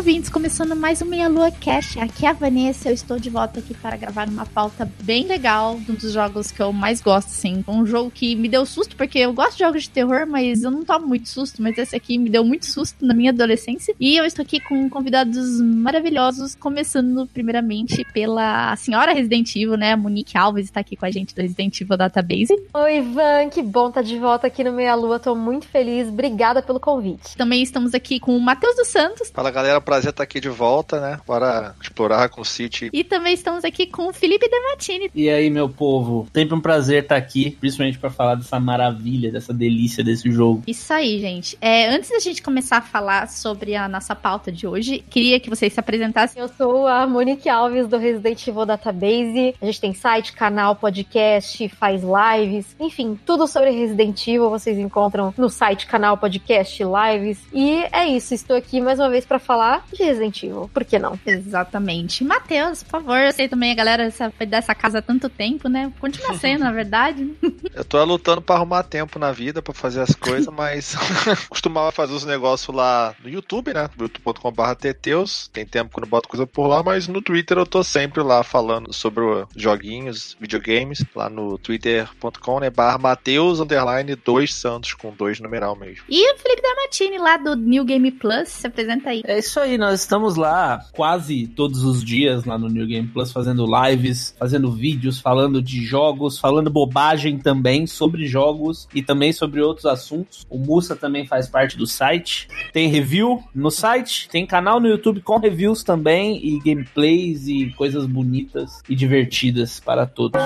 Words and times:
Ouvintes, 0.00 0.30
começando 0.30 0.74
mais 0.74 1.02
um 1.02 1.04
Meia 1.04 1.28
Lua 1.28 1.50
Cash. 1.50 1.98
Aqui 1.98 2.24
é 2.24 2.30
a 2.30 2.32
Vanessa, 2.32 2.88
eu 2.88 2.94
estou 2.94 3.18
de 3.18 3.28
volta 3.28 3.60
aqui 3.60 3.74
para 3.74 3.98
gravar 3.98 4.30
uma 4.30 4.46
pauta 4.46 4.90
bem 5.02 5.26
legal, 5.26 5.74
um 5.74 5.92
dos 5.92 6.14
jogos 6.14 6.50
que 6.50 6.62
eu 6.62 6.72
mais 6.72 7.02
gosto, 7.02 7.28
assim. 7.28 7.62
Um 7.68 7.84
jogo 7.84 8.10
que 8.10 8.34
me 8.34 8.48
deu 8.48 8.64
susto, 8.64 8.96
porque 8.96 9.18
eu 9.18 9.34
gosto 9.34 9.52
de 9.52 9.58
jogos 9.58 9.82
de 9.82 9.90
terror, 9.90 10.26
mas 10.26 10.62
eu 10.62 10.70
não 10.70 10.86
tomo 10.86 11.06
muito 11.06 11.28
susto, 11.28 11.60
mas 11.60 11.76
esse 11.76 11.94
aqui 11.94 12.16
me 12.16 12.30
deu 12.30 12.42
muito 12.42 12.64
susto 12.64 13.04
na 13.04 13.12
minha 13.12 13.30
adolescência. 13.30 13.94
E 14.00 14.16
eu 14.16 14.24
estou 14.24 14.42
aqui 14.42 14.58
com 14.58 14.88
convidados 14.88 15.60
maravilhosos, 15.60 16.54
começando 16.54 17.26
primeiramente 17.26 18.02
pela 18.14 18.74
senhora 18.76 19.12
Resident 19.12 19.54
Evil, 19.54 19.76
né? 19.76 19.92
A 19.92 19.98
Monique 19.98 20.38
Alves 20.38 20.64
está 20.64 20.80
aqui 20.80 20.96
com 20.96 21.04
a 21.04 21.10
gente 21.10 21.34
do 21.34 21.42
Resident 21.42 21.78
Evil 21.78 21.98
Database. 21.98 22.56
Oi, 22.72 22.96
Ivan, 22.96 23.50
que 23.50 23.60
bom 23.60 23.88
estar 23.88 24.00
tá 24.00 24.06
de 24.06 24.18
volta 24.18 24.46
aqui 24.46 24.64
no 24.64 24.72
Meia 24.72 24.94
Lua, 24.94 25.18
tô 25.18 25.34
muito 25.34 25.66
feliz, 25.68 26.08
obrigada 26.08 26.62
pelo 26.62 26.80
convite. 26.80 27.36
Também 27.36 27.62
estamos 27.62 27.92
aqui 27.92 28.18
com 28.18 28.34
o 28.34 28.40
Matheus 28.40 28.76
dos 28.76 28.88
Santos. 28.88 29.30
Fala 29.30 29.50
galera, 29.50 29.78
prazer 29.90 30.10
estar 30.10 30.22
aqui 30.22 30.38
de 30.38 30.48
volta, 30.48 31.00
né? 31.00 31.18
Para 31.26 31.74
explorar 31.82 32.28
com 32.28 32.42
o 32.42 32.44
City. 32.44 32.90
E 32.92 33.02
também 33.02 33.34
estamos 33.34 33.64
aqui 33.64 33.86
com 33.86 34.06
o 34.06 34.12
Felipe 34.12 34.48
Dematini. 34.48 35.10
E 35.12 35.28
aí, 35.28 35.50
meu 35.50 35.68
povo? 35.68 36.28
Sempre 36.32 36.54
um 36.54 36.60
prazer 36.60 37.02
estar 37.02 37.16
aqui, 37.16 37.56
principalmente 37.58 37.98
para 37.98 38.08
falar 38.08 38.36
dessa 38.36 38.60
maravilha, 38.60 39.32
dessa 39.32 39.52
delícia 39.52 40.04
desse 40.04 40.30
jogo. 40.30 40.62
Isso 40.64 40.92
aí, 40.92 41.18
gente. 41.18 41.58
É, 41.60 41.88
antes 41.88 42.08
da 42.08 42.20
gente 42.20 42.40
começar 42.40 42.76
a 42.76 42.82
falar 42.82 43.28
sobre 43.28 43.74
a 43.74 43.88
nossa 43.88 44.14
pauta 44.14 44.52
de 44.52 44.64
hoje, 44.64 45.04
queria 45.10 45.40
que 45.40 45.50
vocês 45.50 45.72
se 45.72 45.80
apresentassem. 45.80 46.40
Eu 46.40 46.48
sou 46.48 46.86
a 46.86 47.04
Monique 47.04 47.48
Alves 47.48 47.88
do 47.88 47.98
Resident 47.98 48.46
Evil 48.46 48.64
Database. 48.64 49.56
A 49.60 49.66
gente 49.66 49.80
tem 49.80 49.92
site, 49.92 50.34
canal, 50.34 50.76
podcast, 50.76 51.68
faz 51.70 52.00
lives, 52.02 52.76
enfim, 52.78 53.18
tudo 53.26 53.48
sobre 53.48 53.70
Resident 53.70 54.24
Evil 54.28 54.50
vocês 54.50 54.78
encontram 54.78 55.34
no 55.36 55.50
site, 55.50 55.88
canal, 55.88 56.16
podcast, 56.16 56.80
lives. 56.80 57.40
E 57.52 57.82
é 57.90 58.06
isso, 58.06 58.34
estou 58.34 58.56
aqui 58.56 58.80
mais 58.80 59.00
uma 59.00 59.10
vez 59.10 59.26
para 59.26 59.40
falar 59.40 59.79
de 59.92 60.02
Resident 60.02 60.42
Evil. 60.42 60.70
Por 60.72 60.84
que 60.84 60.98
não? 60.98 61.18
Exatamente. 61.26 62.24
Matheus, 62.24 62.82
por 62.82 63.02
favor, 63.02 63.18
eu 63.18 63.32
sei 63.32 63.48
também 63.48 63.72
a 63.72 63.74
galera 63.74 64.10
foi 64.36 64.46
dessa 64.46 64.74
casa 64.74 64.98
há 64.98 65.02
tanto 65.02 65.28
tempo, 65.28 65.68
né? 65.68 65.92
Continua 66.00 66.36
sendo, 66.38 66.64
na 66.64 66.72
verdade. 66.72 67.32
Eu 67.72 67.84
tô 67.84 68.02
lutando 68.04 68.42
para 68.42 68.56
arrumar 68.56 68.82
tempo 68.82 69.18
na 69.18 69.30
vida 69.30 69.62
para 69.62 69.72
fazer 69.72 70.00
as 70.00 70.14
coisas, 70.14 70.52
mas 70.52 70.96
costumava 71.48 71.92
fazer 71.92 72.12
os 72.12 72.24
negócios 72.24 72.74
lá 72.74 73.14
no 73.22 73.28
YouTube, 73.28 73.72
né? 73.72 73.88
youtube.com.br 73.98 74.74
Teteus. 74.78 75.48
Tem 75.48 75.64
tempo 75.64 75.90
que 75.90 75.98
eu 75.98 76.02
não 76.02 76.08
boto 76.08 76.28
coisa 76.28 76.46
por 76.46 76.66
lá, 76.66 76.82
mas 76.82 77.06
no 77.06 77.22
Twitter 77.22 77.58
eu 77.58 77.66
tô 77.66 77.82
sempre 77.82 78.22
lá 78.22 78.42
falando 78.42 78.92
sobre 78.92 79.22
joguinhos, 79.54 80.36
videogames, 80.40 81.04
lá 81.14 81.28
no 81.28 81.58
twitter.com, 81.58 82.60
né? 82.60 82.70
Barra 82.70 82.98
Mateus, 82.98 83.60
underline, 83.60 84.14
dois 84.16 84.52
Santos, 84.52 84.94
com 84.94 85.12
dois 85.12 85.40
numeral 85.40 85.76
mesmo. 85.76 86.04
E 86.08 86.32
o 86.32 86.38
Felipe 86.38 86.62
Damatini 86.62 87.18
lá 87.18 87.36
do 87.36 87.54
New 87.54 87.84
Game 87.84 88.10
Plus, 88.10 88.48
se 88.48 88.66
apresenta 88.66 89.10
aí. 89.10 89.22
É 89.24 89.38
isso 89.38 89.60
aí, 89.60 89.69
nós 89.78 90.00
estamos 90.00 90.36
lá 90.36 90.84
quase 90.92 91.46
todos 91.46 91.84
os 91.84 92.04
dias 92.04 92.44
lá 92.44 92.58
no 92.58 92.68
New 92.68 92.86
Game 92.86 93.08
Plus 93.08 93.32
fazendo 93.32 93.66
lives, 93.66 94.34
fazendo 94.38 94.70
vídeos, 94.70 95.18
falando 95.20 95.62
de 95.62 95.84
jogos, 95.84 96.38
falando 96.38 96.70
bobagem 96.70 97.38
também 97.38 97.86
sobre 97.86 98.26
jogos 98.26 98.88
e 98.94 99.02
também 99.02 99.32
sobre 99.32 99.60
outros 99.60 99.86
assuntos. 99.86 100.46
O 100.48 100.58
Musa 100.58 100.96
também 100.96 101.26
faz 101.26 101.48
parte 101.48 101.76
do 101.76 101.86
site. 101.86 102.48
Tem 102.72 102.88
review 102.88 103.42
no 103.54 103.70
site, 103.70 104.28
tem 104.28 104.46
canal 104.46 104.80
no 104.80 104.88
YouTube 104.88 105.20
com 105.20 105.38
reviews 105.38 105.82
também 105.82 106.44
e 106.44 106.58
gameplays 106.58 107.46
e 107.46 107.70
coisas 107.76 108.06
bonitas 108.06 108.82
e 108.88 108.94
divertidas 108.94 109.80
para 109.80 110.06
todos. 110.06 110.40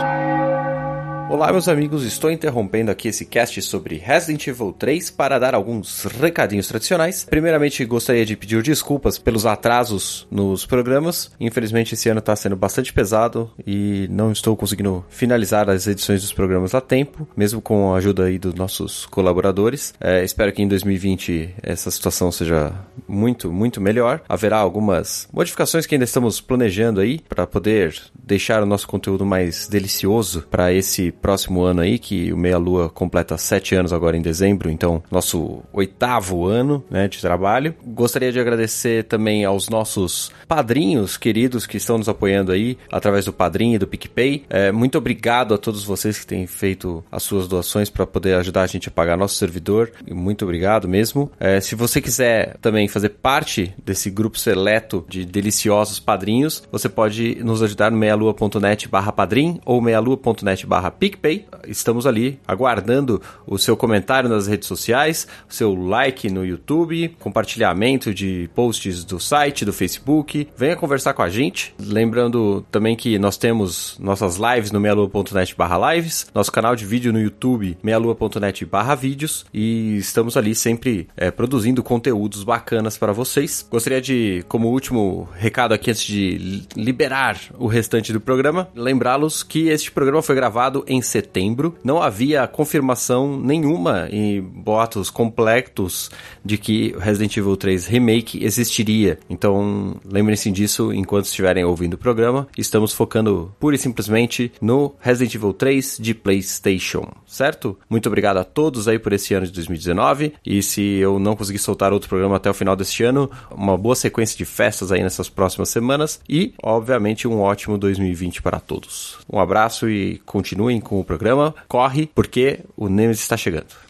Olá, 1.30 1.50
meus 1.50 1.68
amigos, 1.68 2.04
estou 2.04 2.30
interrompendo 2.30 2.90
aqui 2.90 3.08
esse 3.08 3.24
cast 3.24 3.60
sobre 3.62 3.96
Resident 3.96 4.46
Evil 4.46 4.72
3 4.72 5.10
para 5.10 5.38
dar 5.38 5.54
alguns 5.54 6.04
recadinhos 6.04 6.68
tradicionais. 6.68 7.24
Primeiramente, 7.24 7.82
gostaria 7.86 8.26
de 8.26 8.36
pedir 8.36 8.62
desculpas 8.62 9.18
pelos 9.18 9.46
atrasos 9.46 10.28
nos 10.30 10.66
programas. 10.66 11.32
Infelizmente, 11.40 11.94
esse 11.94 12.10
ano 12.10 12.18
está 12.18 12.36
sendo 12.36 12.56
bastante 12.56 12.92
pesado 12.92 13.50
e 13.66 14.06
não 14.10 14.32
estou 14.32 14.54
conseguindo 14.54 15.04
finalizar 15.08 15.70
as 15.70 15.86
edições 15.86 16.20
dos 16.20 16.32
programas 16.32 16.74
a 16.74 16.80
tempo, 16.80 17.26
mesmo 17.34 17.60
com 17.60 17.94
a 17.94 17.96
ajuda 17.96 18.24
aí 18.24 18.38
dos 18.38 18.54
nossos 18.54 19.06
colaboradores. 19.06 19.94
É, 19.98 20.22
espero 20.22 20.52
que 20.52 20.62
em 20.62 20.68
2020 20.68 21.54
essa 21.62 21.90
situação 21.90 22.30
seja 22.30 22.70
muito, 23.08 23.50
muito 23.50 23.80
melhor. 23.80 24.20
Haverá 24.28 24.58
algumas 24.58 25.26
modificações 25.32 25.86
que 25.86 25.94
ainda 25.94 26.04
estamos 26.04 26.40
planejando 26.40 27.00
aí 27.00 27.18
para 27.18 27.46
poder 27.46 27.98
deixar 28.14 28.62
o 28.62 28.66
nosso 28.66 28.86
conteúdo 28.86 29.24
mais 29.24 29.66
delicioso 29.68 30.46
para 30.50 30.70
esse 30.72 31.13
próximo 31.20 31.62
ano 31.62 31.80
aí, 31.80 31.98
que 31.98 32.32
o 32.32 32.36
Meia 32.36 32.58
Lua 32.58 32.88
completa 32.88 33.36
sete 33.36 33.74
anos 33.74 33.92
agora 33.92 34.16
em 34.16 34.22
dezembro, 34.22 34.70
então 34.70 35.02
nosso 35.10 35.62
oitavo 35.72 36.46
ano 36.46 36.84
né, 36.90 37.08
de 37.08 37.20
trabalho. 37.20 37.74
Gostaria 37.84 38.32
de 38.32 38.40
agradecer 38.40 39.04
também 39.04 39.44
aos 39.44 39.68
nossos 39.68 40.32
padrinhos 40.46 41.16
queridos 41.16 41.66
que 41.66 41.76
estão 41.76 41.98
nos 41.98 42.08
apoiando 42.08 42.52
aí 42.52 42.78
através 42.90 43.24
do 43.24 43.32
Padrinho 43.32 43.76
e 43.76 43.78
do 43.78 43.86
PicPay. 43.86 44.44
É, 44.48 44.72
muito 44.72 44.98
obrigado 44.98 45.54
a 45.54 45.58
todos 45.58 45.84
vocês 45.84 46.18
que 46.18 46.26
têm 46.26 46.46
feito 46.46 47.04
as 47.10 47.22
suas 47.22 47.48
doações 47.48 47.90
para 47.90 48.06
poder 48.06 48.34
ajudar 48.36 48.62
a 48.62 48.66
gente 48.66 48.88
a 48.88 48.92
pagar 48.92 49.16
nosso 49.16 49.36
servidor. 49.36 49.92
Muito 50.10 50.44
obrigado 50.44 50.88
mesmo. 50.88 51.30
É, 51.38 51.60
se 51.60 51.74
você 51.74 52.00
quiser 52.00 52.56
também 52.60 52.88
fazer 52.88 53.10
parte 53.10 53.74
desse 53.84 54.10
grupo 54.10 54.38
seleto 54.38 55.04
de 55.08 55.24
deliciosos 55.24 55.98
padrinhos, 55.98 56.62
você 56.70 56.88
pode 56.88 57.36
nos 57.42 57.62
ajudar 57.62 57.90
no 57.90 57.96
meialua.net 57.96 58.88
barra 58.88 59.12
padrim 59.12 59.60
ou 59.64 59.80
meialua.net 59.80 60.66
barra 60.66 60.90
PicPay. 61.04 61.44
Estamos 61.68 62.06
ali 62.06 62.40
aguardando 62.48 63.20
o 63.46 63.58
seu 63.58 63.76
comentário 63.76 64.26
nas 64.26 64.46
redes 64.46 64.66
sociais, 64.66 65.26
o 65.46 65.52
seu 65.52 65.74
like 65.74 66.30
no 66.30 66.46
YouTube, 66.46 67.14
compartilhamento 67.20 68.14
de 68.14 68.48
posts 68.54 69.04
do 69.04 69.20
site, 69.20 69.66
do 69.66 69.72
Facebook. 69.72 70.48
Venha 70.56 70.76
conversar 70.76 71.12
com 71.12 71.20
a 71.20 71.28
gente. 71.28 71.74
Lembrando 71.78 72.64
também 72.70 72.96
que 72.96 73.18
nós 73.18 73.36
temos 73.36 73.98
nossas 73.98 74.36
lives 74.38 74.70
no 74.70 74.80
meialua.net 74.80 75.54
barra 75.54 75.92
lives, 75.92 76.26
nosso 76.34 76.50
canal 76.50 76.74
de 76.74 76.86
vídeo 76.86 77.12
no 77.12 77.20
YouTube, 77.20 77.76
meialua.net 77.82 78.64
barra 78.64 78.94
vídeos 78.94 79.44
e 79.52 79.98
estamos 79.98 80.38
ali 80.38 80.54
sempre 80.54 81.06
é, 81.18 81.30
produzindo 81.30 81.82
conteúdos 81.82 82.44
bacanas 82.44 82.96
para 82.96 83.12
vocês. 83.12 83.66
Gostaria 83.70 84.00
de, 84.00 84.42
como 84.48 84.68
último 84.68 85.28
recado 85.34 85.74
aqui 85.74 85.90
antes 85.90 86.04
de 86.04 86.62
liberar 86.74 87.38
o 87.58 87.66
restante 87.66 88.10
do 88.10 88.20
programa, 88.22 88.70
lembrá-los 88.74 89.42
que 89.42 89.68
este 89.68 89.92
programa 89.92 90.22
foi 90.22 90.34
gravado 90.34 90.82
em 90.93 90.93
em 90.94 91.02
setembro. 91.02 91.76
Não 91.82 92.02
havia 92.02 92.46
confirmação 92.46 93.38
nenhuma 93.38 94.08
em 94.10 94.40
boatos 94.40 95.10
completos 95.10 96.10
de 96.44 96.58
que 96.58 96.94
Resident 96.98 97.36
Evil 97.36 97.56
3 97.56 97.86
Remake 97.86 98.44
existiria. 98.44 99.18
Então, 99.28 99.96
lembrem-se 100.04 100.50
disso 100.50 100.92
enquanto 100.92 101.26
estiverem 101.26 101.64
ouvindo 101.64 101.94
o 101.94 101.98
programa. 101.98 102.46
Estamos 102.56 102.92
focando 102.92 103.52
pura 103.58 103.76
e 103.76 103.78
simplesmente 103.78 104.52
no 104.60 104.94
Resident 105.00 105.34
Evil 105.34 105.52
3 105.52 105.98
de 106.00 106.14
PlayStation, 106.14 107.12
certo? 107.26 107.78
Muito 107.88 108.06
obrigado 108.06 108.38
a 108.38 108.44
todos 108.44 108.88
aí 108.88 108.98
por 108.98 109.12
esse 109.12 109.34
ano 109.34 109.46
de 109.46 109.52
2019. 109.52 110.34
E 110.44 110.62
se 110.62 110.82
eu 110.96 111.18
não 111.18 111.36
conseguir 111.36 111.58
soltar 111.58 111.92
outro 111.92 112.08
programa 112.08 112.36
até 112.36 112.50
o 112.50 112.54
final 112.54 112.76
deste 112.76 113.02
ano, 113.04 113.30
uma 113.50 113.76
boa 113.76 113.94
sequência 113.94 114.36
de 114.36 114.44
festas 114.44 114.92
aí 114.92 115.02
nessas 115.02 115.28
próximas 115.28 115.68
semanas 115.68 116.20
e, 116.28 116.54
obviamente, 116.62 117.26
um 117.26 117.40
ótimo 117.40 117.78
2020 117.78 118.42
para 118.42 118.60
todos. 118.60 119.18
Um 119.30 119.38
abraço 119.38 119.88
e 119.88 120.18
continuem 120.24 120.80
com 120.84 121.00
o 121.00 121.04
programa. 121.04 121.54
Corre, 121.66 122.08
porque 122.14 122.60
o 122.76 122.88
Nemesis 122.88 123.22
está 123.22 123.36
chegando. 123.36 123.83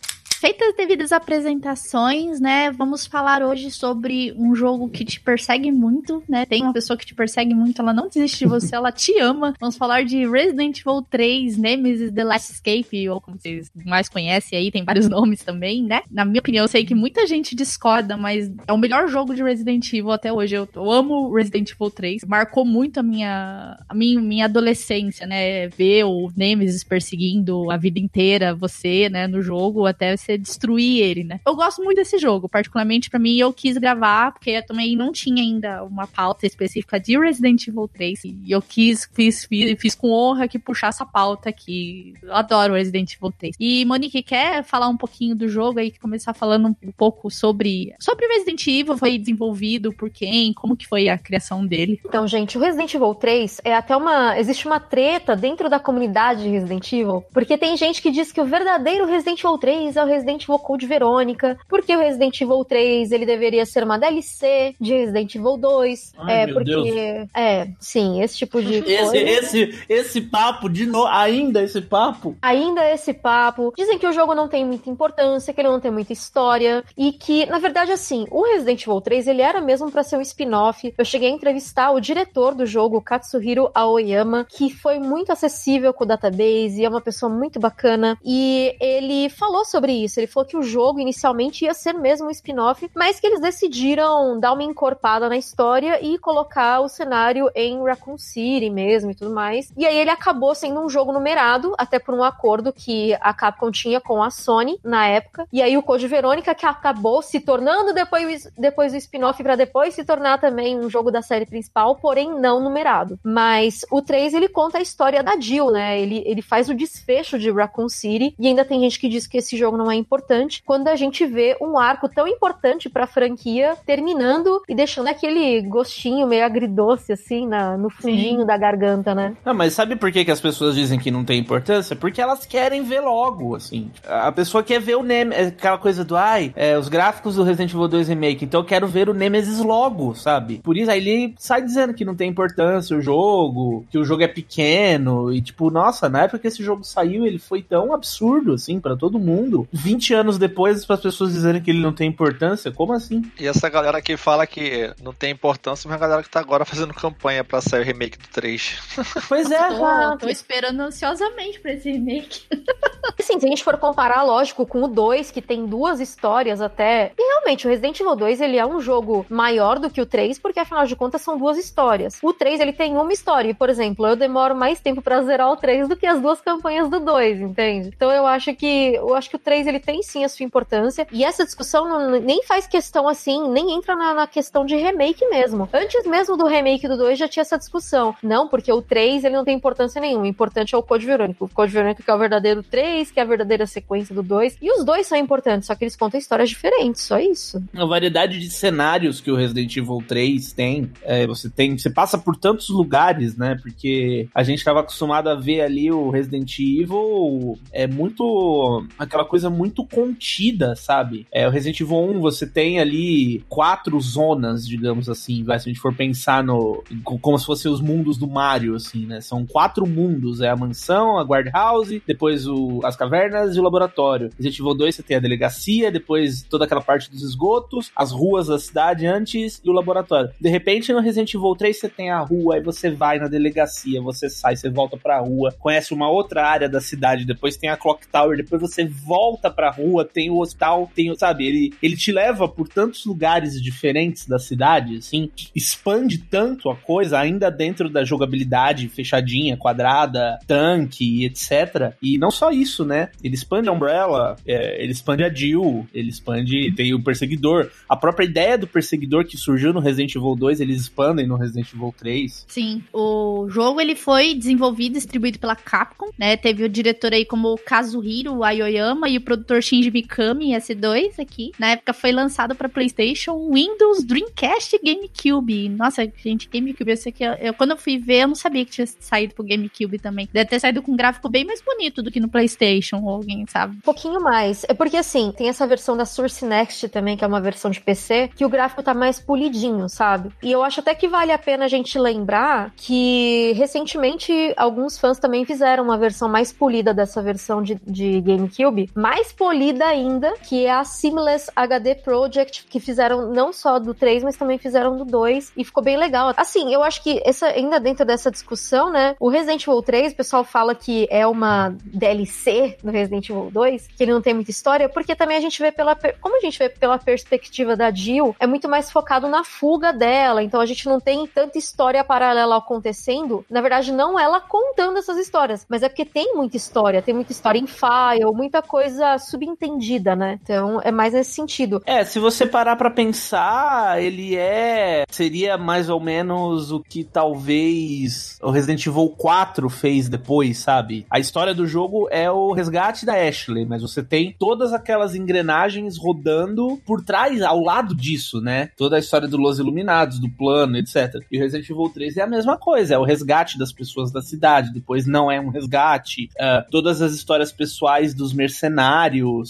Feitas 0.44 0.68
as 0.68 0.76
devidas 0.76 1.10
apresentações, 1.10 2.38
né? 2.38 2.70
Vamos 2.70 3.06
falar 3.06 3.42
hoje 3.42 3.70
sobre 3.70 4.30
um 4.36 4.54
jogo 4.54 4.90
que 4.90 5.02
te 5.02 5.18
persegue 5.18 5.72
muito, 5.72 6.22
né? 6.28 6.44
Tem 6.44 6.62
uma 6.62 6.72
pessoa 6.74 6.98
que 6.98 7.06
te 7.06 7.14
persegue 7.14 7.54
muito, 7.54 7.80
ela 7.80 7.94
não 7.94 8.08
desiste 8.08 8.40
de 8.40 8.46
você, 8.46 8.76
ela 8.76 8.92
te 8.92 9.18
ama. 9.18 9.54
Vamos 9.58 9.78
falar 9.78 10.04
de 10.04 10.28
Resident 10.28 10.80
Evil 10.80 11.00
3, 11.08 11.56
Nemesis 11.56 12.12
The 12.12 12.24
Last 12.24 12.52
Escape, 12.52 13.08
ou 13.08 13.22
como 13.22 13.38
vocês 13.38 13.70
mais 13.86 14.06
conhecem 14.10 14.58
aí, 14.58 14.70
tem 14.70 14.84
vários 14.84 15.08
nomes 15.08 15.42
também, 15.42 15.82
né? 15.82 16.02
Na 16.10 16.26
minha 16.26 16.40
opinião, 16.40 16.64
eu 16.64 16.68
sei 16.68 16.84
que 16.84 16.94
muita 16.94 17.26
gente 17.26 17.54
discorda, 17.54 18.14
mas 18.14 18.52
é 18.68 18.72
o 18.74 18.76
melhor 18.76 19.08
jogo 19.08 19.34
de 19.34 19.42
Resident 19.42 19.90
Evil 19.94 20.10
até 20.10 20.30
hoje. 20.30 20.56
Eu, 20.56 20.68
eu 20.74 20.90
amo 20.92 21.32
Resident 21.32 21.70
Evil 21.70 21.90
3. 21.90 22.22
Marcou 22.26 22.66
muito 22.66 23.00
a 23.00 23.02
minha, 23.02 23.78
a 23.88 23.94
minha, 23.94 24.20
minha 24.20 24.44
adolescência, 24.44 25.26
né? 25.26 25.68
Ver 25.68 26.04
o 26.04 26.30
Nemesis 26.36 26.84
perseguindo 26.84 27.70
a 27.70 27.78
vida 27.78 27.98
inteira 27.98 28.54
você, 28.54 29.08
né, 29.08 29.26
no 29.26 29.40
jogo, 29.40 29.86
até 29.86 30.14
você 30.14 30.33
destruir 30.38 31.02
ele, 31.02 31.24
né? 31.24 31.40
Eu 31.46 31.56
gosto 31.56 31.82
muito 31.82 31.96
desse 31.96 32.18
jogo, 32.18 32.48
particularmente 32.48 33.10
para 33.10 33.18
mim 33.18 33.36
eu 33.36 33.52
quis 33.52 33.76
gravar, 33.78 34.32
porque 34.32 34.50
eu 34.50 34.66
também 34.66 34.96
não 34.96 35.12
tinha 35.12 35.42
ainda 35.42 35.84
uma 35.84 36.06
pauta 36.06 36.46
específica 36.46 36.98
de 36.98 37.18
Resident 37.18 37.66
Evil 37.66 37.88
3, 37.88 38.24
e 38.24 38.50
eu 38.50 38.62
quis, 38.62 39.08
fiz, 39.12 39.44
fiz, 39.44 39.80
fiz 39.80 39.94
com 39.94 40.10
honra 40.10 40.48
que 40.48 40.58
puxar 40.58 40.88
essa 40.88 41.04
pauta 41.04 41.48
aqui. 41.48 42.14
Eu 42.22 42.34
adoro 42.34 42.74
Resident 42.74 43.14
Evil 43.14 43.32
3. 43.32 43.56
E 43.58 43.84
Monique, 43.84 44.22
quer 44.22 44.62
falar 44.62 44.88
um 44.88 44.96
pouquinho 44.96 45.34
do 45.34 45.48
jogo 45.48 45.78
aí, 45.78 45.92
começar 45.98 46.34
falando 46.34 46.68
um 46.68 46.92
pouco 46.92 47.30
sobre, 47.30 47.94
sobre 48.00 48.26
Resident 48.26 48.66
Evil, 48.66 48.96
foi 48.96 49.18
desenvolvido 49.18 49.92
por 49.92 50.10
quem, 50.10 50.52
como 50.52 50.76
que 50.76 50.86
foi 50.86 51.08
a 51.08 51.18
criação 51.18 51.66
dele? 51.66 52.00
Então, 52.04 52.26
gente, 52.26 52.56
o 52.56 52.60
Resident 52.60 52.92
Evil 52.94 53.14
3 53.14 53.60
é 53.64 53.74
até 53.74 53.96
uma, 53.96 54.38
existe 54.38 54.66
uma 54.66 54.80
treta 54.80 55.36
dentro 55.36 55.68
da 55.68 55.78
comunidade 55.78 56.42
de 56.42 56.48
Resident 56.48 56.92
Evil, 56.92 57.24
porque 57.32 57.56
tem 57.56 57.76
gente 57.76 58.00
que 58.02 58.10
diz 58.10 58.32
que 58.32 58.40
o 58.40 58.44
verdadeiro 58.44 59.06
Resident 59.06 59.40
Evil 59.40 59.58
3 59.58 59.96
é 59.96 60.02
o 60.02 60.06
Resident 60.06 60.23
Evil 60.44 60.58
Code 60.58 60.86
Verônica, 60.86 61.58
porque 61.68 61.94
o 61.94 61.98
Resident 61.98 62.40
Evil 62.40 62.64
3 62.64 63.12
ele 63.12 63.26
deveria 63.26 63.66
ser 63.66 63.84
uma 63.84 63.98
DLC 63.98 64.74
de 64.80 64.92
Resident 64.94 65.34
Evil 65.34 65.56
2, 65.56 66.12
Ai, 66.18 66.42
é 66.42 66.52
porque 66.52 66.64
Deus. 66.64 67.28
é, 67.34 67.68
sim, 67.78 68.22
esse 68.22 68.36
tipo 68.38 68.62
de 68.62 68.76
Esse, 68.78 69.16
esse, 69.18 69.84
esse 69.88 70.20
papo, 70.20 70.68
de 70.68 70.86
novo, 70.86 71.06
ainda 71.06 71.62
esse 71.62 71.80
papo. 71.80 72.36
Ainda 72.42 72.88
esse 72.90 73.12
papo. 73.12 73.72
Dizem 73.76 73.98
que 73.98 74.06
o 74.06 74.12
jogo 74.12 74.34
não 74.34 74.48
tem 74.48 74.64
muita 74.64 74.90
importância, 74.90 75.52
que 75.52 75.60
ele 75.60 75.68
não 75.68 75.80
tem 75.80 75.90
muita 75.90 76.12
história 76.12 76.84
e 76.96 77.12
que, 77.12 77.46
na 77.46 77.58
verdade, 77.58 77.92
assim, 77.92 78.26
o 78.30 78.42
Resident 78.42 78.82
Evil 78.82 79.00
3 79.00 79.26
ele 79.28 79.42
era 79.42 79.60
mesmo 79.60 79.90
pra 79.90 80.02
ser 80.02 80.16
um 80.16 80.20
spin-off. 80.20 80.92
Eu 80.96 81.04
cheguei 81.04 81.28
a 81.28 81.32
entrevistar 81.32 81.90
o 81.90 82.00
diretor 82.00 82.54
do 82.54 82.66
jogo, 82.66 83.00
Katsuhiro 83.00 83.70
Aoyama, 83.74 84.46
que 84.48 84.70
foi 84.70 84.98
muito 84.98 85.32
acessível 85.32 85.92
com 85.92 86.04
o 86.04 86.06
database, 86.06 86.84
é 86.84 86.88
uma 86.88 87.00
pessoa 87.00 87.30
muito 87.30 87.58
bacana 87.58 88.16
e 88.24 88.74
ele 88.80 89.28
falou 89.28 89.64
sobre 89.64 89.92
isso. 89.92 90.03
Ele 90.16 90.26
falou 90.26 90.48
que 90.48 90.56
o 90.56 90.62
jogo 90.62 91.00
inicialmente 91.00 91.64
ia 91.64 91.74
ser 91.74 91.94
mesmo 91.94 92.28
um 92.28 92.30
spin-off, 92.30 92.90
mas 92.94 93.20
que 93.20 93.26
eles 93.26 93.40
decidiram 93.40 94.38
dar 94.38 94.52
uma 94.52 94.62
encorpada 94.62 95.28
na 95.28 95.36
história 95.36 96.04
e 96.04 96.18
colocar 96.18 96.80
o 96.80 96.88
cenário 96.88 97.50
em 97.54 97.82
Raccoon 97.82 98.18
City 98.18 98.70
mesmo 98.70 99.10
e 99.10 99.14
tudo 99.14 99.34
mais. 99.34 99.72
E 99.76 99.86
aí 99.86 99.96
ele 99.98 100.10
acabou 100.10 100.54
sendo 100.54 100.80
um 100.80 100.88
jogo 100.88 101.12
numerado, 101.12 101.74
até 101.78 101.98
por 101.98 102.14
um 102.14 102.22
acordo 102.22 102.72
que 102.72 103.14
a 103.20 103.32
Capcom 103.32 103.70
tinha 103.70 104.00
com 104.00 104.22
a 104.22 104.30
Sony 104.30 104.78
na 104.82 105.06
época. 105.06 105.46
E 105.52 105.62
aí 105.62 105.76
o 105.76 105.82
Code 105.82 106.06
Verônica 106.06 106.54
que 106.54 106.66
acabou 106.66 107.22
se 107.22 107.40
tornando 107.40 107.92
depois, 107.92 108.50
depois 108.56 108.92
o 108.92 108.96
spin-off 108.96 109.42
para 109.42 109.56
depois 109.56 109.94
se 109.94 110.04
tornar 110.04 110.38
também 110.38 110.78
um 110.78 110.90
jogo 110.90 111.10
da 111.10 111.22
série 111.22 111.46
principal, 111.46 111.96
porém 111.96 112.38
não 112.38 112.62
numerado. 112.62 113.18
Mas 113.22 113.84
o 113.90 114.02
3 114.02 114.34
ele 114.34 114.48
conta 114.48 114.78
a 114.78 114.82
história 114.82 115.22
da 115.22 115.38
Jill, 115.38 115.70
né? 115.70 116.00
Ele, 116.00 116.22
ele 116.26 116.42
faz 116.42 116.68
o 116.68 116.74
desfecho 116.74 117.38
de 117.38 117.50
Raccoon 117.50 117.88
City 117.88 118.34
e 118.38 118.46
ainda 118.46 118.64
tem 118.64 118.80
gente 118.80 118.98
que 118.98 119.08
diz 119.08 119.26
que 119.26 119.38
esse 119.38 119.56
jogo 119.56 119.76
não 119.76 119.90
é 119.90 119.93
importante 119.94 120.62
quando 120.64 120.88
a 120.88 120.96
gente 120.96 121.26
vê 121.26 121.56
um 121.60 121.78
arco 121.78 122.08
tão 122.08 122.26
importante 122.26 122.88
pra 122.88 123.06
franquia 123.06 123.76
terminando 123.86 124.62
e 124.68 124.74
deixando 124.74 125.08
aquele 125.08 125.62
gostinho 125.62 126.26
meio 126.26 126.44
agridoce 126.44 127.12
assim 127.12 127.46
na, 127.46 127.76
no 127.76 127.90
fundinho 127.90 128.44
da 128.44 128.56
garganta, 128.56 129.14
né? 129.14 129.36
Não, 129.44 129.54
mas 129.54 129.72
sabe 129.72 129.96
por 129.96 130.10
que, 130.10 130.24
que 130.24 130.30
as 130.30 130.40
pessoas 130.40 130.74
dizem 130.74 130.98
que 130.98 131.10
não 131.10 131.24
tem 131.24 131.38
importância? 131.38 131.96
Porque 131.96 132.20
elas 132.20 132.46
querem 132.46 132.82
ver 132.82 133.00
logo, 133.00 133.54
assim. 133.54 133.90
A 134.06 134.32
pessoa 134.32 134.62
quer 134.62 134.80
ver 134.80 134.96
o 134.96 135.02
Nemesis, 135.02 135.48
aquela 135.48 135.78
coisa 135.78 136.04
do, 136.04 136.16
ai, 136.16 136.52
é, 136.56 136.78
os 136.78 136.88
gráficos 136.88 137.36
do 137.36 137.42
Resident 137.42 137.72
Evil 137.72 137.88
2 137.88 138.08
Remake, 138.08 138.44
então 138.44 138.60
eu 138.60 138.64
quero 138.64 138.86
ver 138.86 139.08
o 139.08 139.14
Nemesis 139.14 139.58
logo, 139.58 140.14
sabe? 140.14 140.60
Por 140.62 140.76
isso, 140.76 140.90
aí 140.90 140.98
ele 140.98 141.34
sai 141.38 141.62
dizendo 141.62 141.94
que 141.94 142.04
não 142.04 142.14
tem 142.14 142.30
importância 142.30 142.96
o 142.96 143.00
jogo, 143.00 143.84
que 143.90 143.98
o 143.98 144.04
jogo 144.04 144.22
é 144.22 144.28
pequeno, 144.28 145.32
e 145.32 145.40
tipo, 145.40 145.70
nossa, 145.70 146.08
na 146.08 146.22
época 146.22 146.38
que 146.38 146.48
esse 146.48 146.62
jogo 146.62 146.84
saiu, 146.84 147.26
ele 147.26 147.38
foi 147.38 147.62
tão 147.62 147.92
absurdo, 147.92 148.52
assim, 148.52 148.80
pra 148.80 148.96
todo 148.96 149.18
mundo. 149.18 149.68
20 149.84 150.14
anos 150.14 150.38
depois, 150.38 150.86
para 150.86 150.96
as 150.96 151.02
pessoas 151.02 151.34
dizerem 151.34 151.60
que 151.60 151.70
ele 151.70 151.82
não 151.82 151.92
tem 151.92 152.08
importância, 152.08 152.72
como 152.72 152.94
assim? 152.94 153.20
E 153.38 153.46
essa 153.46 153.68
galera 153.68 154.00
que 154.00 154.16
fala 154.16 154.46
que 154.46 154.90
não 155.02 155.12
tem 155.12 155.30
importância, 155.30 155.86
mas 155.86 155.96
a 155.96 156.00
galera 156.00 156.22
que 156.22 156.30
tá 156.30 156.40
agora 156.40 156.64
fazendo 156.64 156.94
campanha 156.94 157.44
pra 157.44 157.60
sair 157.60 157.82
o 157.82 157.84
remake 157.84 158.16
do 158.16 158.26
3. 158.28 158.78
Pois 159.28 159.50
é, 159.50 159.68
Tô, 159.68 160.18
tô 160.18 160.28
esperando 160.28 160.80
ansiosamente 160.80 161.58
pra 161.60 161.72
esse 161.72 161.90
remake. 161.90 162.42
Assim, 163.18 163.38
se 163.38 163.46
a 163.46 163.48
gente 163.48 163.64
for 163.64 163.76
comparar, 163.76 164.22
lógico, 164.22 164.66
com 164.66 164.82
o 164.82 164.88
2, 164.88 165.30
que 165.30 165.42
tem 165.42 165.66
duas 165.66 166.00
histórias 166.00 166.60
até. 166.60 167.12
E 167.18 167.22
realmente, 167.22 167.66
o 167.66 167.70
Resident 167.70 167.98
Evil 168.00 168.16
2 168.16 168.40
ele 168.40 168.56
é 168.56 168.66
um 168.66 168.80
jogo 168.80 169.24
maior 169.28 169.78
do 169.78 169.90
que 169.90 170.00
o 170.00 170.06
3, 170.06 170.38
porque 170.38 170.60
afinal 170.60 170.86
de 170.86 170.96
contas 170.96 171.22
são 171.22 171.36
duas 171.36 171.58
histórias. 171.58 172.18
O 172.22 172.32
3 172.32 172.60
ele 172.60 172.72
tem 172.72 172.96
uma 172.96 173.12
história. 173.12 173.50
E, 173.50 173.54
por 173.54 173.68
exemplo, 173.68 174.06
eu 174.06 174.16
demoro 174.16 174.54
mais 174.54 174.80
tempo 174.80 175.02
pra 175.02 175.22
zerar 175.22 175.50
o 175.50 175.56
3 175.56 175.88
do 175.88 175.96
que 175.96 176.06
as 176.06 176.20
duas 176.20 176.40
campanhas 176.40 176.88
do 176.88 177.00
2, 177.00 177.40
entende? 177.40 177.88
Então 177.94 178.10
eu 178.10 178.26
acho 178.26 178.54
que 178.54 178.94
eu 178.94 179.14
acho 179.14 179.30
que 179.30 179.36
o 179.36 179.38
3 179.38 179.66
ele 179.74 179.80
tem 179.80 180.02
sim 180.02 180.24
a 180.24 180.28
sua 180.28 180.44
importância. 180.44 181.06
E 181.12 181.24
essa 181.24 181.44
discussão 181.44 181.88
não- 181.88 182.20
nem 182.20 182.42
faz 182.44 182.66
questão 182.66 183.08
assim, 183.08 183.48
nem 183.50 183.72
entra 183.72 183.94
na, 183.96 184.14
na 184.14 184.26
questão 184.26 184.64
de 184.64 184.76
remake 184.76 185.26
mesmo. 185.28 185.68
Antes 185.72 186.04
mesmo 186.06 186.36
do 186.36 186.46
remake 186.46 186.86
do 186.88 186.96
2 186.96 187.18
já 187.18 187.28
tinha 187.28 187.42
essa 187.42 187.58
discussão. 187.58 188.14
Não, 188.22 188.48
porque 188.48 188.72
o 188.72 188.80
3 188.82 189.24
ele 189.24 189.36
não 189.36 189.44
tem 189.44 189.56
importância 189.56 190.00
nenhuma. 190.00 190.24
O 190.24 190.26
importante 190.26 190.74
é 190.74 190.78
o 190.78 190.82
Code 190.82 191.06
Verônica. 191.06 191.44
O 191.44 191.48
Code 191.48 191.72
Verônica 191.72 192.02
que 192.02 192.10
é 192.10 192.14
o 192.14 192.18
verdadeiro 192.18 192.62
3, 192.62 193.10
que 193.10 193.18
é 193.20 193.22
a 193.22 193.26
verdadeira 193.26 193.66
sequência 193.66 194.14
do 194.14 194.22
2. 194.22 194.56
E 194.60 194.70
os 194.72 194.84
dois 194.84 195.06
são 195.06 195.18
importantes, 195.18 195.66
só 195.66 195.74
que 195.74 195.84
eles 195.84 195.96
contam 195.96 196.18
histórias 196.18 196.48
diferentes, 196.48 197.02
só 197.02 197.18
isso. 197.18 197.62
a 197.74 197.84
variedade 197.84 198.38
de 198.38 198.50
cenários 198.50 199.20
que 199.20 199.30
o 199.30 199.36
Resident 199.36 199.76
Evil 199.76 200.02
3 200.06 200.52
tem. 200.52 200.90
É, 201.02 201.26
você 201.26 201.48
tem, 201.48 201.76
você 201.76 201.90
passa 201.90 202.16
por 202.18 202.36
tantos 202.36 202.68
lugares, 202.68 203.36
né? 203.36 203.56
Porque 203.62 204.28
a 204.34 204.42
gente 204.42 204.58
estava 204.58 204.80
acostumado 204.80 205.28
a 205.28 205.34
ver 205.34 205.60
ali 205.62 205.90
o 205.90 206.10
Resident 206.10 206.58
Evil 206.58 207.58
é 207.72 207.86
muito 207.86 208.84
aquela 208.98 209.24
coisa 209.24 209.48
muito 209.50 209.63
contida, 209.70 210.74
sabe? 210.76 211.26
É, 211.32 211.46
o 211.46 211.50
Resident 211.50 211.80
Evil 211.80 211.96
1 212.16 212.20
você 212.20 212.46
tem 212.46 212.80
ali 212.80 213.44
quatro 213.48 213.98
zonas, 214.00 214.66
digamos 214.66 215.08
assim, 215.08 215.42
vai, 215.42 215.58
se 215.58 215.68
a 215.68 215.72
gente 215.72 215.80
for 215.80 215.94
pensar 215.94 216.42
no 216.42 216.82
co- 217.02 217.18
como 217.18 217.38
se 217.38 217.46
fossem 217.46 217.70
os 217.70 217.80
mundos 217.80 218.16
do 218.16 218.26
Mario, 218.26 218.74
assim, 218.74 219.06
né? 219.06 219.20
São 219.20 219.46
quatro 219.46 219.86
mundos, 219.86 220.40
é 220.40 220.48
a 220.48 220.56
mansão, 220.56 221.18
a 221.18 221.22
guard 221.22 221.48
house, 221.52 222.00
depois 222.06 222.46
o, 222.46 222.80
as 222.84 222.96
cavernas 222.96 223.56
e 223.56 223.60
o 223.60 223.62
laboratório. 223.62 224.30
Resident 224.36 224.58
Evil 224.58 224.74
2 224.74 224.94
você 224.94 225.02
tem 225.02 225.16
a 225.16 225.20
delegacia, 225.20 225.90
depois 225.90 226.42
toda 226.42 226.64
aquela 226.64 226.80
parte 226.82 227.10
dos 227.10 227.22
esgotos, 227.22 227.90
as 227.96 228.10
ruas 228.12 228.48
da 228.48 228.58
cidade 228.58 229.06
antes 229.06 229.60
e 229.64 229.68
o 229.70 229.72
laboratório. 229.72 230.30
De 230.40 230.48
repente 230.48 230.92
no 230.92 231.00
Resident 231.00 231.32
Evil 231.34 231.54
3 231.56 231.78
você 231.78 231.88
tem 231.88 232.10
a 232.10 232.20
rua, 232.20 232.56
aí 232.56 232.62
você 232.62 232.90
vai 232.90 233.18
na 233.18 233.28
delegacia, 233.28 234.00
você 234.02 234.28
sai, 234.28 234.56
você 234.56 234.68
volta 234.68 234.96
pra 234.96 235.20
rua, 235.20 235.54
conhece 235.58 235.92
uma 235.94 236.08
outra 236.08 236.46
área 236.46 236.68
da 236.68 236.80
cidade, 236.80 237.24
depois 237.24 237.56
tem 237.56 237.70
a 237.70 237.76
Clock 237.76 238.06
Tower, 238.08 238.36
depois 238.36 238.60
você 238.60 238.84
volta 238.84 239.50
pra 239.54 239.70
rua, 239.70 240.04
tem 240.04 240.30
o 240.30 240.38
hospital, 240.38 240.90
tem, 240.94 241.14
sabe, 241.16 241.46
ele, 241.46 241.72
ele 241.82 241.96
te 241.96 242.12
leva 242.12 242.48
por 242.48 242.68
tantos 242.68 243.04
lugares 243.04 243.60
diferentes 243.62 244.26
da 244.26 244.38
cidade, 244.38 244.96
assim, 244.96 245.30
expande 245.54 246.18
tanto 246.18 246.68
a 246.68 246.76
coisa, 246.76 247.18
ainda 247.18 247.50
dentro 247.50 247.88
da 247.88 248.04
jogabilidade 248.04 248.88
fechadinha, 248.88 249.56
quadrada, 249.56 250.38
tanque, 250.46 251.24
etc. 251.24 251.94
E 252.02 252.18
não 252.18 252.30
só 252.30 252.50
isso, 252.50 252.84
né? 252.84 253.10
Ele 253.22 253.34
expande 253.34 253.68
a 253.68 253.72
Umbrella, 253.72 254.36
é, 254.46 254.82
ele 254.82 254.92
expande 254.92 255.24
a 255.24 255.32
Jill, 255.32 255.86
ele 255.94 256.10
expande, 256.10 256.72
tem 256.74 256.94
o 256.94 257.02
Perseguidor. 257.02 257.70
A 257.88 257.96
própria 257.96 258.24
ideia 258.24 258.58
do 258.58 258.66
Perseguidor 258.66 259.24
que 259.24 259.36
surgiu 259.36 259.72
no 259.72 259.80
Resident 259.80 260.14
Evil 260.14 260.34
2, 260.34 260.60
eles 260.60 260.80
expandem 260.80 261.26
no 261.26 261.36
Resident 261.36 261.72
Evil 261.72 261.94
3. 261.96 262.46
Sim, 262.48 262.82
o 262.92 263.46
jogo 263.48 263.80
ele 263.80 263.94
foi 263.94 264.34
desenvolvido 264.34 264.92
e 264.92 264.98
distribuído 264.98 265.38
pela 265.38 265.56
Capcom, 265.56 266.10
né? 266.18 266.36
Teve 266.36 266.64
o 266.64 266.68
diretor 266.68 267.12
aí 267.12 267.24
como 267.24 267.56
Kazuhiro 267.58 268.42
Aoyama 268.42 269.08
e 269.08 269.16
o 269.16 269.20
produtor 269.20 269.43
Shinji 269.60 269.90
Mikami 269.90 270.50
S2 270.52 271.18
aqui. 271.20 271.52
Na 271.58 271.70
época 271.70 271.92
foi 271.92 272.12
lançado 272.12 272.54
para 272.54 272.68
PlayStation, 272.68 273.50
Windows, 273.52 274.04
Dreamcast 274.04 274.76
e 274.76 274.94
GameCube. 274.94 275.68
Nossa, 275.68 276.10
gente, 276.16 276.48
GameCube, 276.48 276.90
eu 276.90 276.96
sei 276.96 277.12
que 277.12 277.24
eu, 277.24 277.32
eu- 277.34 277.54
quando 277.54 277.72
eu 277.72 277.76
fui 277.76 277.98
ver, 277.98 278.22
eu 278.22 278.28
não 278.28 278.34
sabia 278.34 278.64
que 278.64 278.70
tinha 278.72 278.86
saído 278.86 279.34
pro 279.34 279.44
GameCube 279.44 279.98
também. 279.98 280.28
Deve 280.32 280.48
ter 280.50 280.60
saído 280.60 280.82
com 280.82 280.92
um 280.92 280.96
gráfico 280.96 281.28
bem 281.28 281.44
mais 281.44 281.60
bonito 281.62 282.02
do 282.02 282.10
que 282.10 282.20
no 282.20 282.28
PlayStation, 282.28 283.00
ou 283.02 283.10
alguém 283.10 283.44
sabe. 283.48 283.76
Um 283.76 283.80
pouquinho 283.80 284.20
mais. 284.20 284.64
É 284.68 284.74
porque 284.74 284.96
assim, 284.96 285.32
tem 285.36 285.48
essa 285.48 285.66
versão 285.66 285.96
da 285.96 286.04
Source 286.04 286.44
Next 286.44 286.88
também, 286.88 287.16
que 287.16 287.24
é 287.24 287.26
uma 287.26 287.40
versão 287.40 287.70
de 287.70 287.80
PC, 287.80 288.30
que 288.34 288.44
o 288.44 288.48
gráfico 288.48 288.82
tá 288.82 288.94
mais 288.94 289.18
polidinho, 289.20 289.88
sabe? 289.88 290.30
E 290.42 290.50
eu 290.50 290.62
acho 290.62 290.80
até 290.80 290.94
que 290.94 291.08
vale 291.08 291.32
a 291.32 291.38
pena 291.38 291.64
a 291.64 291.68
gente 291.68 291.98
lembrar 291.98 292.72
que 292.76 293.52
recentemente 293.56 294.32
alguns 294.56 294.98
fãs 294.98 295.18
também 295.18 295.44
fizeram 295.44 295.84
uma 295.84 295.98
versão 295.98 296.28
mais 296.28 296.52
polida 296.52 296.94
dessa 296.94 297.22
versão 297.22 297.62
de, 297.62 297.76
de 297.86 298.20
GameCube, 298.20 298.88
mais 298.94 299.32
polida 299.36 299.86
ainda, 299.86 300.34
que 300.38 300.66
é 300.66 300.70
a 300.70 300.84
Seamless 300.84 301.50
HD 301.54 301.94
Project, 301.96 302.66
que 302.68 302.80
fizeram 302.80 303.30
não 303.30 303.52
só 303.52 303.78
do 303.78 303.94
3, 303.94 304.22
mas 304.22 304.36
também 304.36 304.58
fizeram 304.58 304.96
do 304.96 305.04
2, 305.04 305.52
e 305.56 305.64
ficou 305.64 305.82
bem 305.82 305.96
legal. 305.96 306.32
Assim, 306.36 306.72
eu 306.72 306.82
acho 306.82 307.02
que 307.02 307.20
essa, 307.24 307.46
ainda 307.46 307.78
dentro 307.78 308.04
dessa 308.04 308.30
discussão, 308.30 308.90
né, 308.90 309.16
o 309.18 309.28
Resident 309.28 309.66
Evil 309.66 309.82
3, 309.82 310.12
o 310.12 310.16
pessoal 310.16 310.44
fala 310.44 310.74
que 310.74 311.06
é 311.10 311.26
uma 311.26 311.74
DLC 311.84 312.78
do 312.82 312.90
Resident 312.90 313.28
Evil 313.28 313.50
2, 313.50 313.88
que 313.88 314.02
ele 314.02 314.12
não 314.12 314.22
tem 314.22 314.34
muita 314.34 314.50
história, 314.50 314.88
porque 314.88 315.14
também 315.14 315.36
a 315.36 315.40
gente 315.40 315.60
vê 315.60 315.70
pela, 315.72 315.96
como 316.20 316.36
a 316.36 316.40
gente 316.40 316.58
vê 316.58 316.68
pela 316.68 316.98
perspectiva 316.98 317.76
da 317.76 317.90
Jill, 317.90 318.34
é 318.38 318.46
muito 318.46 318.68
mais 318.68 318.90
focado 318.90 319.28
na 319.28 319.44
fuga 319.44 319.92
dela, 319.92 320.42
então 320.42 320.60
a 320.60 320.66
gente 320.66 320.86
não 320.86 321.00
tem 321.00 321.26
tanta 321.26 321.58
história 321.58 322.04
paralela 322.04 322.56
acontecendo, 322.56 323.44
na 323.48 323.60
verdade 323.60 323.92
não 323.92 324.18
ela 324.18 324.40
contando 324.40 324.98
essas 324.98 325.18
histórias, 325.18 325.66
mas 325.68 325.82
é 325.82 325.88
porque 325.88 326.04
tem 326.04 326.34
muita 326.34 326.56
história, 326.56 327.02
tem 327.02 327.14
muita 327.14 327.32
história 327.32 327.58
em 327.58 327.66
file, 327.66 328.24
muita 328.32 328.62
coisa 328.62 329.13
subentendida, 329.18 330.14
né? 330.14 330.38
Então 330.42 330.80
é 330.82 330.90
mais 330.90 331.12
nesse 331.12 331.32
sentido. 331.32 331.82
É, 331.86 332.04
se 332.04 332.18
você 332.18 332.46
parar 332.46 332.76
para 332.76 332.90
pensar, 332.90 334.02
ele 334.02 334.36
é 334.36 335.04
seria 335.10 335.56
mais 335.56 335.88
ou 335.88 336.00
menos 336.00 336.72
o 336.72 336.80
que 336.80 337.04
talvez 337.04 338.38
o 338.42 338.50
Resident 338.50 338.86
Evil 338.86 339.08
4 339.16 339.68
fez 339.68 340.08
depois, 340.08 340.58
sabe? 340.58 341.06
A 341.10 341.18
história 341.18 341.54
do 341.54 341.66
jogo 341.66 342.08
é 342.10 342.30
o 342.30 342.52
resgate 342.52 343.06
da 343.06 343.14
Ashley, 343.14 343.64
mas 343.64 343.82
você 343.82 344.02
tem 344.02 344.34
todas 344.38 344.72
aquelas 344.72 345.14
engrenagens 345.14 345.96
rodando 345.96 346.80
por 346.86 347.02
trás, 347.02 347.42
ao 347.42 347.60
lado 347.60 347.94
disso, 347.94 348.40
né? 348.40 348.70
Toda 348.76 348.96
a 348.96 348.98
história 348.98 349.28
do 349.28 349.36
Los 349.36 349.58
Iluminados, 349.58 350.18
do 350.18 350.28
plano, 350.28 350.76
etc. 350.76 351.14
E 351.30 351.38
o 351.38 351.40
Resident 351.40 351.68
Evil 351.68 351.90
3 351.92 352.16
é 352.16 352.22
a 352.22 352.26
mesma 352.26 352.56
coisa, 352.56 352.94
é 352.94 352.98
o 352.98 353.04
resgate 353.04 353.58
das 353.58 353.72
pessoas 353.72 354.12
da 354.12 354.22
cidade, 354.22 354.72
depois 354.72 355.06
não 355.06 355.30
é 355.30 355.40
um 355.40 355.50
resgate, 355.50 356.28
uh, 356.34 356.68
todas 356.70 357.00
as 357.00 357.12
histórias 357.12 357.52
pessoais 357.52 358.14
dos 358.14 358.32
mercenários, 358.32 358.64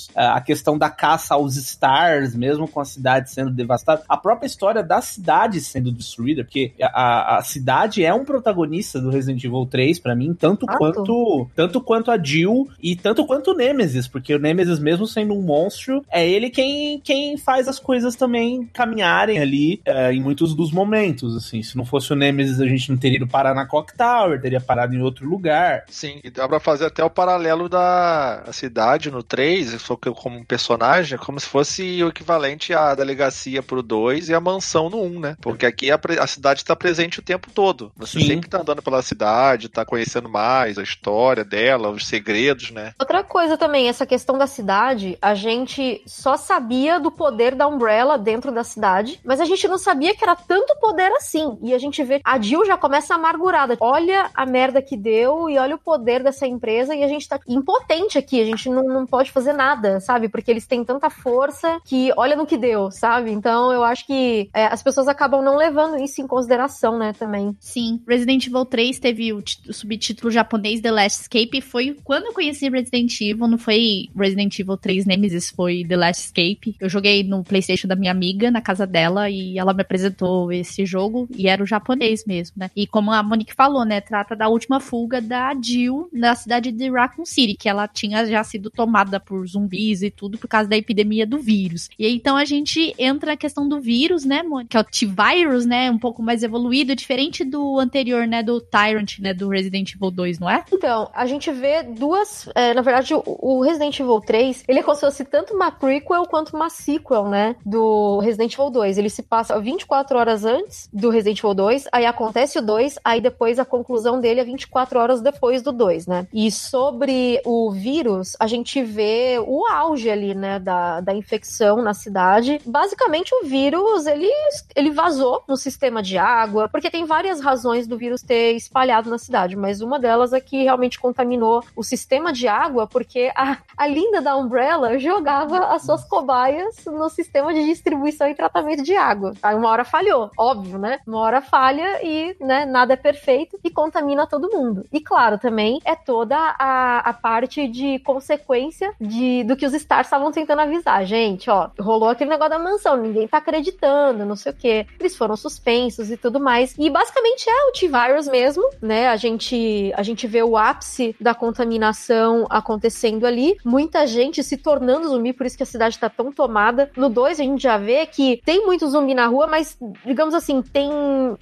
uh, 0.08 0.34
a 0.34 0.40
questão 0.40 0.76
da 0.76 0.90
caça 0.90 1.34
aos 1.34 1.56
stars, 1.56 2.34
mesmo 2.34 2.68
com 2.68 2.80
a 2.80 2.84
cidade 2.84 3.30
sendo 3.30 3.50
devastada, 3.50 4.02
a 4.08 4.16
própria 4.16 4.46
história 4.46 4.82
da 4.82 5.00
cidade 5.00 5.60
sendo 5.60 5.92
destruída, 5.92 6.44
porque 6.44 6.72
a, 6.80 7.38
a 7.38 7.42
cidade 7.42 8.04
é 8.04 8.12
um 8.12 8.24
protagonista 8.24 9.00
do 9.00 9.10
Resident 9.10 9.42
Evil 9.44 9.66
3 9.66 9.98
para 9.98 10.14
mim, 10.14 10.34
tanto 10.34 10.66
ah, 10.68 10.76
quanto 10.76 11.48
tanto 11.54 11.80
quanto 11.80 12.10
a 12.10 12.22
Jill 12.22 12.68
e 12.82 12.96
tanto 12.96 13.26
quanto 13.26 13.52
o 13.52 13.54
Nemesis, 13.54 14.08
porque 14.08 14.34
o 14.34 14.38
Nemesis 14.38 14.78
mesmo 14.78 15.06
sendo 15.06 15.34
um 15.34 15.42
monstro, 15.42 16.04
é 16.10 16.28
ele 16.28 16.50
quem, 16.50 17.00
quem 17.00 17.36
faz 17.36 17.68
as 17.68 17.78
coisas 17.78 18.16
também 18.16 18.68
caminharem 18.72 19.38
ali 19.38 19.80
uh, 19.86 20.12
em 20.12 20.20
muitos 20.20 20.54
dos 20.54 20.72
momentos, 20.72 21.36
assim, 21.36 21.62
se 21.62 21.76
não 21.76 21.84
fosse 21.84 22.12
o 22.12 22.16
Nemesis 22.16 22.60
a 22.60 22.66
gente 22.66 22.90
não 22.90 22.96
teria 22.96 23.16
ido 23.16 23.26
parar 23.26 23.54
na 23.54 23.66
Clock 23.66 23.96
Tower, 23.96 24.40
teria 24.40 24.60
parado 24.60 24.94
em 24.94 25.02
outro 25.02 25.28
lugar. 25.28 25.84
Sim, 25.88 26.20
e 26.22 26.30
dá 26.30 26.48
pra 26.48 26.60
fazer 26.60 26.86
até 26.86 27.04
o 27.04 27.10
paralelo 27.10 27.68
da 27.68 28.44
cidade 28.52 29.10
no 29.10 29.22
3, 29.22 29.43
só 29.78 29.96
que 29.96 30.10
como 30.10 30.44
personagem, 30.44 31.18
como 31.18 31.38
se 31.38 31.46
fosse 31.46 32.02
o 32.02 32.08
equivalente 32.08 32.72
à 32.72 32.94
delegacia 32.94 33.62
pro 33.62 33.82
2 33.82 34.28
e 34.28 34.34
a 34.34 34.40
mansão 34.40 34.88
no 34.88 35.02
1, 35.02 35.20
né? 35.20 35.36
Porque 35.40 35.66
aqui 35.66 35.90
a, 35.90 35.98
a 36.20 36.26
cidade 36.26 36.64
tá 36.64 36.74
presente 36.74 37.18
o 37.18 37.22
tempo 37.22 37.50
todo. 37.50 37.92
Você 37.96 38.20
Sim. 38.20 38.26
sempre 38.26 38.48
tá 38.48 38.60
andando 38.60 38.82
pela 38.82 39.02
cidade, 39.02 39.68
tá 39.68 39.84
conhecendo 39.84 40.28
mais 40.28 40.78
a 40.78 40.82
história 40.82 41.44
dela, 41.44 41.90
os 41.90 42.06
segredos, 42.06 42.70
né? 42.70 42.94
Outra 42.98 43.22
coisa 43.22 43.56
também, 43.56 43.88
essa 43.88 44.06
questão 44.06 44.38
da 44.38 44.46
cidade, 44.46 45.18
a 45.20 45.34
gente 45.34 46.02
só 46.06 46.36
sabia 46.36 46.98
do 46.98 47.10
poder 47.10 47.54
da 47.54 47.66
Umbrella 47.66 48.18
dentro 48.18 48.52
da 48.52 48.64
cidade, 48.64 49.20
mas 49.24 49.40
a 49.40 49.44
gente 49.44 49.66
não 49.68 49.78
sabia 49.78 50.14
que 50.14 50.24
era 50.24 50.36
tanto 50.36 50.76
poder 50.76 51.12
assim. 51.12 51.58
E 51.62 51.74
a 51.74 51.78
gente 51.78 52.02
vê 52.02 52.20
a 52.24 52.40
Jill 52.40 52.64
já 52.64 52.76
começa 52.76 53.14
amargurada. 53.14 53.76
Olha 53.80 54.30
a 54.34 54.46
merda 54.46 54.80
que 54.82 54.96
deu 54.96 55.48
e 55.48 55.58
olha 55.58 55.74
o 55.74 55.78
poder 55.78 56.22
dessa 56.22 56.46
empresa 56.46 56.94
e 56.94 57.02
a 57.02 57.08
gente 57.08 57.28
tá 57.28 57.38
impotente 57.46 58.18
aqui, 58.18 58.40
a 58.40 58.44
gente 58.44 58.68
não, 58.68 58.84
não 58.84 59.06
pode 59.06 59.30
fazer 59.34 59.52
nada, 59.52 60.00
sabe? 60.00 60.28
Porque 60.28 60.50
eles 60.50 60.66
têm 60.66 60.84
tanta 60.84 61.10
força 61.10 61.80
que 61.84 62.12
olha 62.16 62.36
no 62.36 62.46
que 62.46 62.56
deu, 62.56 62.90
sabe? 62.90 63.30
Então 63.30 63.72
eu 63.72 63.82
acho 63.82 64.06
que 64.06 64.48
é, 64.54 64.66
as 64.66 64.82
pessoas 64.82 65.08
acabam 65.08 65.42
não 65.42 65.56
levando 65.56 66.02
isso 66.02 66.22
em 66.22 66.26
consideração, 66.26 66.98
né, 66.98 67.12
também. 67.12 67.54
Sim, 67.58 68.00
Resident 68.06 68.46
Evil 68.46 68.64
3 68.64 68.98
teve 68.98 69.32
o, 69.32 69.42
o 69.68 69.72
subtítulo 69.72 70.30
japonês 70.30 70.80
The 70.80 70.90
Last 70.90 71.22
Escape, 71.22 71.60
foi 71.60 71.96
quando 72.04 72.26
eu 72.26 72.32
conheci 72.32 72.68
Resident 72.68 73.20
Evil, 73.20 73.48
não 73.48 73.58
foi 73.58 74.08
Resident 74.16 74.58
Evil 74.58 74.76
3 74.76 75.06
Nemesis, 75.06 75.50
foi 75.50 75.84
The 75.86 75.96
Last 75.96 76.26
Escape. 76.26 76.76
Eu 76.80 76.88
joguei 76.88 77.24
no 77.24 77.42
PlayStation 77.42 77.88
da 77.88 77.96
minha 77.96 78.12
amiga, 78.12 78.50
na 78.50 78.60
casa 78.60 78.86
dela, 78.86 79.28
e 79.28 79.58
ela 79.58 79.74
me 79.74 79.82
apresentou 79.82 80.52
esse 80.52 80.86
jogo, 80.86 81.28
e 81.34 81.48
era 81.48 81.62
o 81.62 81.66
japonês 81.66 82.24
mesmo, 82.24 82.54
né? 82.58 82.70
E 82.76 82.86
como 82.86 83.10
a 83.10 83.22
Monique 83.22 83.54
falou, 83.54 83.84
né, 83.84 84.00
trata 84.00 84.36
da 84.36 84.48
última 84.48 84.78
fuga 84.78 85.20
da 85.20 85.52
Jill 85.60 86.08
na 86.12 86.34
cidade 86.34 86.70
de 86.70 86.90
Raccoon 86.90 87.24
City, 87.24 87.54
que 87.54 87.68
ela 87.68 87.88
tinha 87.88 88.24
já 88.26 88.44
sido 88.44 88.70
tomada 88.70 89.18
por 89.24 89.46
zumbis 89.46 90.02
e 90.02 90.10
tudo 90.10 90.38
por 90.38 90.48
causa 90.48 90.68
da 90.68 90.76
epidemia 90.76 91.26
do 91.26 91.38
vírus. 91.38 91.88
E 91.98 92.06
aí, 92.06 92.14
então 92.14 92.36
a 92.36 92.44
gente 92.44 92.94
entra 92.98 93.32
na 93.32 93.36
questão 93.36 93.68
do 93.68 93.80
vírus, 93.80 94.24
né, 94.24 94.42
Monique? 94.42 94.70
Que 94.70 94.76
é 94.76 94.80
o 94.80 94.84
T-Virus, 94.84 95.66
né, 95.66 95.90
um 95.90 95.98
pouco 95.98 96.22
mais 96.22 96.42
evoluído, 96.42 96.94
diferente 96.94 97.44
do 97.44 97.78
anterior, 97.78 98.26
né, 98.26 98.42
do 98.42 98.60
Tyrant, 98.60 99.18
né, 99.18 99.34
do 99.34 99.48
Resident 99.48 99.94
Evil 99.94 100.10
2, 100.10 100.38
não 100.38 100.48
é? 100.48 100.64
Então, 100.72 101.10
a 101.14 101.26
gente 101.26 101.50
vê 101.50 101.82
duas, 101.82 102.48
é, 102.54 102.74
na 102.74 102.82
verdade, 102.82 103.14
o, 103.14 103.22
o 103.24 103.62
Resident 103.62 103.98
Evil 103.98 104.20
3, 104.20 104.64
ele 104.68 104.78
é 104.80 104.82
como 104.82 104.94
se 104.94 105.00
fosse 105.02 105.24
tanto 105.24 105.54
uma 105.54 105.70
prequel 105.70 106.24
quanto 106.26 106.54
uma 106.54 106.68
sequel, 106.70 107.28
né, 107.28 107.56
do 107.64 108.18
Resident 108.18 108.54
Evil 108.54 108.70
2. 108.70 108.98
Ele 108.98 109.10
se 109.10 109.22
passa 109.22 109.58
24 109.58 110.18
horas 110.18 110.44
antes 110.44 110.88
do 110.92 111.10
Resident 111.10 111.38
Evil 111.38 111.54
2, 111.54 111.88
aí 111.92 112.06
acontece 112.06 112.58
o 112.58 112.62
2, 112.62 112.98
aí 113.04 113.20
depois 113.20 113.58
a 113.58 113.64
conclusão 113.64 114.20
dele 114.20 114.40
é 114.40 114.44
24 114.44 114.98
horas 114.98 115.20
depois 115.20 115.62
do 115.62 115.72
2, 115.72 116.06
né? 116.06 116.26
E 116.32 116.50
sobre 116.50 117.40
o 117.44 117.70
vírus, 117.70 118.36
a 118.38 118.46
gente 118.46 118.82
vê 118.82 119.13
o 119.46 119.66
auge 119.66 120.10
ali, 120.10 120.34
né, 120.34 120.58
da, 120.58 121.00
da 121.00 121.14
infecção 121.14 121.82
na 121.82 121.94
cidade. 121.94 122.60
Basicamente, 122.64 123.34
o 123.34 123.46
vírus, 123.46 124.06
ele, 124.06 124.30
ele 124.74 124.90
vazou 124.90 125.42
no 125.48 125.56
sistema 125.56 126.02
de 126.02 126.18
água, 126.18 126.68
porque 126.68 126.90
tem 126.90 127.04
várias 127.04 127.40
razões 127.40 127.86
do 127.86 127.96
vírus 127.96 128.22
ter 128.22 128.52
espalhado 128.52 129.10
na 129.10 129.18
cidade, 129.18 129.56
mas 129.56 129.80
uma 129.80 129.98
delas 129.98 130.32
é 130.32 130.40
que 130.40 130.62
realmente 130.62 130.98
contaminou 130.98 131.62
o 131.76 131.82
sistema 131.82 132.32
de 132.32 132.48
água, 132.48 132.86
porque 132.86 133.30
a, 133.34 133.58
a 133.76 133.86
linda 133.86 134.20
da 134.20 134.36
Umbrella 134.36 134.98
jogava 134.98 135.66
as 135.74 135.82
suas 135.82 136.04
cobaias 136.04 136.84
no 136.86 137.08
sistema 137.08 137.52
de 137.52 137.64
distribuição 137.64 138.28
e 138.28 138.34
tratamento 138.34 138.82
de 138.82 138.94
água. 138.94 139.34
Aí 139.42 139.54
uma 139.54 139.68
hora 139.68 139.84
falhou, 139.84 140.30
óbvio, 140.38 140.78
né? 140.78 140.98
Uma 141.06 141.18
hora 141.20 141.40
falha 141.40 142.04
e, 142.04 142.36
né, 142.40 142.64
nada 142.64 142.94
é 142.94 142.96
perfeito 142.96 143.58
e 143.62 143.70
contamina 143.70 144.26
todo 144.26 144.50
mundo. 144.50 144.86
E 144.92 145.00
claro, 145.00 145.38
também 145.38 145.80
é 145.84 145.94
toda 145.94 146.36
a, 146.36 146.98
a 146.98 147.12
parte 147.12 147.66
de 147.68 147.98
consequência 148.00 148.92
de, 149.06 149.44
do 149.44 149.56
que 149.56 149.66
os 149.66 149.74
Stars 149.74 150.06
estavam 150.06 150.32
tentando 150.32 150.60
avisar. 150.60 151.04
Gente, 151.04 151.50
ó, 151.50 151.70
rolou 151.78 152.08
aquele 152.08 152.30
negócio 152.30 152.50
da 152.50 152.58
mansão, 152.58 152.96
ninguém 152.96 153.28
tá 153.28 153.38
acreditando, 153.38 154.24
não 154.24 154.36
sei 154.36 154.52
o 154.52 154.54
quê. 154.54 154.86
Eles 154.98 155.16
foram 155.16 155.36
suspensos 155.36 156.10
e 156.10 156.16
tudo 156.16 156.40
mais. 156.40 156.74
E 156.78 156.90
basicamente 156.90 157.48
é 157.48 157.68
o 157.68 157.72
T-Virus 157.72 158.28
mesmo, 158.28 158.62
né? 158.80 159.08
A 159.08 159.16
gente, 159.16 159.92
a 159.94 160.02
gente 160.02 160.26
vê 160.26 160.42
o 160.42 160.56
ápice 160.56 161.14
da 161.20 161.34
contaminação 161.34 162.46
acontecendo 162.50 163.26
ali. 163.26 163.56
Muita 163.64 164.06
gente 164.06 164.42
se 164.42 164.56
tornando 164.56 165.08
zumbi, 165.08 165.32
por 165.32 165.46
isso 165.46 165.56
que 165.56 165.62
a 165.62 165.66
cidade 165.66 165.98
tá 165.98 166.08
tão 166.08 166.32
tomada. 166.32 166.90
No 166.96 167.08
2, 167.08 167.40
a 167.40 167.42
gente 167.42 167.62
já 167.62 167.76
vê 167.76 168.06
que 168.06 168.40
tem 168.44 168.64
muito 168.64 168.88
zumbi 168.88 169.14
na 169.14 169.26
rua, 169.26 169.46
mas, 169.46 169.76
digamos 170.04 170.34
assim, 170.34 170.62
tem, 170.62 170.90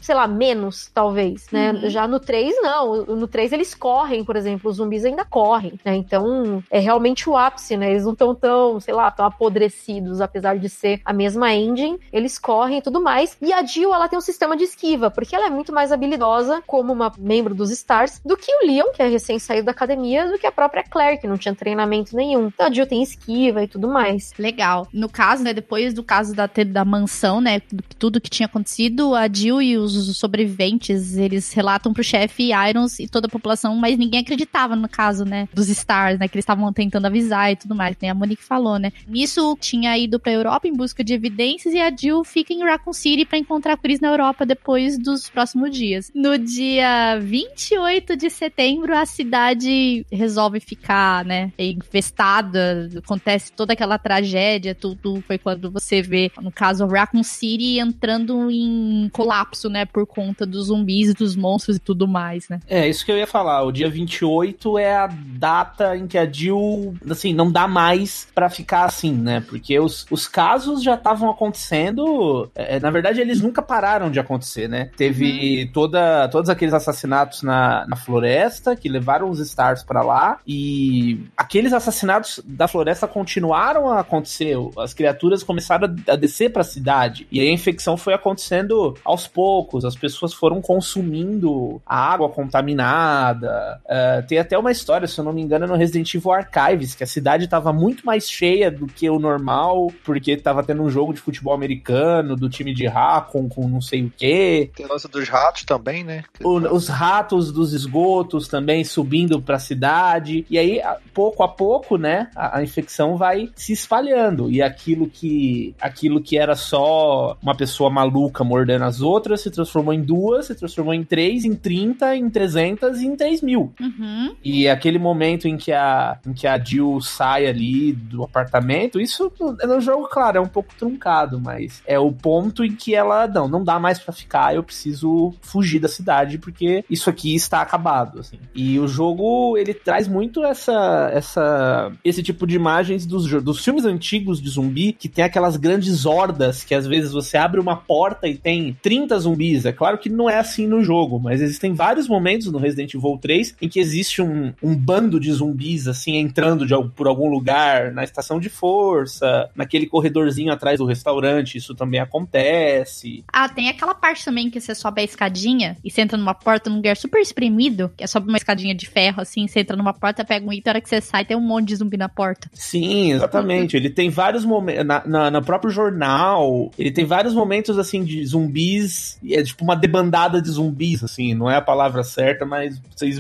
sei 0.01 0.15
lá, 0.15 0.27
menos, 0.27 0.91
talvez, 0.93 1.47
né? 1.51 1.73
Uhum. 1.73 1.91
Já 1.91 2.07
no 2.07 2.19
3, 2.19 2.55
não. 2.63 3.05
No 3.05 3.27
3, 3.27 3.53
eles 3.53 3.75
correm, 3.75 4.25
por 4.25 4.37
exemplo. 4.37 4.71
Os 4.71 4.77
zumbis 4.77 5.05
ainda 5.05 5.25
correm, 5.25 5.79
né? 5.85 5.95
Então, 5.95 6.63
é 6.71 6.79
realmente 6.79 7.29
o 7.29 7.37
ápice, 7.37 7.52
né? 7.77 7.91
Eles 7.91 8.05
não 8.05 8.13
estão 8.13 8.35
tão, 8.35 8.81
sei 8.81 8.95
lá, 8.95 9.11
tão 9.11 9.27
apodrecidos, 9.27 10.21
apesar 10.21 10.59
de 10.59 10.69
ser 10.69 11.01
a 11.05 11.13
mesma 11.13 11.53
engine. 11.55 11.99
Eles 12.13 12.39
correm 12.39 12.79
e 12.79 12.83
tudo 12.83 13.01
mais. 13.01 13.37
E 13.41 13.53
a 13.53 13.65
Jill, 13.65 13.95
ela 13.95 14.09
tem 14.09 14.19
um 14.19 14.23
sistema 14.23 14.57
de 14.57 14.65
esquiva, 14.65 15.11
porque 15.11 15.35
ela 15.35 15.47
é 15.47 15.51
muito 15.51 15.73
mais 15.73 15.93
habilidosa 15.93 16.63
como 16.67 16.93
uma 16.93 17.13
membro 17.19 17.55
dos 17.55 17.71
Stars 17.71 18.21
do 18.25 18.37
que 18.37 18.53
o 18.53 18.67
Leon, 18.67 18.93
que 18.95 19.03
é 19.03 19.09
recém 19.09 19.39
saído 19.39 19.67
da 19.67 19.73
academia, 19.73 20.29
do 20.29 20.39
que 20.39 20.47
a 20.47 20.53
própria 20.53 20.83
Claire, 20.83 21.21
que 21.21 21.27
não 21.27 21.39
tinha 21.39 21.55
treinamento 21.55 22.17
nenhum. 22.17 22.47
Então 22.49 22.67
a 22.67 22.71
Jill 22.71 22.87
tem 22.87 23.03
esquiva 23.03 23.63
e 23.63 23.69
tudo 23.69 23.89
mais. 23.89 24.33
Legal. 24.39 24.89
No 24.93 25.09
caso, 25.09 25.43
né, 25.43 25.53
depois 25.53 25.95
do 25.95 26.03
caso 26.03 26.35
da, 26.35 26.49
da 26.67 26.85
mansão, 26.85 27.41
né, 27.41 27.61
tudo 27.99 28.21
que 28.21 28.31
tinha 28.31 28.47
acontecido, 28.47 29.15
a 29.15 29.29
Jill 29.29 29.63
e 29.63 29.77
os 29.77 30.17
sobreviventes, 30.17 31.17
eles 31.17 31.53
relatam 31.53 31.93
pro 31.93 32.05
chefe 32.05 32.51
Irons 32.53 32.99
e 32.99 33.09
toda 33.09 33.27
a 33.27 33.31
população, 33.31 33.75
mas 33.77 33.99
ninguém 33.99 34.21
acreditava 34.21 34.77
no 34.77 34.89
caso, 34.89 35.25
né, 35.25 35.49
dos 35.53 35.69
Stars, 35.69 36.19
né, 36.19 36.29
que 36.29 36.37
eles 36.37 36.43
estavam 36.43 36.73
tentando 36.73 37.07
avisar 37.07 37.42
e 37.51 37.57
tudo 37.57 37.75
mais, 37.75 37.97
nem 38.01 38.11
a 38.11 38.15
Monique 38.15 38.45
falou, 38.45 38.79
né. 38.79 38.93
Nisso, 39.07 39.57
tinha 39.61 39.97
ido 39.99 40.21
pra 40.21 40.33
Europa 40.33 40.69
em 40.69 40.73
busca 40.73 41.03
de 41.03 41.15
evidências 41.15 41.75
e 41.75 41.81
a 41.81 41.95
Jill 41.95 42.25
fica 42.25 42.53
em 42.53 42.63
Raccoon 42.63 42.93
City 42.93 43.25
pra 43.25 43.39
encontrar 43.39 43.75
a 43.75 43.77
Chris 43.77 44.01
na 44.01 44.09
Europa 44.09 44.45
depois 44.47 44.99
dos 44.99 45.29
próximos 45.29 45.77
dias. 45.77 46.11
No 46.15 46.39
dia 46.39 47.19
28 47.21 48.17
de 48.17 48.31
setembro, 48.31 48.97
a 48.97 49.07
cidade 49.07 50.07
resolve 50.11 50.61
ficar, 50.61 51.25
né, 51.25 51.53
infestada, 51.59 52.91
acontece 52.97 53.53
toda 53.53 53.73
aquela 53.73 53.99
tragédia, 53.99 54.75
tudo 54.75 55.23
foi 55.27 55.39
quando 55.39 55.71
você 55.71 56.03
vê, 56.03 56.31
no 56.41 56.53
caso, 56.53 56.87
Raccoon 56.87 57.23
City 57.23 57.79
entrando 57.79 58.51
em 58.51 59.09
colapso, 59.13 59.69
né, 59.69 59.85
por 59.85 60.07
conta 60.07 60.45
dos 60.47 60.67
zumbis, 60.67 61.15
dos 61.15 61.37
monstros 61.37 61.77
e 61.77 61.81
tudo 61.81 62.07
mais, 62.07 62.49
né. 62.49 62.61
É, 62.69 62.89
isso 62.89 63.05
que 63.05 63.13
eu 63.13 63.17
ia 63.17 63.27
falar, 63.27 63.63
o 63.63 63.73
dia 63.73 63.89
28 63.89 64.79
é 64.79 64.95
a 64.97 65.07
data 65.07 65.97
em 65.97 66.07
que 66.07 66.19
a 66.19 66.31
Jill 66.31 66.95
assim, 67.23 67.33
não 67.33 67.51
dá 67.51 67.69
mais 67.69 68.27
para 68.35 68.51
ficar 68.51 68.85
assim, 68.85 69.13
né? 69.13 69.43
Porque 69.49 69.79
os, 69.79 70.07
os 70.11 70.27
casos 70.27 70.83
já 70.83 70.95
estavam 70.95 71.31
acontecendo, 71.31 72.51
é, 72.55 72.81
na 72.81 72.91
verdade 72.91 73.21
eles 73.21 73.41
nunca 73.41 73.63
pararam 73.63 74.11
de 74.11 74.19
acontecer, 74.19 74.69
né? 74.69 74.91
Teve 74.97 75.65
uhum. 75.65 75.73
toda, 75.73 76.29
todos 76.29 76.51
aqueles 76.51 76.75
assassinatos 76.75 77.43
na, 77.43 77.87
na 77.87 77.97
floresta 77.97 78.75
que 78.75 78.89
levaram 78.89 79.31
os 79.31 79.39
Stars 79.39 79.83
para 79.83 80.03
lá 80.03 80.39
e 80.47 81.25
aqueles 81.37 81.73
assassinatos 81.73 82.41
da 82.45 82.67
floresta 82.67 83.07
continuaram 83.07 83.89
a 83.89 84.01
acontecer, 84.01 84.57
as 84.79 84.93
criaturas 84.93 85.43
começaram 85.43 85.95
a 86.09 86.17
descer 86.17 86.51
para 86.51 86.63
a 86.63 86.65
cidade 86.65 87.27
e 87.31 87.41
a 87.41 87.51
infecção 87.51 87.97
foi 87.97 88.15
acontecendo 88.15 88.95
aos 89.05 89.27
poucos, 89.29 89.85
as 89.85 89.95
pessoas 89.95 90.35
foram 90.35 90.61
consumindo 90.61 91.81
a 91.87 91.97
água 91.97 92.29
contaminada. 92.29 93.81
Uh, 93.85 94.27
tem 94.27 94.39
até 94.39 94.59
uma 94.59 94.73
história, 94.73 95.07
se 95.07 95.19
eu 95.19 95.25
não 95.25 95.33
me 95.33 95.43
engano, 95.43 95.67
no 95.67 95.77
Resident 95.77 96.13
Evil 96.15 96.33
Archives, 96.33 96.95
que 96.95 97.05
a 97.05 97.07
cidade 97.13 97.45
estava 97.45 97.73
muito 97.73 98.05
mais 98.05 98.29
cheia 98.29 98.71
do 98.71 98.87
que 98.87 99.09
o 99.09 99.19
normal, 99.19 99.93
porque 100.05 100.33
estava 100.33 100.63
tendo 100.63 100.83
um 100.83 100.91
jogo 100.91 101.13
de 101.13 101.21
futebol 101.21 101.55
americano, 101.55 102.37
do 102.37 102.49
time 102.49 102.75
de 102.75 102.87
Raccoon 102.87 103.49
com 103.49 103.69
não 103.69 103.81
sei 103.81 104.05
o 104.05 104.13
quê. 104.17 104.71
Tem 104.75 104.87
lance 104.87 105.09
dos 105.09 105.29
ratos 105.29 105.65
também, 105.65 106.03
né? 106.03 106.25
O, 106.43 106.59
os 106.75 106.89
ratos 106.89 107.53
dos 107.53 107.73
esgotos 107.73 108.49
também 108.49 108.85
subindo 108.85 109.41
para 109.41 109.57
a 109.57 109.61
cidade. 109.61 110.47
E 110.49 110.59
aí, 110.59 110.81
pouco 111.13 111.43
a 111.43 111.49
pouco, 111.49 111.97
né, 111.97 112.29
a, 112.35 112.59
a, 112.59 112.63
infecção 112.63 113.17
vai 113.17 113.51
se 113.55 113.73
espalhando. 113.73 114.51
E 114.51 114.63
aquilo 114.63 115.09
que 115.09 115.75
aquilo 115.81 116.21
que 116.21 116.39
era 116.39 116.55
só 116.55 117.37
uma 117.43 117.57
pessoa 117.57 117.91
maluca 117.91 118.45
mordendo 118.45 118.85
as 118.85 119.01
outras 119.01 119.41
se 119.43 119.51
transformou 119.51 119.93
em 119.93 120.01
duas, 120.01 120.47
se 120.47 120.55
transformou 120.55 120.95
em 120.95 121.05
três, 121.05 121.45
em 121.45 121.55
30, 121.55 122.17
em 122.17 122.31
300 122.31 123.01
e 123.01 123.07
em 123.07 123.17
3 123.17 123.43
mil. 123.43 123.73
Uhum. 123.81 124.35
E 124.43 124.69
aquele 124.69 124.99
momento 124.99 125.47
em 125.47 125.57
que 125.57 125.73
a, 125.73 126.19
em 126.27 126.33
que 126.33 126.47
a 126.47 126.59
Jill 126.59 127.01
sai 127.03 127.47
ali 127.47 127.93
do 127.93 128.23
apartamento, 128.23 129.01
isso 129.01 129.33
no 129.41 129.81
jogo, 129.81 130.09
claro, 130.09 130.39
é 130.39 130.41
um 130.41 130.47
pouco 130.47 130.75
truncado, 130.79 131.41
mas 131.41 131.83
é 131.87 131.99
o 131.99 132.13
ponto 132.13 132.65
em 132.65 132.75
que 132.75 132.95
ela, 132.95 133.27
não, 133.27 133.49
não 133.49 133.65
dá 133.65 133.79
mais 133.79 133.99
para 133.99 134.13
ficar, 134.13 134.55
eu 134.55 134.63
preciso 134.63 135.35
fugir 135.41 135.81
da 135.81 135.89
cidade 135.89 136.39
porque 136.39 136.85
isso 136.89 137.11
aqui 137.11 137.35
está 137.35 137.61
acabado, 137.61 138.21
assim. 138.21 138.39
E 138.55 138.79
o 138.79 138.87
jogo, 138.87 139.57
ele 139.57 139.75
traz 139.75 140.09
muito 140.09 140.45
essa, 140.45 141.11
essa 141.13 141.93
esse 142.05 142.23
tipo 142.23 142.47
de 142.47 142.57
imagens 142.57 143.07
dos, 143.07 143.29
dos 143.43 143.65
filmes 143.65 143.85
antigos 143.85 144.41
de 144.41 144.49
zumbi, 144.49 144.93
que 144.93 145.09
tem 145.09 145.25
aquelas 145.25 145.57
grandes 145.57 146.05
hordas 146.07 146.65
que 146.65 146.75
às 146.75 146.87
vezes 146.87 147.13
você 147.13 147.37
abre 147.37 147.61
uma 147.61 147.77
porta 147.77 148.29
e 148.29 148.37
tem 148.37 148.77
30 148.83 149.19
zumbis. 149.19 149.65
É 149.65 149.73
claro 149.73 149.99
que 149.99 150.09
não 150.09 150.29
é 150.29 150.39
assim 150.39 150.67
no 150.67 150.83
jogo, 150.83 151.19
mas 151.19 151.41
existem 151.41 151.73
vários 151.73 152.09
momentos 152.09 152.51
no 152.51 152.59
Resident 152.59 152.95
Evil 152.95 153.19
3 153.21 153.57
em 153.61 153.69
que 153.69 153.81
existe 153.81 154.23
um, 154.23 154.53
um 154.63 154.75
bando 154.75 155.19
de 155.19 155.33
zumbis, 155.33 155.89
assim, 155.89 156.17
entrando 156.17 156.67
de, 156.67 156.75
por 156.95 157.07
algum 157.07 157.29
lugar, 157.29 157.93
na 157.93 158.05
estação 158.05 158.39
de 158.39 158.49
força, 158.49 159.51
naquele 159.55 159.87
corredorzinho 159.87 160.53
atrás 160.53 160.79
do 160.79 160.85
restaurante, 160.85 161.59
isso 161.59 161.75
também 161.75 162.01
acontece. 162.01 163.25
Ah, 163.33 163.49
tem 163.49 163.69
aquela 163.69 163.95
parte 163.95 164.25
também 164.25 164.51
que 164.51 164.61
você 164.61 164.75
sobe 164.75 165.01
a 165.01 165.05
escadinha 165.05 165.77
e 165.85 165.91
você 165.91 166.01
entra 166.01 166.17
numa 166.17 166.35
porta 166.35 166.71
num 166.71 166.77
lugar 166.77 166.97
super 166.97 167.21
espremido, 167.21 167.91
que 167.97 168.05
é 168.05 168.07
sobe 168.07 168.29
uma 168.29 168.37
escadinha 168.37 168.75
de 168.75 168.87
ferro, 168.87 169.21
assim, 169.21 169.47
você 169.47 169.61
entra 169.61 169.77
numa 169.77 169.93
porta, 169.93 170.25
pega 170.25 170.47
um 170.47 170.53
item, 170.53 170.71
a 170.71 170.73
hora 170.73 170.81
que 170.81 170.89
você 170.89 171.01
sai, 171.01 171.25
tem 171.25 171.37
um 171.37 171.41
monte 171.41 171.69
de 171.69 171.77
zumbi 171.77 171.97
na 171.97 172.09
porta. 172.09 172.51
Sim, 172.53 173.13
exatamente. 173.13 173.77
ele 173.77 173.91
tem 173.91 174.11
vários 174.11 174.45
momentos. 174.45 174.85
Na, 174.85 175.03
na, 175.07 175.31
no 175.31 175.43
próprio 175.43 175.71
jornal, 175.71 176.71
ele 176.79 176.91
tem 176.91 177.05
vários 177.05 177.35
momentos, 177.35 177.79
assim, 177.79 178.05
de 178.05 178.25
zumbis. 178.25 179.19
É 179.29 179.43
tipo 179.43 179.65
uma 179.65 179.77
debandada 179.77 180.41
de 180.41 180.51
zumbis, 180.51 181.03
assim. 181.03 181.35
Não 181.35 181.51
é 181.51 181.57
a 181.57 181.61
palavra 181.61 182.03
certa, 182.03 182.45
mas 182.45 182.81
vocês, 182.95 183.19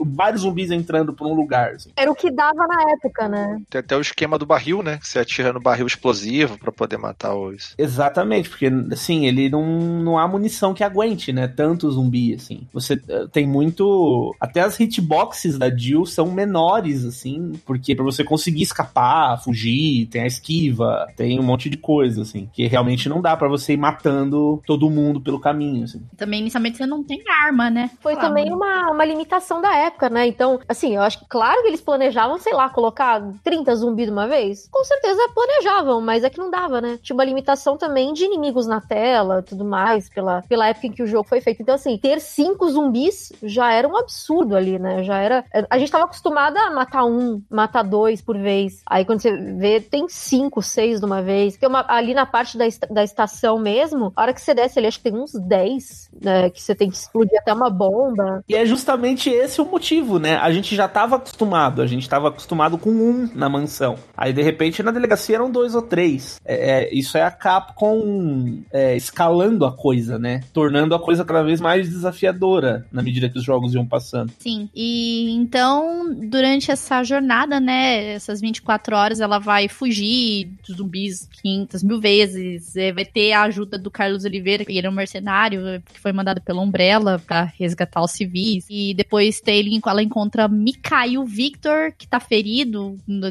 vários 0.00 0.42
zumbis 0.42 0.70
entrando 0.70 1.12
por 1.12 1.26
um 1.26 1.34
lugar. 1.34 1.74
Assim. 1.74 1.90
Era 1.96 2.10
o 2.10 2.14
que 2.14 2.30
dava 2.30 2.66
na 2.66 2.92
época, 2.92 3.13
né? 3.22 3.60
Tem 3.70 3.80
até 3.80 3.96
o 3.96 4.00
esquema 4.00 4.38
do 4.38 4.46
barril, 4.46 4.82
né? 4.82 4.98
Você 5.02 5.18
atira 5.18 5.52
no 5.52 5.60
barril 5.60 5.86
explosivo 5.86 6.58
para 6.58 6.72
poder 6.72 6.96
matar 6.96 7.34
os. 7.34 7.74
Exatamente, 7.78 8.48
porque, 8.48 8.70
assim, 8.92 9.26
ele 9.26 9.48
não, 9.48 9.64
não 10.02 10.18
há 10.18 10.26
munição 10.26 10.74
que 10.74 10.84
aguente, 10.84 11.32
né? 11.32 11.46
Tanto 11.48 11.90
zumbi, 11.90 12.34
assim. 12.34 12.66
Você 12.72 13.00
eh, 13.08 13.26
tem 13.32 13.46
muito. 13.46 14.34
Até 14.40 14.60
as 14.60 14.78
hitboxes 14.78 15.58
da 15.58 15.74
Jill 15.74 16.06
são 16.06 16.30
menores, 16.30 17.04
assim, 17.04 17.52
porque 17.64 17.94
para 17.94 18.04
você 18.04 18.24
conseguir 18.24 18.62
escapar, 18.62 19.42
fugir, 19.42 20.06
tem 20.06 20.22
a 20.22 20.26
esquiva, 20.26 21.06
tem 21.16 21.38
um 21.38 21.42
monte 21.42 21.70
de 21.70 21.76
coisa, 21.76 22.22
assim, 22.22 22.48
que 22.52 22.66
realmente 22.66 23.08
não 23.08 23.20
dá 23.20 23.36
para 23.36 23.48
você 23.48 23.74
ir 23.74 23.78
matando 23.78 24.62
todo 24.66 24.90
mundo 24.90 25.20
pelo 25.20 25.40
caminho, 25.40 25.84
assim. 25.84 26.02
Também, 26.16 26.40
inicialmente, 26.40 26.76
você 26.76 26.86
não 26.86 27.02
tem 27.02 27.22
arma, 27.44 27.70
né? 27.70 27.90
Foi 28.00 28.14
claro. 28.14 28.28
também 28.28 28.52
uma, 28.52 28.90
uma 28.90 29.04
limitação 29.04 29.60
da 29.60 29.74
época, 29.76 30.08
né? 30.08 30.26
Então, 30.26 30.60
assim, 30.68 30.96
eu 30.96 31.02
acho 31.02 31.20
que, 31.20 31.26
claro 31.28 31.62
que 31.62 31.68
eles 31.68 31.80
planejavam, 31.80 32.38
sei 32.38 32.54
lá, 32.54 32.68
colocar 32.68 33.03
30 33.42 33.74
zumbis 33.76 34.06
de 34.06 34.12
uma 34.12 34.26
vez. 34.26 34.68
Com 34.70 34.84
certeza 34.84 35.28
planejavam, 35.34 36.00
mas 36.00 36.24
é 36.24 36.30
que 36.30 36.38
não 36.38 36.50
dava, 36.50 36.80
né? 36.80 36.98
Tinha 37.02 37.14
uma 37.14 37.24
limitação 37.24 37.76
também 37.76 38.12
de 38.12 38.24
inimigos 38.24 38.66
na 38.66 38.80
tela, 38.80 39.42
tudo 39.42 39.64
mais, 39.64 40.08
pela, 40.08 40.42
pela 40.42 40.68
época 40.68 40.86
em 40.86 40.92
que 40.92 41.02
o 41.02 41.06
jogo 41.06 41.28
foi 41.28 41.40
feito. 41.40 41.62
Então, 41.62 41.74
assim, 41.74 41.96
ter 41.98 42.20
cinco 42.20 42.68
zumbis 42.70 43.32
já 43.42 43.72
era 43.72 43.88
um 43.88 43.96
absurdo 43.96 44.56
ali, 44.56 44.78
né? 44.78 45.02
Já 45.04 45.18
era. 45.18 45.44
A 45.70 45.78
gente 45.78 45.90
tava 45.90 46.04
acostumada 46.04 46.60
a 46.60 46.70
matar 46.70 47.04
um, 47.04 47.42
matar 47.50 47.82
dois 47.82 48.20
por 48.20 48.38
vez. 48.38 48.82
Aí 48.86 49.04
quando 49.04 49.20
você 49.20 49.36
vê, 49.36 49.80
tem 49.80 50.08
cinco, 50.08 50.62
seis 50.62 51.00
de 51.00 51.06
uma 51.06 51.22
vez. 51.22 51.54
Porque 51.54 51.66
uma, 51.66 51.84
ali 51.88 52.14
na 52.14 52.26
parte 52.26 52.56
da, 52.56 52.64
da 52.90 53.04
estação 53.04 53.58
mesmo, 53.58 54.12
a 54.16 54.22
hora 54.22 54.34
que 54.34 54.40
você 54.40 54.54
desce 54.54 54.78
ali, 54.78 54.88
acho 54.88 54.98
que 54.98 55.10
tem 55.10 55.18
uns 55.18 55.32
10, 55.32 56.10
né? 56.22 56.50
Que 56.50 56.60
você 56.60 56.74
tem 56.74 56.90
que 56.90 56.96
explodir 56.96 57.38
até 57.40 57.52
uma 57.52 57.70
bomba. 57.70 58.44
E 58.48 58.54
é 58.54 58.64
justamente 58.64 59.30
esse 59.30 59.60
o 59.60 59.64
motivo, 59.64 60.18
né? 60.18 60.36
A 60.36 60.52
gente 60.52 60.74
já 60.74 60.88
tava 60.88 61.16
acostumado, 61.16 61.82
a 61.82 61.86
gente 61.86 62.08
tava 62.08 62.28
acostumado 62.28 62.78
com 62.78 62.90
um 63.02 63.28
na 63.34 63.48
mansão. 63.48 63.96
Aí 64.16 64.32
de 64.32 64.42
repente 64.42 64.82
na 64.82 64.90
delegacia 64.90 65.36
eram 65.36 65.50
dois 65.50 65.74
ou 65.74 65.82
três. 65.82 66.40
É, 66.44 66.84
é, 66.84 66.94
isso 66.94 67.16
é 67.16 67.22
a 67.22 67.30
Capcom 67.30 68.62
é, 68.72 68.96
escalando 68.96 69.64
a 69.64 69.72
coisa, 69.72 70.18
né? 70.18 70.42
Tornando 70.52 70.94
a 70.94 71.00
coisa 71.00 71.24
cada 71.24 71.42
vez 71.42 71.60
mais 71.60 71.88
desafiadora 71.88 72.86
na 72.90 73.02
medida 73.02 73.28
que 73.28 73.38
os 73.38 73.44
jogos 73.44 73.74
iam 73.74 73.86
passando. 73.86 74.32
Sim. 74.38 74.68
E 74.74 75.30
então, 75.34 76.14
durante 76.14 76.70
essa 76.70 77.02
jornada, 77.02 77.60
né? 77.60 78.14
Essas 78.14 78.40
24 78.40 78.96
horas, 78.96 79.20
ela 79.20 79.38
vai 79.38 79.68
fugir 79.68 80.50
dos 80.66 80.76
zumbis 80.76 81.28
500 81.42 81.82
mil 81.82 82.00
vezes. 82.00 82.76
É, 82.76 82.92
vai 82.92 83.04
ter 83.04 83.32
a 83.32 83.42
ajuda 83.42 83.78
do 83.78 83.90
Carlos 83.90 84.24
Oliveira, 84.24 84.64
que 84.64 84.76
ele 84.76 84.86
é 84.86 84.90
um 84.90 84.94
mercenário, 84.94 85.82
que 85.92 86.00
foi 86.00 86.12
mandado 86.12 86.40
pela 86.40 86.60
Umbrella 86.60 87.20
para 87.24 87.44
resgatar 87.58 88.02
os 88.02 88.12
civis. 88.12 88.66
E 88.68 88.94
depois 88.94 89.40
tem, 89.40 89.80
ela 89.86 90.02
encontra 90.02 90.48
Mikhail 90.48 91.24
Victor, 91.24 91.92
que 91.96 92.06
tá 92.06 92.18
ferido, 92.18 92.83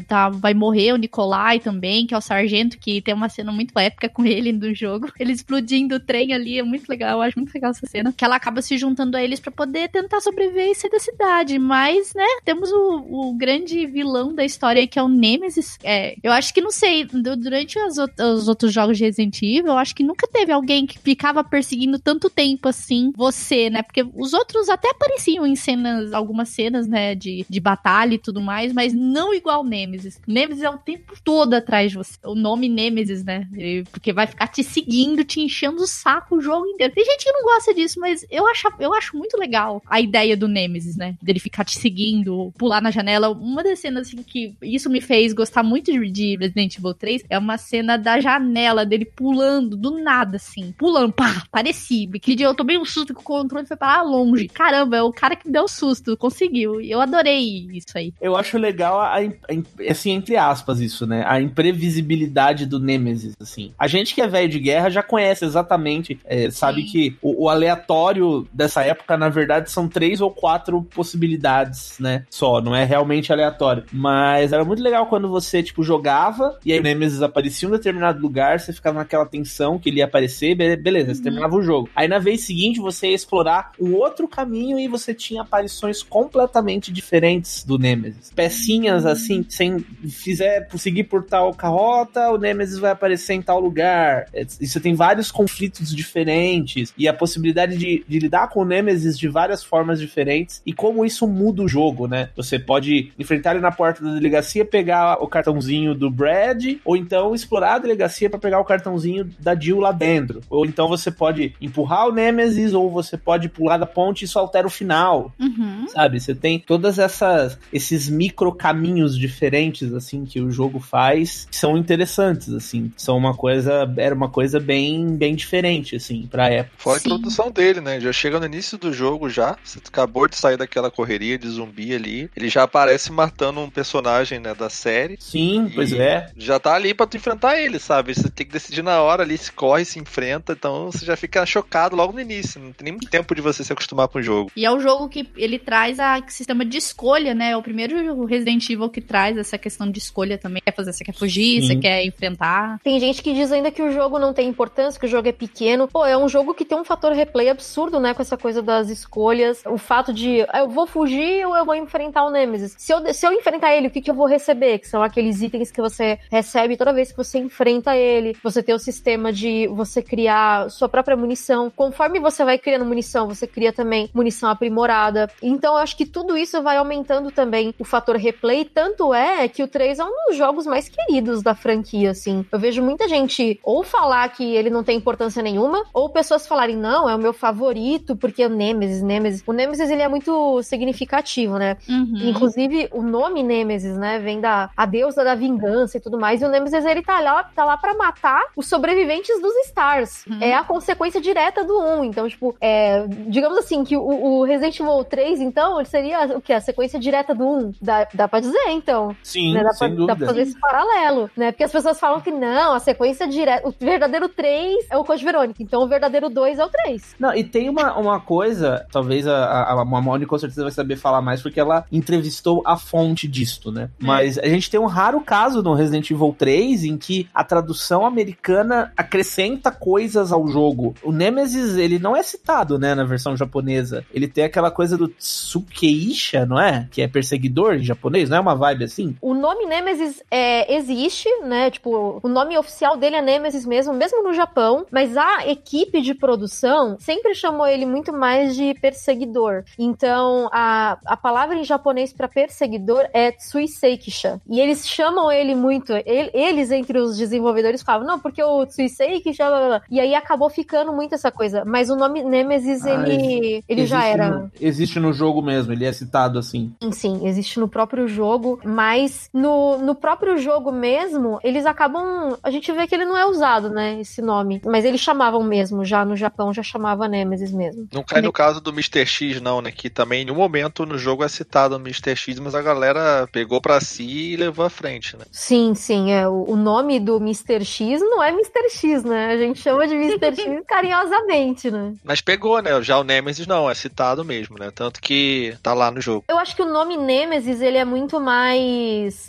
tá, 0.06 0.28
vai 0.28 0.54
morrer, 0.54 0.92
o 0.92 0.96
Nikolai 0.96 1.58
também, 1.58 2.06
que 2.06 2.14
é 2.14 2.18
o 2.18 2.20
sargento, 2.20 2.78
que 2.78 3.00
tem 3.00 3.14
uma 3.14 3.28
cena 3.28 3.52
muito 3.52 3.78
épica 3.78 4.08
com 4.08 4.24
ele 4.24 4.52
no 4.52 4.74
jogo. 4.74 5.12
Ele 5.18 5.32
explodindo 5.32 5.96
o 5.96 6.00
trem 6.00 6.32
ali, 6.32 6.58
é 6.58 6.62
muito 6.62 6.88
legal, 6.88 7.18
eu 7.18 7.22
acho 7.22 7.38
muito 7.38 7.54
legal 7.54 7.70
essa 7.70 7.86
cena. 7.86 8.12
Que 8.12 8.24
ela 8.24 8.36
acaba 8.36 8.60
se 8.60 8.76
juntando 8.76 9.16
a 9.16 9.22
eles 9.22 9.40
para 9.40 9.50
poder 9.50 9.88
tentar 9.88 10.20
sobreviver 10.20 10.70
e 10.70 10.74
sair 10.74 10.90
da 10.90 10.98
cidade. 10.98 11.58
Mas, 11.58 12.12
né, 12.14 12.26
temos 12.44 12.70
o, 12.70 13.30
o 13.30 13.34
grande 13.34 13.86
vilão 13.86 14.34
da 14.34 14.44
história 14.44 14.86
que 14.86 14.98
é 14.98 15.02
o 15.02 15.08
Nemesis. 15.08 15.78
É, 15.82 16.16
eu 16.22 16.32
acho 16.32 16.52
que, 16.52 16.60
não 16.60 16.70
sei, 16.70 17.04
durante 17.04 17.78
as, 17.78 17.96
os 17.98 18.48
outros 18.48 18.72
jogos 18.72 18.98
de 18.98 19.04
Resident 19.04 19.40
Evil, 19.42 19.66
eu 19.66 19.78
acho 19.78 19.94
que 19.94 20.02
nunca 20.02 20.26
teve 20.26 20.52
alguém 20.52 20.86
que 20.86 20.98
ficava 20.98 21.42
perseguindo 21.42 21.98
tanto 21.98 22.30
tempo 22.30 22.68
assim 22.68 23.12
você, 23.16 23.70
né? 23.70 23.82
Porque 23.82 24.06
os 24.14 24.32
outros 24.32 24.68
até 24.68 24.90
apareciam 24.90 25.46
em 25.46 25.56
cenas, 25.56 26.12
algumas 26.12 26.48
cenas, 26.48 26.86
né, 26.86 27.14
de, 27.14 27.44
de 27.48 27.60
batalha 27.60 28.14
e 28.14 28.18
tudo 28.18 28.40
mais, 28.40 28.72
mas 28.72 28.92
não 28.92 29.33
igual 29.34 29.64
Nemesis. 29.64 30.20
Nemesis 30.26 30.62
é 30.62 30.70
o 30.70 30.78
tempo 30.78 31.14
todo 31.22 31.54
atrás 31.54 31.90
de 31.90 31.98
você. 31.98 32.18
O 32.24 32.34
nome 32.34 32.68
Nemesis, 32.68 33.24
né? 33.24 33.48
Porque 33.90 34.12
vai 34.12 34.26
ficar 34.26 34.48
te 34.48 34.62
seguindo, 34.62 35.24
te 35.24 35.40
enchendo 35.40 35.82
o 35.82 35.86
saco 35.86 36.36
o 36.36 36.40
jogo 36.40 36.66
inteiro. 36.66 36.94
Tem 36.94 37.04
gente 37.04 37.24
que 37.24 37.32
não 37.32 37.42
gosta 37.42 37.74
disso, 37.74 38.00
mas 38.00 38.26
eu 38.30 38.46
acho, 38.48 38.68
eu 38.78 38.94
acho 38.94 39.16
muito 39.16 39.36
legal 39.36 39.82
a 39.86 40.00
ideia 40.00 40.36
do 40.36 40.48
Nemesis, 40.48 40.96
né? 40.96 41.16
Dele 41.22 41.38
ficar 41.38 41.64
te 41.64 41.78
seguindo, 41.78 42.52
pular 42.58 42.80
na 42.80 42.90
janela. 42.90 43.30
Uma 43.30 43.62
das 43.62 43.78
cenas 43.78 44.08
assim, 44.08 44.22
que 44.22 44.54
isso 44.62 44.90
me 44.90 45.00
fez 45.00 45.32
gostar 45.32 45.62
muito 45.62 45.92
de 46.10 46.36
Resident 46.36 46.76
Evil 46.76 46.94
3 46.94 47.24
é 47.28 47.38
uma 47.38 47.58
cena 47.58 47.96
da 47.96 48.20
janela 48.20 48.84
dele 48.84 49.04
pulando 49.04 49.76
do 49.76 49.98
nada, 49.98 50.36
assim. 50.36 50.72
Pulando, 50.78 51.12
pá, 51.12 51.44
parecia. 51.50 52.08
Aquele 52.14 52.36
dia 52.36 52.46
eu 52.46 52.54
tomei 52.54 52.78
um 52.78 52.84
susto 52.84 53.14
que 53.14 53.20
o 53.20 53.24
controle 53.24 53.66
foi 53.66 53.76
parar 53.76 54.02
longe. 54.02 54.48
Caramba, 54.48 54.96
é 54.96 55.02
o 55.02 55.12
cara 55.12 55.36
que 55.36 55.46
me 55.46 55.52
deu 55.52 55.66
susto, 55.68 56.16
conseguiu. 56.16 56.80
Eu 56.80 57.00
adorei 57.00 57.66
isso 57.72 57.96
aí. 57.96 58.12
Eu 58.20 58.36
acho 58.36 58.58
legal, 58.58 59.00
a, 59.00 59.22
a, 59.28 59.90
assim, 59.90 60.12
entre 60.12 60.36
aspas, 60.36 60.80
isso, 60.80 61.06
né? 61.06 61.24
A 61.26 61.40
imprevisibilidade 61.40 62.66
do 62.66 62.80
Nemesis, 62.80 63.34
assim. 63.40 63.72
A 63.78 63.86
gente 63.86 64.14
que 64.14 64.20
é 64.20 64.26
velho 64.26 64.48
de 64.48 64.58
guerra 64.58 64.90
já 64.90 65.02
conhece 65.02 65.44
exatamente, 65.44 66.18
é, 66.24 66.50
sabe 66.50 66.82
Sim. 66.82 66.88
que 66.88 67.16
o, 67.22 67.44
o, 67.44 67.48
aleatório 67.48 68.46
dessa 68.52 68.82
época, 68.82 69.16
na 69.16 69.28
verdade, 69.28 69.70
são 69.70 69.88
três 69.88 70.20
ou 70.20 70.30
quatro 70.30 70.82
possibilidades, 70.82 71.96
né? 71.98 72.24
Só, 72.30 72.60
não 72.60 72.74
é 72.74 72.84
realmente 72.84 73.32
aleatório. 73.32 73.84
Mas 73.92 74.52
era 74.52 74.64
muito 74.64 74.82
legal 74.82 75.06
quando 75.06 75.28
você, 75.28 75.62
tipo, 75.62 75.82
jogava 75.82 76.58
e 76.64 76.72
aí 76.72 76.80
o 76.80 76.82
Nemesis 76.82 77.22
aparecia 77.22 77.66
em 77.66 77.72
um 77.72 77.74
determinado 77.74 78.20
lugar, 78.20 78.58
você 78.58 78.72
ficava 78.72 78.98
naquela 78.98 79.26
tensão 79.26 79.78
que 79.78 79.88
ele 79.88 79.98
ia 79.98 80.04
aparecer, 80.04 80.54
beleza, 80.54 81.14
você 81.14 81.18
uhum. 81.18 81.24
terminava 81.24 81.56
o 81.56 81.62
jogo. 81.62 81.88
Aí 81.94 82.08
na 82.08 82.18
vez 82.18 82.42
seguinte 82.42 82.80
você 82.80 83.08
ia 83.08 83.14
explorar 83.14 83.72
um 83.80 83.94
outro 83.94 84.26
caminho 84.28 84.78
e 84.78 84.88
você 84.88 85.14
tinha 85.14 85.42
aparições 85.42 86.02
completamente 86.02 86.92
diferentes 86.92 87.64
do 87.64 87.78
Nemesis. 87.78 88.32
Pecinhas, 88.34 89.06
às 89.06 89.13
assim, 89.14 89.44
sem 89.48 89.78
fizer 89.78 90.68
seguir 90.76 91.04
por 91.04 91.24
tal 91.24 91.52
carrota, 91.54 92.30
o 92.30 92.38
Nemesis 92.38 92.78
vai 92.78 92.90
aparecer 92.90 93.34
em 93.34 93.42
tal 93.42 93.60
lugar. 93.60 94.26
É, 94.32 94.44
você 94.44 94.80
tem 94.80 94.94
vários 94.94 95.30
conflitos 95.30 95.94
diferentes 95.94 96.92
e 96.96 97.08
a 97.08 97.14
possibilidade 97.14 97.76
de, 97.76 98.04
de 98.06 98.18
lidar 98.18 98.48
com 98.48 98.60
o 98.60 98.64
Nemesis 98.64 99.18
de 99.18 99.28
várias 99.28 99.62
formas 99.64 99.98
diferentes 100.00 100.62
e 100.66 100.72
como 100.72 101.04
isso 101.04 101.26
muda 101.26 101.62
o 101.62 101.68
jogo, 101.68 102.06
né? 102.06 102.28
Você 102.36 102.58
pode 102.58 103.12
enfrentar 103.18 103.52
ele 103.52 103.60
na 103.60 103.72
porta 103.72 104.04
da 104.04 104.14
delegacia, 104.14 104.64
pegar 104.64 105.22
o 105.22 105.26
cartãozinho 105.26 105.94
do 105.94 106.10
Brad, 106.10 106.76
ou 106.84 106.96
então 106.96 107.34
explorar 107.34 107.74
a 107.74 107.78
delegacia 107.78 108.28
para 108.28 108.38
pegar 108.38 108.60
o 108.60 108.64
cartãozinho 108.64 109.30
da 109.38 109.58
Jill 109.58 109.80
lá 109.80 109.92
dentro. 109.92 110.40
Ou 110.50 110.66
então 110.66 110.88
você 110.88 111.10
pode 111.10 111.54
empurrar 111.60 112.08
o 112.08 112.12
Nemesis, 112.12 112.74
ou 112.74 112.90
você 112.90 113.16
pode 113.16 113.48
pular 113.48 113.76
da 113.76 113.86
ponte 113.86 114.22
e 114.22 114.24
isso 114.24 114.38
altera 114.38 114.66
o 114.66 114.70
final 114.70 115.32
Uhum. 115.38 115.86
sabe? 115.88 116.20
Você 116.20 116.34
tem 116.34 116.58
todas 116.58 116.98
essas 116.98 117.58
esses 117.72 118.08
micro 118.08 118.52
caminhos 118.52 119.03
diferentes 119.16 119.92
assim 119.92 120.24
que 120.24 120.40
o 120.40 120.50
jogo 120.50 120.80
faz, 120.80 121.46
que 121.50 121.56
são 121.56 121.76
interessantes 121.76 122.52
assim, 122.52 122.92
são 122.96 123.16
uma 123.16 123.34
coisa 123.34 123.92
era 123.96 124.14
uma 124.14 124.28
coisa 124.28 124.58
bem 124.58 125.16
bem 125.16 125.34
diferente 125.34 125.96
assim 125.96 126.26
para 126.26 126.48
época. 126.48 126.76
Fora 126.78 126.98
Sim. 126.98 127.10
a 127.10 127.14
introdução 127.14 127.50
dele, 127.50 127.80
né? 127.80 128.00
Já 128.00 128.12
chega 128.12 128.38
no 128.38 128.46
início 128.46 128.78
do 128.78 128.92
jogo 128.92 129.28
já. 129.28 129.56
Você 129.64 129.78
acabou 129.86 130.28
de 130.28 130.36
sair 130.36 130.56
daquela 130.56 130.90
correria 130.90 131.38
de 131.38 131.48
zumbi 131.48 131.94
ali. 131.94 132.30
Ele 132.36 132.48
já 132.48 132.62
aparece 132.62 133.12
matando 133.12 133.60
um 133.60 133.70
personagem, 133.70 134.38
né, 134.38 134.54
da 134.54 134.70
série. 134.70 135.16
Sim, 135.20 135.70
pois 135.74 135.92
é. 135.92 136.30
Já 136.36 136.58
tá 136.58 136.74
ali 136.74 136.94
pra 136.94 137.06
tu 137.06 137.16
enfrentar 137.16 137.60
ele, 137.60 137.78
sabe? 137.78 138.14
Você 138.14 138.28
tem 138.30 138.46
que 138.46 138.52
decidir 138.52 138.82
na 138.82 139.00
hora 139.00 139.22
ali, 139.22 139.36
se 139.36 139.52
corre, 139.52 139.84
se 139.84 139.98
enfrenta. 139.98 140.52
Então 140.52 140.90
você 140.90 141.04
já 141.04 141.16
fica 141.16 141.44
chocado 141.46 141.96
logo 141.96 142.12
no 142.12 142.20
início. 142.20 142.60
Não 142.60 142.72
tem 142.72 142.92
nem 142.92 142.98
tempo 142.98 143.34
de 143.34 143.40
você 143.40 143.64
se 143.64 143.72
acostumar 143.72 144.08
com 144.08 144.18
o 144.18 144.22
jogo. 144.22 144.50
E 144.56 144.64
é 144.64 144.70
o 144.70 144.80
jogo 144.80 145.08
que 145.08 145.28
ele 145.36 145.58
traz 145.58 145.98
a 145.98 146.22
sistema 146.28 146.64
de 146.64 146.78
escolha, 146.78 147.34
né? 147.34 147.50
É 147.50 147.56
o 147.56 147.62
primeiro 147.62 148.24
Resident 148.24 148.68
Evil 148.68 148.88
que 148.94 149.00
traz 149.00 149.36
essa 149.36 149.58
questão 149.58 149.90
de 149.90 149.98
escolha 149.98 150.38
também. 150.38 150.62
Quer 150.64 150.72
fazer, 150.72 150.92
você 150.92 151.04
quer 151.04 151.14
fugir, 151.14 151.60
Sim. 151.60 151.66
você 151.66 151.76
quer 151.76 152.04
enfrentar. 152.04 152.78
Tem 152.82 152.98
gente 153.00 153.22
que 153.22 153.34
diz 153.34 153.50
ainda 153.50 153.70
que 153.70 153.82
o 153.82 153.92
jogo 153.92 154.18
não 154.18 154.32
tem 154.32 154.48
importância, 154.48 154.98
que 154.98 155.06
o 155.06 155.08
jogo 155.08 155.28
é 155.28 155.32
pequeno. 155.32 155.88
Pô, 155.88 156.06
é 156.06 156.16
um 156.16 156.28
jogo 156.28 156.54
que 156.54 156.64
tem 156.64 156.78
um 156.78 156.84
fator 156.84 157.12
replay 157.12 157.48
absurdo, 157.48 157.98
né? 157.98 158.14
Com 158.14 158.22
essa 158.22 158.36
coisa 158.36 158.62
das 158.62 158.88
escolhas. 158.88 159.62
O 159.66 159.76
fato 159.76 160.12
de 160.12 160.42
ah, 160.48 160.60
eu 160.60 160.68
vou 160.68 160.86
fugir 160.86 161.44
ou 161.46 161.56
eu 161.56 161.64
vou 161.64 161.74
enfrentar 161.74 162.24
o 162.24 162.30
Nemesis. 162.30 162.74
Se 162.78 162.92
eu, 162.92 163.12
se 163.12 163.26
eu 163.26 163.32
enfrentar 163.32 163.74
ele, 163.74 163.88
o 163.88 163.90
que, 163.90 164.00
que 164.00 164.10
eu 164.10 164.14
vou 164.14 164.26
receber? 164.26 164.78
Que 164.78 164.88
são 164.88 165.02
aqueles 165.02 165.42
itens 165.42 165.70
que 165.70 165.80
você 165.80 166.18
recebe 166.30 166.76
toda 166.76 166.92
vez 166.92 167.10
que 167.10 167.16
você 167.16 167.38
enfrenta 167.38 167.96
ele. 167.96 168.36
Você 168.42 168.62
tem 168.62 168.74
o 168.74 168.78
sistema 168.78 169.32
de 169.32 169.66
você 169.68 170.00
criar 170.02 170.70
sua 170.70 170.88
própria 170.88 171.16
munição. 171.16 171.70
Conforme 171.74 172.20
você 172.20 172.44
vai 172.44 172.58
criando 172.58 172.84
munição, 172.84 173.26
você 173.26 173.46
cria 173.46 173.72
também 173.72 174.08
munição 174.14 174.48
aprimorada. 174.48 175.28
Então 175.42 175.74
eu 175.74 175.78
acho 175.78 175.96
que 175.96 176.06
tudo 176.06 176.36
isso 176.36 176.62
vai 176.62 176.76
aumentando 176.76 177.30
também 177.30 177.74
o 177.78 177.84
fator 177.84 178.16
replay. 178.16 178.64
Tanto 178.64 178.83
é 179.14 179.48
que 179.48 179.62
o 179.62 179.68
3 179.68 179.98
é 179.98 180.04
um 180.04 180.12
dos 180.28 180.36
jogos 180.36 180.66
mais 180.66 180.88
queridos 180.88 181.42
da 181.42 181.54
franquia, 181.54 182.10
assim. 182.10 182.44
Eu 182.50 182.58
vejo 182.58 182.82
muita 182.82 183.08
gente 183.08 183.58
ou 183.62 183.82
falar 183.82 184.28
que 184.28 184.54
ele 184.54 184.70
não 184.70 184.84
tem 184.84 184.96
importância 184.96 185.42
nenhuma, 185.42 185.84
ou 185.92 186.08
pessoas 186.08 186.46
falarem, 186.46 186.76
não, 186.76 187.08
é 187.08 187.14
o 187.14 187.18
meu 187.18 187.32
favorito, 187.32 188.16
porque 188.16 188.42
é 188.42 188.46
o 188.46 188.50
Nemesis, 188.50 189.02
Nemesis. 189.02 189.42
O 189.46 189.52
Nemesis, 189.52 189.90
ele 189.90 190.02
é 190.02 190.08
muito 190.08 190.62
significativo, 190.62 191.58
né? 191.58 191.76
Uhum. 191.88 192.28
Inclusive, 192.28 192.88
o 192.92 193.02
nome 193.02 193.42
Nemesis, 193.42 193.96
né, 193.96 194.18
vem 194.18 194.40
da 194.40 194.70
a 194.76 194.86
deusa 194.86 195.24
da 195.24 195.34
vingança 195.34 195.96
e 195.96 196.00
tudo 196.00 196.18
mais. 196.18 196.42
E 196.42 196.44
o 196.44 196.48
Nemesis, 196.48 196.84
ele 196.84 197.02
tá 197.02 197.20
lá, 197.20 197.44
tá 197.44 197.64
lá 197.64 197.76
pra 197.76 197.94
matar 197.94 198.42
os 198.56 198.66
sobreviventes 198.66 199.40
dos 199.40 199.54
Stars. 199.66 200.26
Uhum. 200.26 200.38
É 200.40 200.54
a 200.54 200.64
consequência 200.64 201.20
direta 201.20 201.64
do 201.64 201.78
1. 201.78 202.04
Então, 202.04 202.28
tipo, 202.28 202.56
é, 202.60 203.04
digamos 203.26 203.58
assim, 203.58 203.84
que 203.84 203.96
o, 203.96 204.02
o 204.02 204.44
Resident 204.44 204.78
Evil 204.78 205.04
3, 205.04 205.40
então, 205.40 205.78
ele 205.78 205.88
seria 205.88 206.36
o 206.36 206.40
que? 206.40 206.52
A 206.52 206.60
sequência 206.60 206.98
direta 206.98 207.34
do 207.34 207.46
1. 207.46 207.74
Dá, 207.80 208.08
dá 208.12 208.28
pra 208.28 208.40
dizer, 208.40 208.70
então. 208.74 209.16
Sim, 209.22 209.54
Né? 209.54 209.62
Dá, 209.62 209.70
pra, 209.78 209.88
dá 209.88 210.16
pra 210.16 210.26
fazer 210.26 210.42
esse 210.42 210.58
paralelo, 210.58 211.30
né? 211.36 211.52
Porque 211.52 211.64
as 211.64 211.72
pessoas 211.72 211.98
falam 211.98 212.20
que 212.20 212.30
não, 212.30 212.74
a 212.74 212.80
sequência 212.80 213.26
direta. 213.26 213.68
O 213.68 213.74
verdadeiro 213.78 214.28
3 214.28 214.86
é 214.90 214.96
o 214.96 215.04
Code 215.04 215.24
Verônica, 215.24 215.62
então 215.62 215.82
o 215.82 215.88
verdadeiro 215.88 216.28
2 216.28 216.58
é 216.58 216.64
o 216.64 216.68
3. 216.68 217.16
Não, 217.18 217.34
e 217.34 217.44
tem 217.44 217.68
uma, 217.68 217.96
uma 217.96 218.20
coisa, 218.20 218.86
talvez 218.90 219.26
a, 219.26 219.44
a, 219.44 219.80
a 219.80 219.84
Mamone 219.84 220.26
com 220.26 220.38
certeza 220.38 220.62
vai 220.62 220.72
saber 220.72 220.96
falar 220.96 221.22
mais, 221.22 221.42
porque 221.42 221.60
ela 221.60 221.84
entrevistou 221.90 222.62
a 222.64 222.76
fonte 222.76 223.28
disto, 223.28 223.70
né? 223.70 223.90
Mas 223.98 224.38
a 224.38 224.46
gente 224.46 224.70
tem 224.70 224.80
um 224.80 224.86
raro 224.86 225.20
caso 225.20 225.62
no 225.62 225.74
Resident 225.74 226.10
Evil 226.10 226.34
3 226.36 226.84
em 226.84 226.96
que 226.96 227.28
a 227.34 227.44
tradução 227.44 228.04
americana 228.04 228.92
acrescenta 228.96 229.70
coisas 229.70 230.32
ao 230.32 230.46
jogo. 230.46 230.94
O 231.02 231.12
Nemesis, 231.12 231.76
ele 231.76 231.98
não 231.98 232.16
é 232.16 232.22
citado, 232.22 232.78
né, 232.78 232.94
na 232.94 233.04
versão 233.04 233.36
japonesa. 233.36 234.04
Ele 234.12 234.28
tem 234.28 234.44
aquela 234.44 234.70
coisa 234.70 234.96
do 234.96 235.08
Tsukeisha, 235.08 236.46
não 236.46 236.58
é? 236.60 236.88
Que 236.90 237.02
é 237.02 237.08
perseguidor 237.08 237.74
em 237.74 237.82
japonês, 237.82 238.28
não 238.28 238.38
é 238.38 238.40
uma 238.40 238.54
vibe 238.64 238.84
assim? 238.84 239.16
O 239.20 239.34
nome 239.34 239.66
Nemesis 239.66 240.22
é, 240.30 240.74
existe, 240.74 241.28
né? 241.44 241.70
Tipo, 241.70 242.18
o 242.22 242.28
nome 242.28 242.56
oficial 242.56 242.96
dele 242.96 243.16
é 243.16 243.22
Nemesis 243.22 243.66
mesmo, 243.66 243.92
mesmo 243.92 244.22
no 244.22 244.32
Japão, 244.32 244.86
mas 244.90 245.16
a 245.16 245.46
equipe 245.48 246.00
de 246.00 246.14
produção 246.14 246.96
sempre 246.98 247.34
chamou 247.34 247.66
ele 247.66 247.84
muito 247.86 248.12
mais 248.12 248.56
de 248.56 248.74
perseguidor. 248.74 249.64
Então, 249.78 250.48
a, 250.52 250.98
a 251.04 251.16
palavra 251.16 251.56
em 251.56 251.64
japonês 251.64 252.12
para 252.12 252.28
perseguidor 252.28 253.06
é 253.12 253.30
Tsuiseikisha. 253.32 254.40
E 254.48 254.60
eles 254.60 254.86
chamam 254.88 255.30
ele 255.30 255.54
muito, 255.54 255.92
ele- 255.92 256.30
eles 256.32 256.70
entre 256.70 256.98
os 256.98 257.16
desenvolvedores 257.16 257.82
falavam, 257.82 258.06
não, 258.06 258.18
porque 258.18 258.42
o 258.42 258.64
Tsuiseikisha, 258.66 259.46
blá, 259.48 259.58
blá, 259.58 259.68
blá. 259.68 259.82
e 259.90 260.00
aí 260.00 260.14
acabou 260.14 260.48
ficando 260.50 260.92
muito 260.92 261.14
essa 261.14 261.30
coisa. 261.30 261.64
Mas 261.64 261.90
o 261.90 261.96
nome 261.96 262.22
Nemesis, 262.22 262.84
Ah, 262.84 263.08
ele, 263.08 263.62
ele 263.68 263.86
já 263.86 264.04
era. 264.06 264.30
no- 264.30 264.50
existe 264.60 264.98
no 265.00 265.12
jogo 265.12 265.42
mesmo, 265.42 265.72
ele 265.72 265.84
é 265.84 265.92
citado 265.92 266.38
assim. 266.38 266.72
Sim, 266.82 266.92
sim, 266.92 267.26
existe 267.26 267.58
no 267.60 267.68
próprio 267.68 268.06
jogo, 268.08 268.43
mas 268.64 269.28
no, 269.32 269.78
no 269.78 269.94
próprio 269.94 270.36
jogo 270.38 270.70
mesmo, 270.70 271.38
eles 271.42 271.66
acabam. 271.66 272.36
A 272.42 272.50
gente 272.50 272.70
vê 272.72 272.86
que 272.86 272.94
ele 272.94 273.04
não 273.04 273.16
é 273.16 273.26
usado, 273.26 273.70
né? 273.70 274.00
Esse 274.00 274.20
nome. 274.20 274.60
Mas 274.64 274.84
eles 274.84 275.00
chamavam 275.00 275.42
mesmo, 275.42 275.84
já 275.84 276.04
no 276.04 276.16
Japão 276.16 276.52
já 276.52 276.62
chamava 276.62 277.08
Nemesis 277.08 277.52
mesmo. 277.52 277.88
Não 277.92 278.02
cai 278.02 278.20
no 278.20 278.32
caso 278.32 278.60
do 278.60 278.70
Mr. 278.70 279.06
X, 279.06 279.40
não, 279.40 279.60
né? 279.60 279.70
Que 279.70 279.88
também 279.88 280.26
em 280.26 280.30
um 280.30 280.34
momento 280.34 280.84
no 280.84 280.98
jogo 280.98 281.24
é 281.24 281.28
citado 281.28 281.76
o 281.76 281.80
Mr. 281.80 282.14
X, 282.16 282.38
mas 282.38 282.54
a 282.54 282.62
galera 282.62 283.28
pegou 283.32 283.60
pra 283.60 283.80
si 283.80 284.32
e 284.32 284.36
levou 284.36 284.64
à 284.64 284.70
frente, 284.70 285.16
né? 285.16 285.24
Sim, 285.30 285.74
sim, 285.74 286.12
é. 286.12 286.28
O, 286.28 286.44
o 286.50 286.56
nome 286.56 287.00
do 287.00 287.16
Mr. 287.16 287.64
X 287.64 288.00
não 288.00 288.22
é 288.22 288.30
Mr. 288.30 288.70
X, 288.70 289.04
né? 289.04 289.32
A 289.32 289.36
gente 289.36 289.60
chama 289.60 289.86
de 289.86 289.94
Mr. 289.94 290.36
X 290.36 290.62
carinhosamente, 290.68 291.70
né? 291.70 291.94
Mas 292.04 292.20
pegou, 292.20 292.60
né? 292.60 292.80
Já 292.82 292.98
o 292.98 293.04
Nemesis 293.04 293.46
não, 293.46 293.70
é 293.70 293.74
citado 293.74 294.24
mesmo, 294.24 294.58
né? 294.58 294.70
Tanto 294.70 295.00
que 295.00 295.56
tá 295.62 295.72
lá 295.72 295.90
no 295.90 296.00
jogo. 296.00 296.24
Eu 296.28 296.38
acho 296.38 296.54
que 296.54 296.62
o 296.62 296.70
nome 296.70 296.96
Nemesis 296.96 297.60
ele 297.60 297.78
é 297.78 297.84
muito 297.84 298.20
mais 298.20 298.33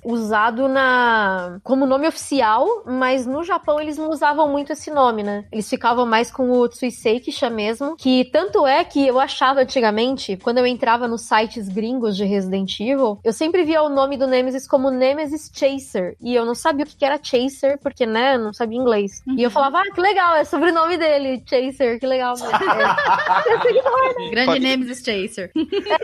usado 0.04 0.68
na 0.68 1.60
como 1.64 1.86
nome 1.86 2.08
oficial, 2.08 2.84
mas 2.86 3.26
no 3.26 3.44
Japão 3.44 3.80
eles 3.80 3.98
não 3.98 4.10
usavam 4.10 4.48
muito 4.50 4.72
esse 4.74 4.92
nome, 4.92 5.24
né? 5.24 5.46
Eles 5.52 5.70
ficavam 5.70 6.06
mais 6.06 6.32
com 6.32 6.50
o 6.52 6.68
Tsuiseikisha 6.68 7.50
mesmo, 7.50 7.96
que 7.98 8.26
tanto 8.32 8.66
é 8.66 8.84
que 8.84 9.06
eu 9.08 9.20
achava 9.20 9.62
antigamente, 9.62 10.38
quando 10.38 10.58
eu 10.60 10.66
entrava 10.66 11.08
nos 11.08 11.22
sites 11.22 11.68
gringos 11.68 12.16
de 12.16 12.26
Resident 12.26 12.80
Evil, 12.80 13.20
eu 13.24 13.34
sempre 13.34 13.64
via 13.64 13.82
o 13.84 13.90
nome 13.90 14.18
do 14.18 14.28
Nemesis 14.28 14.68
como 14.68 14.90
Nemesis 14.90 15.52
Chaser, 15.54 16.16
e 16.22 16.34
eu 16.36 16.46
não 16.46 16.56
sabia 16.56 16.86
o 16.86 16.88
que 16.88 17.04
era 17.06 17.20
Chaser, 17.22 17.78
porque, 17.82 18.06
né, 18.06 18.36
eu 18.36 18.40
não 18.40 18.54
sabia 18.54 18.78
inglês. 18.78 19.22
E 19.38 19.42
eu 19.44 19.52
falava, 19.52 19.80
ah, 19.80 19.94
que 19.94 20.02
legal, 20.02 20.36
é 20.36 20.44
sobrenome 20.44 20.98
dele, 20.98 21.44
Chaser, 21.46 22.00
que 22.00 22.06
legal. 22.08 22.36
Grande 24.32 24.46
Pode- 24.46 24.60
Nemesis 24.60 25.04
Chaser. 25.04 25.52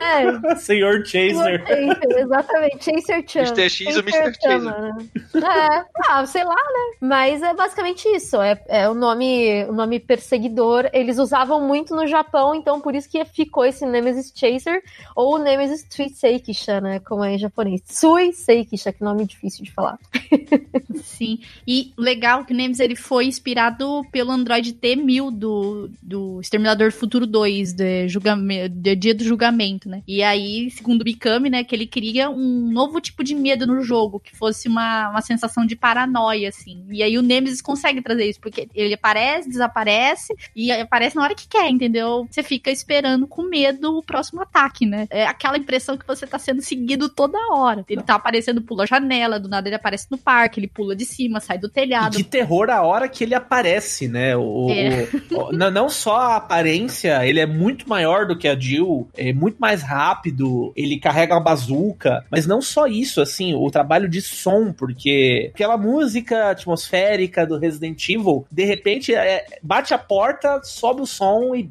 é, 0.01 0.55
Senhor 0.55 1.05
Chaser. 1.05 1.65
Chaser, 1.67 2.17
exatamente, 2.19 2.90
Chaser 2.99 3.23
Chan. 3.27 3.39
Mr. 3.41 3.69
X 3.69 3.95
ou 3.95 4.01
Mr. 4.03 4.33
Chama, 4.41 4.71
né? 4.79 5.05
É, 5.35 5.85
ah, 6.09 6.25
sei 6.25 6.43
lá, 6.43 6.55
né? 6.55 6.97
Mas 7.01 7.41
é 7.41 7.53
basicamente 7.53 8.07
isso. 8.09 8.41
É, 8.41 8.61
é 8.67 8.89
o 8.89 8.93
nome, 8.93 9.65
o 9.65 9.73
nome 9.73 9.99
perseguidor. 9.99 10.89
Eles 10.93 11.17
usavam 11.17 11.65
muito 11.65 11.95
no 11.95 12.05
Japão, 12.07 12.53
então 12.55 12.79
por 12.81 12.95
isso 12.95 13.09
que 13.09 13.23
ficou 13.25 13.65
esse 13.65 13.85
Nemesis 13.85 14.31
Chaser 14.35 14.81
ou 15.15 15.37
Nemesis 15.37 15.83
Tsuiseikisha, 15.83 16.81
né? 16.81 16.99
Como 16.99 17.23
é 17.23 17.35
em 17.35 17.39
japonês. 17.39 17.81
Tsuiseikisha, 17.81 18.91
que 18.93 19.03
nome 19.03 19.25
difícil 19.25 19.63
de 19.63 19.71
falar. 19.71 19.97
Sim. 21.03 21.39
E 21.67 21.93
legal 21.97 22.45
que 22.45 22.53
o 22.53 22.55
Nemesis 22.55 22.79
ele 22.79 22.95
foi 22.95 23.25
inspirado 23.25 24.03
pelo 24.11 24.31
Android 24.31 24.73
T-1000 24.73 25.31
do, 25.31 25.89
do 26.01 26.39
Exterminador 26.41 26.91
Futuro 26.91 27.25
2, 27.25 27.73
de, 27.73 28.07
julgame- 28.07 28.69
de 28.69 28.95
Dia 28.95 29.15
do 29.15 29.23
Julgamento, 29.23 29.89
né? 29.89 30.03
E 30.07 30.21
aí, 30.21 30.69
segundo 30.71 31.01
o 31.01 31.05
Mikami, 31.05 31.49
né, 31.49 31.63
que 31.63 31.75
ele 31.75 31.85
queria 31.87 32.29
um 32.29 32.71
novo 32.81 32.99
tipo 33.01 33.23
de 33.23 33.35
medo 33.35 33.65
no 33.67 33.81
jogo, 33.81 34.19
que 34.19 34.35
fosse 34.35 34.67
uma, 34.67 35.09
uma 35.09 35.21
sensação 35.21 35.65
de 35.65 35.75
paranoia, 35.75 36.49
assim. 36.49 36.83
E 36.89 37.03
aí 37.03 37.17
o 37.17 37.21
Nemesis 37.21 37.61
consegue 37.61 38.01
trazer 38.01 38.29
isso, 38.29 38.39
porque 38.39 38.67
ele 38.73 38.93
aparece, 38.93 39.49
desaparece, 39.49 40.33
e 40.55 40.71
aparece 40.71 41.15
na 41.15 41.23
hora 41.23 41.35
que 41.35 41.47
quer, 41.47 41.69
entendeu? 41.69 42.27
Você 42.29 42.41
fica 42.43 42.71
esperando 42.71 43.27
com 43.27 43.43
medo 43.43 43.97
o 43.97 44.03
próximo 44.03 44.41
ataque, 44.41 44.85
né? 44.85 45.07
É 45.09 45.25
aquela 45.25 45.57
impressão 45.57 45.97
que 45.97 46.07
você 46.07 46.25
tá 46.25 46.39
sendo 46.39 46.61
seguido 46.61 47.07
toda 47.09 47.37
hora. 47.53 47.85
Ele 47.89 48.01
tá 48.01 48.15
aparecendo, 48.15 48.61
pula 48.61 48.83
a 48.83 48.87
janela, 48.87 49.39
do 49.39 49.47
nada 49.49 49.67
ele 49.67 49.75
aparece 49.75 50.07
no 50.09 50.17
parque, 50.17 50.59
ele 50.59 50.67
pula 50.67 50.95
de 50.95 51.05
cima, 51.05 51.39
sai 51.39 51.57
do 51.57 51.67
E 51.67 51.71
telhado. 51.71 52.17
de 52.17 52.23
terror 52.23 52.69
a 52.69 52.81
hora 52.81 53.07
que 53.07 53.23
ele 53.23 53.35
aparece, 53.35 54.07
né? 54.07 54.35
O, 54.35 54.69
É. 54.71 55.07
o- 55.31 55.49
o- 55.49 55.51
não, 55.51 55.69
não 55.71 55.89
só 55.89 56.17
a 56.17 56.35
aparência, 56.37 57.25
ele 57.27 57.39
é 57.39 57.45
muito 57.45 57.87
maior 57.87 58.25
do 58.25 58.37
que 58.37 58.47
a 58.47 58.57
Jill, 58.57 59.09
é 59.15 59.31
muito 59.33 59.57
mais 59.59 59.81
rápido, 59.83 60.71
ele 60.75 60.99
carrega 60.99 61.35
a 61.35 61.39
bazuca, 61.39 62.25
mas 62.31 62.45
não 62.47 62.61
só 62.61 62.70
isso, 62.87 63.21
assim, 63.21 63.53
o 63.53 63.69
trabalho 63.69 64.07
de 64.07 64.21
som, 64.21 64.71
porque 64.71 65.51
aquela 65.53 65.77
música 65.77 66.51
atmosférica 66.51 67.45
do 67.45 67.57
Resident 67.57 68.09
Evil, 68.09 68.45
de 68.51 68.65
repente, 68.65 69.13
é, 69.13 69.45
bate 69.61 69.93
a 69.93 69.97
porta, 69.97 70.61
sobe 70.63 71.01
o 71.01 71.05
som 71.05 71.55
e 71.55 71.67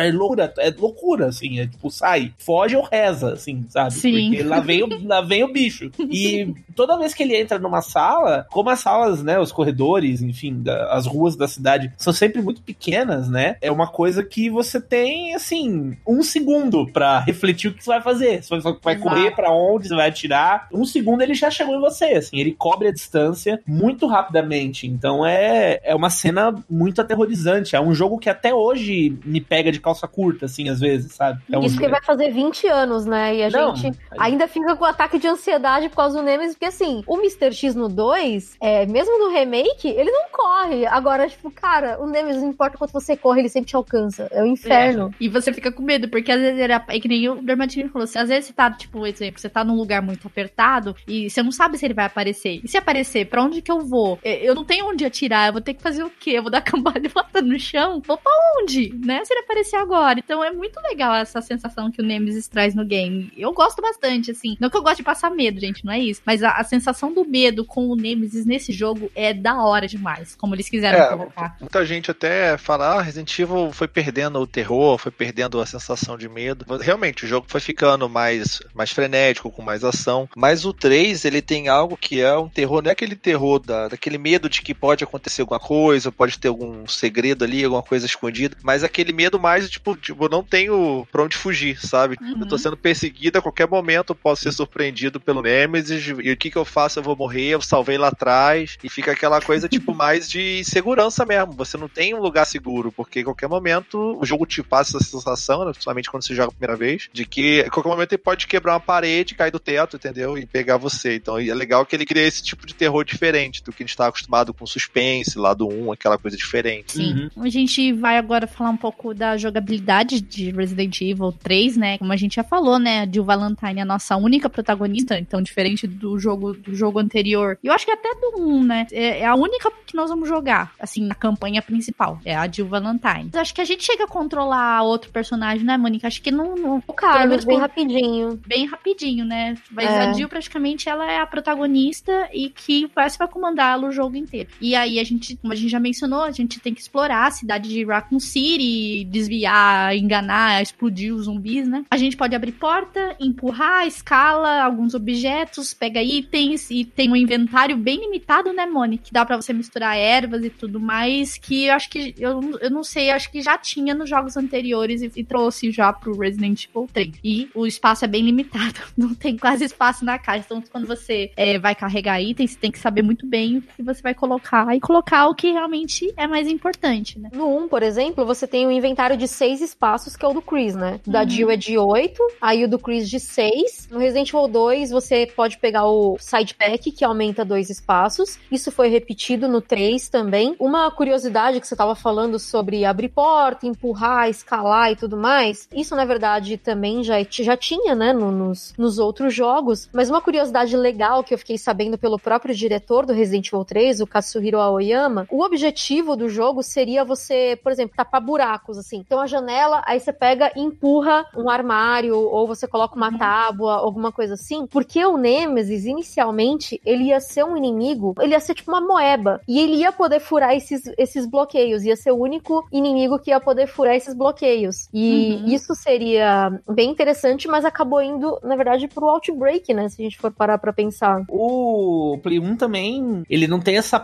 é 0.00 0.12
loucura, 0.12 0.52
é 0.58 0.70
loucura, 0.70 1.26
assim, 1.26 1.60
é 1.60 1.66
tipo, 1.66 1.90
sai, 1.90 2.32
foge 2.38 2.76
ou 2.76 2.82
reza, 2.82 3.32
assim, 3.32 3.64
sabe? 3.68 3.92
Sim. 3.94 4.30
Porque 4.30 4.42
lá 4.42 4.60
vem, 4.60 4.82
o, 4.82 5.06
lá 5.06 5.20
vem 5.20 5.44
o 5.44 5.52
bicho. 5.52 5.90
E 5.98 6.54
toda 6.74 6.98
vez 6.98 7.14
que 7.14 7.22
ele 7.22 7.36
entra 7.36 7.58
numa 7.58 7.82
sala, 7.82 8.46
como 8.50 8.70
as 8.70 8.80
salas, 8.80 9.22
né, 9.22 9.38
os 9.38 9.52
corredores, 9.52 10.22
enfim, 10.22 10.62
da, 10.62 10.92
as 10.92 11.06
ruas 11.06 11.36
da 11.36 11.48
cidade 11.48 11.92
são 11.96 12.12
sempre 12.12 12.42
muito 12.42 12.62
pequenas, 12.62 13.28
né? 13.28 13.56
É 13.60 13.70
uma 13.70 13.86
coisa 13.86 14.22
que 14.22 14.50
você 14.50 14.80
tem, 14.80 15.34
assim, 15.34 15.96
um 16.06 16.22
segundo 16.22 16.86
para 16.86 17.20
refletir 17.20 17.68
o 17.68 17.74
que 17.74 17.82
você 17.82 17.90
vai 17.90 18.02
fazer. 18.02 18.42
Você 18.42 18.60
vai 18.82 18.96
correr 18.96 19.30
para 19.32 19.52
onde, 19.52 19.88
você 19.88 19.94
vai 19.94 20.03
atirar. 20.08 20.68
Um 20.72 20.84
segundo 20.84 21.22
ele 21.22 21.34
já 21.34 21.50
chegou 21.50 21.76
em 21.76 21.80
você, 21.80 22.06
assim, 22.06 22.38
ele 22.38 22.52
cobre 22.52 22.88
a 22.88 22.92
distância 22.92 23.60
muito 23.66 24.06
rapidamente. 24.06 24.86
Então 24.86 25.24
é, 25.24 25.80
é 25.82 25.94
uma 25.94 26.10
cena 26.10 26.54
muito 26.68 27.00
aterrorizante. 27.00 27.76
É 27.76 27.80
um 27.80 27.94
jogo 27.94 28.18
que 28.18 28.30
até 28.30 28.54
hoje 28.54 29.18
me 29.24 29.40
pega 29.40 29.70
de 29.70 29.80
calça 29.80 30.06
curta, 30.06 30.46
assim, 30.46 30.68
às 30.68 30.80
vezes, 30.80 31.12
sabe? 31.12 31.42
É 31.50 31.58
um 31.58 31.62
Isso 31.62 31.78
que 31.78 31.88
vai 31.88 32.02
fazer 32.02 32.30
20 32.30 32.66
anos, 32.68 33.06
né? 33.06 33.36
E 33.36 33.42
a 33.44 33.50
Não, 33.50 33.76
gente 33.76 33.98
ainda 34.18 34.46
fica 34.48 34.76
com 34.76 34.84
ataque 34.84 35.18
de 35.18 35.26
ansiedade 35.26 35.88
por 35.88 35.96
causa 35.96 36.18
do 36.18 36.24
Nemesis, 36.24 36.54
porque 36.54 36.66
assim, 36.66 37.02
o 37.06 37.16
Mr. 37.18 37.52
X 37.52 37.74
no 37.74 37.88
2, 37.88 38.56
é, 38.60 38.86
mesmo 38.86 39.18
no 39.18 39.30
remake, 39.30 39.88
ele 39.88 40.10
não 40.10 40.28
corre. 40.30 40.86
Agora, 40.86 41.28
tipo, 41.28 41.50
cara, 41.50 41.98
o 42.00 42.06
Nemesis, 42.06 42.42
não 42.42 42.50
importa 42.50 42.78
quanto 42.78 42.92
você 42.92 43.16
corre, 43.16 43.40
ele 43.40 43.48
sempre 43.48 43.70
te 43.70 43.76
alcança. 43.76 44.28
É 44.30 44.42
o 44.42 44.46
inferno. 44.46 45.12
E 45.20 45.28
você 45.28 45.52
fica 45.52 45.70
com 45.70 45.82
medo, 45.82 46.08
porque 46.08 46.30
às 46.30 46.40
vezes 46.40 46.60
era. 46.60 46.84
É 46.88 47.00
que 47.00 47.08
nem 47.08 47.28
o 47.28 47.36
Dermatino 47.36 47.90
falou, 47.90 48.06
se 48.06 48.18
às 48.18 48.28
vezes 48.28 48.46
você 48.46 48.52
tá, 48.52 48.70
tipo, 48.70 48.98
por 48.98 49.06
exemplo, 49.06 49.40
você 49.40 49.48
tá 49.48 49.64
num 49.64 49.76
lugar 49.76 49.93
muito 50.00 50.26
apertado 50.26 50.94
e 51.06 51.28
você 51.30 51.42
não 51.42 51.52
sabe 51.52 51.78
se 51.78 51.84
ele 51.84 51.94
vai 51.94 52.04
aparecer. 52.06 52.60
E 52.62 52.68
se 52.68 52.76
aparecer, 52.76 53.26
pra 53.26 53.42
onde 53.42 53.62
que 53.62 53.70
eu 53.70 53.80
vou? 53.80 54.18
É, 54.22 54.44
Eu 54.46 54.54
não 54.54 54.64
tenho 54.64 54.86
onde 54.88 55.04
atirar, 55.04 55.48
eu 55.48 55.52
vou 55.52 55.62
ter 55.62 55.74
que 55.74 55.82
fazer 55.82 56.02
o 56.02 56.10
quê? 56.10 56.30
Eu 56.32 56.42
vou 56.42 56.50
dar 56.50 56.60
cambalhota 56.62 57.40
no 57.42 57.58
chão? 57.58 58.02
Vou 58.06 58.16
pra 58.16 58.32
onde? 58.60 58.92
Né? 59.04 59.24
Se 59.24 59.32
ele 59.32 59.40
aparecer 59.40 59.76
agora. 59.76 60.18
Então 60.18 60.42
é 60.42 60.50
muito 60.50 60.80
legal 60.80 61.14
essa 61.14 61.40
sensação 61.40 61.90
que 61.90 62.00
o 62.00 62.04
Nemesis 62.04 62.48
traz 62.48 62.74
no 62.74 62.84
game. 62.84 63.32
Eu 63.36 63.52
gosto 63.52 63.80
bastante, 63.80 64.30
assim. 64.30 64.56
Não 64.60 64.70
que 64.70 64.76
eu 64.76 64.82
gosto 64.82 64.98
de 64.98 65.02
passar 65.02 65.30
medo, 65.30 65.60
gente, 65.60 65.84
não 65.84 65.92
é 65.92 65.98
isso. 65.98 66.20
Mas 66.24 66.42
a, 66.42 66.50
a 66.52 66.64
sensação 66.64 67.12
do 67.12 67.24
medo 67.24 67.64
com 67.64 67.88
o 67.88 67.96
Nemesis 67.96 68.44
nesse 68.46 68.72
jogo 68.72 69.10
é 69.14 69.32
da 69.32 69.62
hora 69.62 69.86
demais. 69.86 70.34
Como 70.34 70.54
eles 70.54 70.68
quiseram 70.68 70.98
É, 70.98 71.08
colocar. 71.08 71.56
Muita 71.60 71.84
gente 71.84 72.10
até 72.10 72.56
fala, 72.56 72.98
ah, 72.98 73.02
Resident 73.02 73.38
Evil 73.38 73.70
foi 73.72 73.88
perdendo 73.88 74.38
o 74.38 74.46
terror, 74.46 74.98
foi 74.98 75.12
perdendo 75.12 75.60
a 75.60 75.66
sensação 75.66 76.16
de 76.16 76.28
medo. 76.28 76.64
Realmente, 76.80 77.24
o 77.24 77.28
jogo 77.28 77.46
foi 77.48 77.60
ficando 77.60 78.08
mais, 78.08 78.60
mais 78.74 78.90
frenético, 78.90 79.50
com 79.50 79.62
mais 79.62 79.83
ação. 79.90 80.28
Mas 80.36 80.64
o 80.64 80.72
3, 80.72 81.24
ele 81.24 81.42
tem 81.42 81.68
algo 81.68 81.96
que 81.96 82.20
é 82.20 82.36
um 82.36 82.48
terror, 82.48 82.82
não 82.82 82.90
é 82.90 82.92
aquele 82.92 83.16
terror 83.16 83.58
da, 83.58 83.88
daquele 83.88 84.18
medo 84.18 84.48
de 84.48 84.62
que 84.62 84.74
pode 84.74 85.04
acontecer 85.04 85.42
alguma 85.42 85.60
coisa, 85.60 86.12
pode 86.12 86.38
ter 86.38 86.48
algum 86.48 86.86
segredo 86.86 87.44
ali, 87.44 87.64
alguma 87.64 87.82
coisa 87.82 88.06
escondida, 88.06 88.56
mas 88.62 88.84
aquele 88.84 89.12
medo 89.12 89.38
mais, 89.38 89.68
tipo, 89.68 89.96
tipo 89.96 90.24
eu 90.24 90.28
não 90.28 90.42
tenho 90.42 91.06
pra 91.10 91.22
onde 91.22 91.36
fugir, 91.36 91.78
sabe? 91.84 92.16
Uhum. 92.20 92.40
Eu 92.40 92.48
tô 92.48 92.58
sendo 92.58 92.76
perseguido 92.76 93.38
a 93.38 93.42
qualquer 93.42 93.68
momento, 93.68 94.10
eu 94.10 94.16
posso 94.16 94.42
ser 94.42 94.52
surpreendido 94.52 95.20
pelo 95.20 95.42
Nemesis, 95.42 96.06
e 96.06 96.32
o 96.32 96.36
que 96.36 96.50
que 96.50 96.56
eu 96.56 96.64
faço? 96.64 96.98
Eu 96.98 97.02
vou 97.02 97.16
morrer, 97.16 97.48
eu 97.48 97.60
salvei 97.60 97.98
lá 97.98 98.08
atrás, 98.08 98.78
e 98.82 98.88
fica 98.88 99.12
aquela 99.12 99.40
coisa, 99.40 99.68
tipo, 99.68 99.94
mais 99.94 100.28
de 100.28 100.64
segurança 100.64 101.24
mesmo. 101.24 101.52
Você 101.52 101.76
não 101.76 101.88
tem 101.88 102.14
um 102.14 102.20
lugar 102.20 102.44
seguro, 102.44 102.92
porque 102.92 103.20
a 103.20 103.24
qualquer 103.24 103.48
momento 103.48 104.18
o 104.20 104.24
jogo 104.24 104.46
te 104.46 104.62
passa 104.62 104.96
essa 104.96 105.06
sensação, 105.06 105.64
né, 105.64 105.72
principalmente 105.72 106.10
quando 106.10 106.24
você 106.24 106.34
joga 106.34 106.48
a 106.48 106.52
primeira 106.52 106.76
vez, 106.76 107.08
de 107.12 107.24
que 107.24 107.60
a 107.60 107.70
qualquer 107.70 107.90
momento 107.90 108.12
ele 108.12 108.22
pode 108.22 108.46
quebrar 108.46 108.74
uma 108.74 108.80
parede, 108.80 109.34
cair 109.34 109.50
do 109.50 109.58
teto, 109.58 109.73
entendeu? 109.96 110.36
E 110.38 110.46
pegar 110.46 110.76
você. 110.76 111.16
Então 111.16 111.38
é 111.38 111.54
legal 111.54 111.84
que 111.86 111.94
ele 111.94 112.06
cria 112.06 112.22
esse 112.26 112.42
tipo 112.42 112.66
de 112.66 112.74
terror 112.74 113.04
diferente 113.04 113.62
do 113.62 113.72
que 113.72 113.82
a 113.82 113.86
gente 113.86 113.96
tá 113.96 114.06
acostumado 114.06 114.52
com 114.54 114.66
suspense, 114.66 115.38
lá 115.38 115.54
do 115.54 115.68
1, 115.68 115.92
aquela 115.92 116.18
coisa 116.18 116.36
diferente. 116.36 116.92
Sim. 116.92 117.28
A 117.36 117.48
gente 117.48 117.92
vai 117.92 118.16
agora 118.18 118.46
falar 118.46 118.70
um 118.70 118.76
pouco 118.76 119.14
da 119.14 119.36
jogabilidade 119.36 120.20
de 120.20 120.50
Resident 120.50 121.00
Evil 121.00 121.32
3, 121.32 121.76
né? 121.76 121.98
Como 121.98 122.12
a 122.12 122.16
gente 122.16 122.36
já 122.36 122.44
falou, 122.44 122.78
né? 122.78 123.00
A 123.00 123.06
Jill 123.10 123.24
Valentine 123.24 123.78
é 123.78 123.82
a 123.82 123.86
nossa 123.86 124.16
única 124.16 124.48
protagonista, 124.48 125.18
então 125.18 125.40
diferente 125.42 125.86
do 125.86 126.18
jogo 126.18 126.52
do 126.54 126.74
jogo 126.74 126.98
anterior. 126.98 127.58
E 127.62 127.66
eu 127.66 127.72
acho 127.72 127.84
que 127.84 127.90
até 127.92 128.08
do 128.14 128.40
1, 128.40 128.62
né? 128.64 128.86
É, 128.92 129.20
é 129.20 129.26
a 129.26 129.34
única 129.34 129.70
que 129.86 129.96
nós 129.96 130.10
vamos 130.10 130.28
jogar, 130.28 130.72
assim, 130.78 131.04
na 131.06 131.14
campanha 131.14 131.60
principal. 131.62 132.20
É 132.24 132.34
a 132.34 132.50
Jill 132.50 132.66
Valentine. 132.66 133.30
Mas 133.32 133.36
acho 133.36 133.54
que 133.54 133.60
a 133.60 133.64
gente 133.64 133.84
chega 133.84 134.04
a 134.04 134.08
controlar 134.08 134.82
outro 134.82 135.10
personagem, 135.10 135.64
né, 135.64 135.76
Mônica? 135.76 136.06
Acho 136.06 136.20
que 136.22 136.30
não. 136.30 136.54
não 136.56 136.82
O 136.86 136.92
Carlos, 136.92 137.44
bem 137.44 137.56
com- 137.56 137.62
rapidinho. 137.62 138.40
bem 138.46 138.66
rapidinho, 138.66 139.24
né? 139.24 139.53
Mas 139.70 139.90
É. 139.90 139.98
a 140.00 140.12
Jill 140.12 140.28
praticamente 140.28 140.88
ela 140.88 141.10
é 141.10 141.18
a 141.18 141.26
protagonista 141.26 142.28
e 142.32 142.50
que 142.50 142.88
parece 142.88 143.18
vai 143.18 143.28
comandar 143.28 143.78
o 143.82 143.90
jogo 143.90 144.16
inteiro. 144.16 144.48
E 144.60 144.74
aí 144.74 144.98
a 144.98 145.04
gente, 145.04 145.36
como 145.36 145.52
a 145.52 145.56
gente 145.56 145.70
já 145.70 145.80
mencionou, 145.80 146.22
a 146.22 146.30
gente 146.30 146.60
tem 146.60 146.74
que 146.74 146.80
explorar 146.80 147.26
a 147.26 147.30
cidade 147.30 147.68
de 147.68 147.84
Raccoon 147.84 148.20
City, 148.20 149.04
desviar, 149.04 149.96
enganar, 149.96 150.62
explodir 150.62 151.14
os 151.14 151.24
zumbis, 151.24 151.66
né? 151.66 151.84
A 151.90 151.96
gente 151.96 152.16
pode 152.16 152.34
abrir 152.34 152.52
porta, 152.52 153.16
empurrar, 153.20 153.86
escala 153.86 154.62
alguns 154.62 154.94
objetos, 154.94 155.74
pega 155.74 156.02
itens 156.02 156.70
e 156.70 156.84
tem 156.84 157.10
um 157.10 157.16
inventário 157.16 157.76
bem 157.76 158.00
limitado, 158.00 158.52
né, 158.52 158.66
Moni? 158.66 158.98
Que 158.98 159.12
dá 159.12 159.24
pra 159.24 159.36
você 159.36 159.52
misturar 159.52 159.96
ervas 159.96 160.44
e 160.44 160.50
tudo 160.50 160.78
mais, 160.80 161.36
que 161.38 161.66
eu 161.66 161.74
acho 161.74 161.90
que 161.90 162.14
eu, 162.18 162.58
eu 162.60 162.70
não 162.70 162.82
sei, 162.82 163.10
acho 163.10 163.30
que 163.30 163.40
já 163.42 163.56
tinha 163.58 163.94
nos 163.94 164.08
jogos 164.08 164.36
anteriores 164.36 165.02
e, 165.02 165.10
e 165.16 165.24
trouxe 165.24 165.70
já 165.70 165.92
pro 165.92 166.16
Resident 166.18 166.66
Evil 166.68 166.88
3. 166.92 167.12
E 167.22 167.48
o 167.54 167.66
espaço 167.66 168.04
é 168.04 168.08
bem 168.08 168.22
limitado, 168.24 168.80
não 168.96 169.14
tem 169.14 169.36
quase 169.44 169.64
espaço 169.64 170.06
na 170.06 170.18
caixa. 170.18 170.44
Então, 170.46 170.62
quando 170.72 170.86
você 170.86 171.30
é, 171.36 171.58
vai 171.58 171.74
carregar 171.74 172.18
itens, 172.18 172.52
você 172.52 172.58
tem 172.58 172.70
que 172.70 172.78
saber 172.78 173.02
muito 173.02 173.26
bem 173.26 173.58
o 173.58 173.62
que 173.62 173.82
você 173.82 174.00
vai 174.00 174.14
colocar 174.14 174.74
e 174.74 174.80
colocar 174.80 175.26
o 175.28 175.34
que 175.34 175.50
realmente 175.50 176.10
é 176.16 176.26
mais 176.26 176.48
importante, 176.48 177.18
né? 177.18 177.28
No 177.30 177.54
1, 177.64 177.68
por 177.68 177.82
exemplo, 177.82 178.24
você 178.24 178.46
tem 178.46 178.66
um 178.66 178.70
inventário 178.70 179.18
de 179.18 179.28
seis 179.28 179.60
espaços, 179.60 180.16
que 180.16 180.24
é 180.24 180.28
o 180.28 180.32
do 180.32 180.40
Chris, 180.40 180.74
né? 180.74 180.98
O 181.06 181.10
Da 181.10 181.20
Uhum. 181.24 181.28
Jill 181.28 181.50
é 181.50 181.56
de 181.58 181.76
8, 181.76 182.22
aí 182.40 182.64
o 182.64 182.68
do 182.68 182.78
Chris 182.78 183.08
de 183.10 183.20
6. 183.20 183.88
No 183.90 183.98
Resident 183.98 184.30
Evil 184.30 184.48
2, 184.48 184.90
você 184.90 185.26
pode 185.26 185.58
pegar 185.58 185.84
o 185.86 186.16
Side 186.18 186.54
Pack, 186.54 186.90
que 186.90 187.04
aumenta 187.04 187.44
dois 187.44 187.68
espaços. 187.68 188.38
Isso 188.50 188.72
foi 188.72 188.88
repetido 188.88 189.46
no 189.46 189.60
3 189.60 190.08
também. 190.08 190.56
Uma 190.58 190.90
curiosidade 190.90 191.60
que 191.60 191.66
você 191.66 191.76
tava 191.76 191.94
falando 191.94 192.38
sobre 192.38 192.84
abrir 192.86 193.08
porta, 193.10 193.66
empurrar, 193.66 194.30
escalar 194.30 194.90
e 194.92 194.96
tudo 194.96 195.18
mais. 195.18 195.68
Isso, 195.74 195.94
na 195.94 196.06
verdade, 196.06 196.56
também 196.56 197.04
já, 197.04 197.16
já 197.28 197.56
tinha, 197.58 197.94
né, 197.94 198.12
no- 198.14 198.32
nos, 198.32 198.72
nos 198.78 198.98
outros 198.98 199.33
jogos. 199.34 199.88
Mas 199.92 200.08
uma 200.10 200.20
curiosidade 200.20 200.76
legal 200.76 201.22
que 201.24 201.34
eu 201.34 201.38
fiquei 201.38 201.58
sabendo 201.58 201.98
pelo 201.98 202.18
próprio 202.18 202.54
diretor 202.54 203.04
do 203.06 203.12
Resident 203.12 203.48
Evil 203.48 203.64
3, 203.64 204.00
o 204.00 204.06
Katsuhiro 204.06 204.60
Aoyama, 204.60 205.26
o 205.30 205.42
objetivo 205.42 206.16
do 206.16 206.28
jogo 206.28 206.62
seria 206.62 207.04
você, 207.04 207.58
por 207.62 207.72
exemplo, 207.72 207.96
tapar 207.96 208.20
buracos, 208.20 208.78
assim. 208.78 208.98
Então 209.06 209.20
a 209.20 209.26
janela, 209.26 209.82
aí 209.86 209.98
você 210.00 210.12
pega 210.12 210.52
e 210.56 210.60
empurra 210.60 211.26
um 211.36 211.48
armário, 211.50 212.16
ou 212.18 212.46
você 212.46 212.66
coloca 212.66 212.96
uma 212.96 213.10
Uhum. 213.10 213.18
tábua, 213.18 213.74
alguma 213.76 214.10
coisa 214.12 214.34
assim. 214.34 214.66
Porque 214.66 215.04
o 215.04 215.16
Nemesis, 215.16 215.84
inicialmente, 215.84 216.80
ele 216.84 217.04
ia 217.04 217.20
ser 217.20 217.44
um 217.44 217.56
inimigo, 217.56 218.14
ele 218.20 218.32
ia 218.32 218.40
ser 218.40 218.54
tipo 218.54 218.70
uma 218.70 218.80
moeba. 218.80 219.40
E 219.46 219.60
ele 219.60 219.76
ia 219.76 219.92
poder 219.92 220.20
furar 220.20 220.54
esses, 220.54 220.82
esses 220.96 221.26
bloqueios, 221.26 221.84
ia 221.84 221.96
ser 221.96 222.12
o 222.12 222.16
único 222.16 222.64
inimigo 222.72 223.18
que 223.18 223.30
ia 223.30 223.40
poder 223.40 223.66
furar 223.66 223.94
esses 223.94 224.14
bloqueios. 224.14 224.88
E 224.92 225.40
Uhum. 225.44 225.48
isso 225.54 225.74
seria 225.74 226.50
bem 226.68 226.90
interessante, 226.90 227.48
mas 227.48 227.64
acabou 227.64 228.00
indo, 228.02 228.38
na 228.42 228.56
verdade, 228.56 228.88
pro 228.88 229.06
Outbreak, 229.30 229.72
né? 229.74 229.88
Se 229.88 230.00
a 230.00 230.04
gente 230.04 230.18
for 230.18 230.30
parar 230.30 230.58
pra 230.58 230.72
pensar. 230.72 231.22
O 231.28 232.18
Play 232.22 232.38
1 232.38 232.56
também, 232.56 233.22
ele 233.28 233.46
não 233.46 233.60
tem 233.60 233.76
essa 233.76 233.98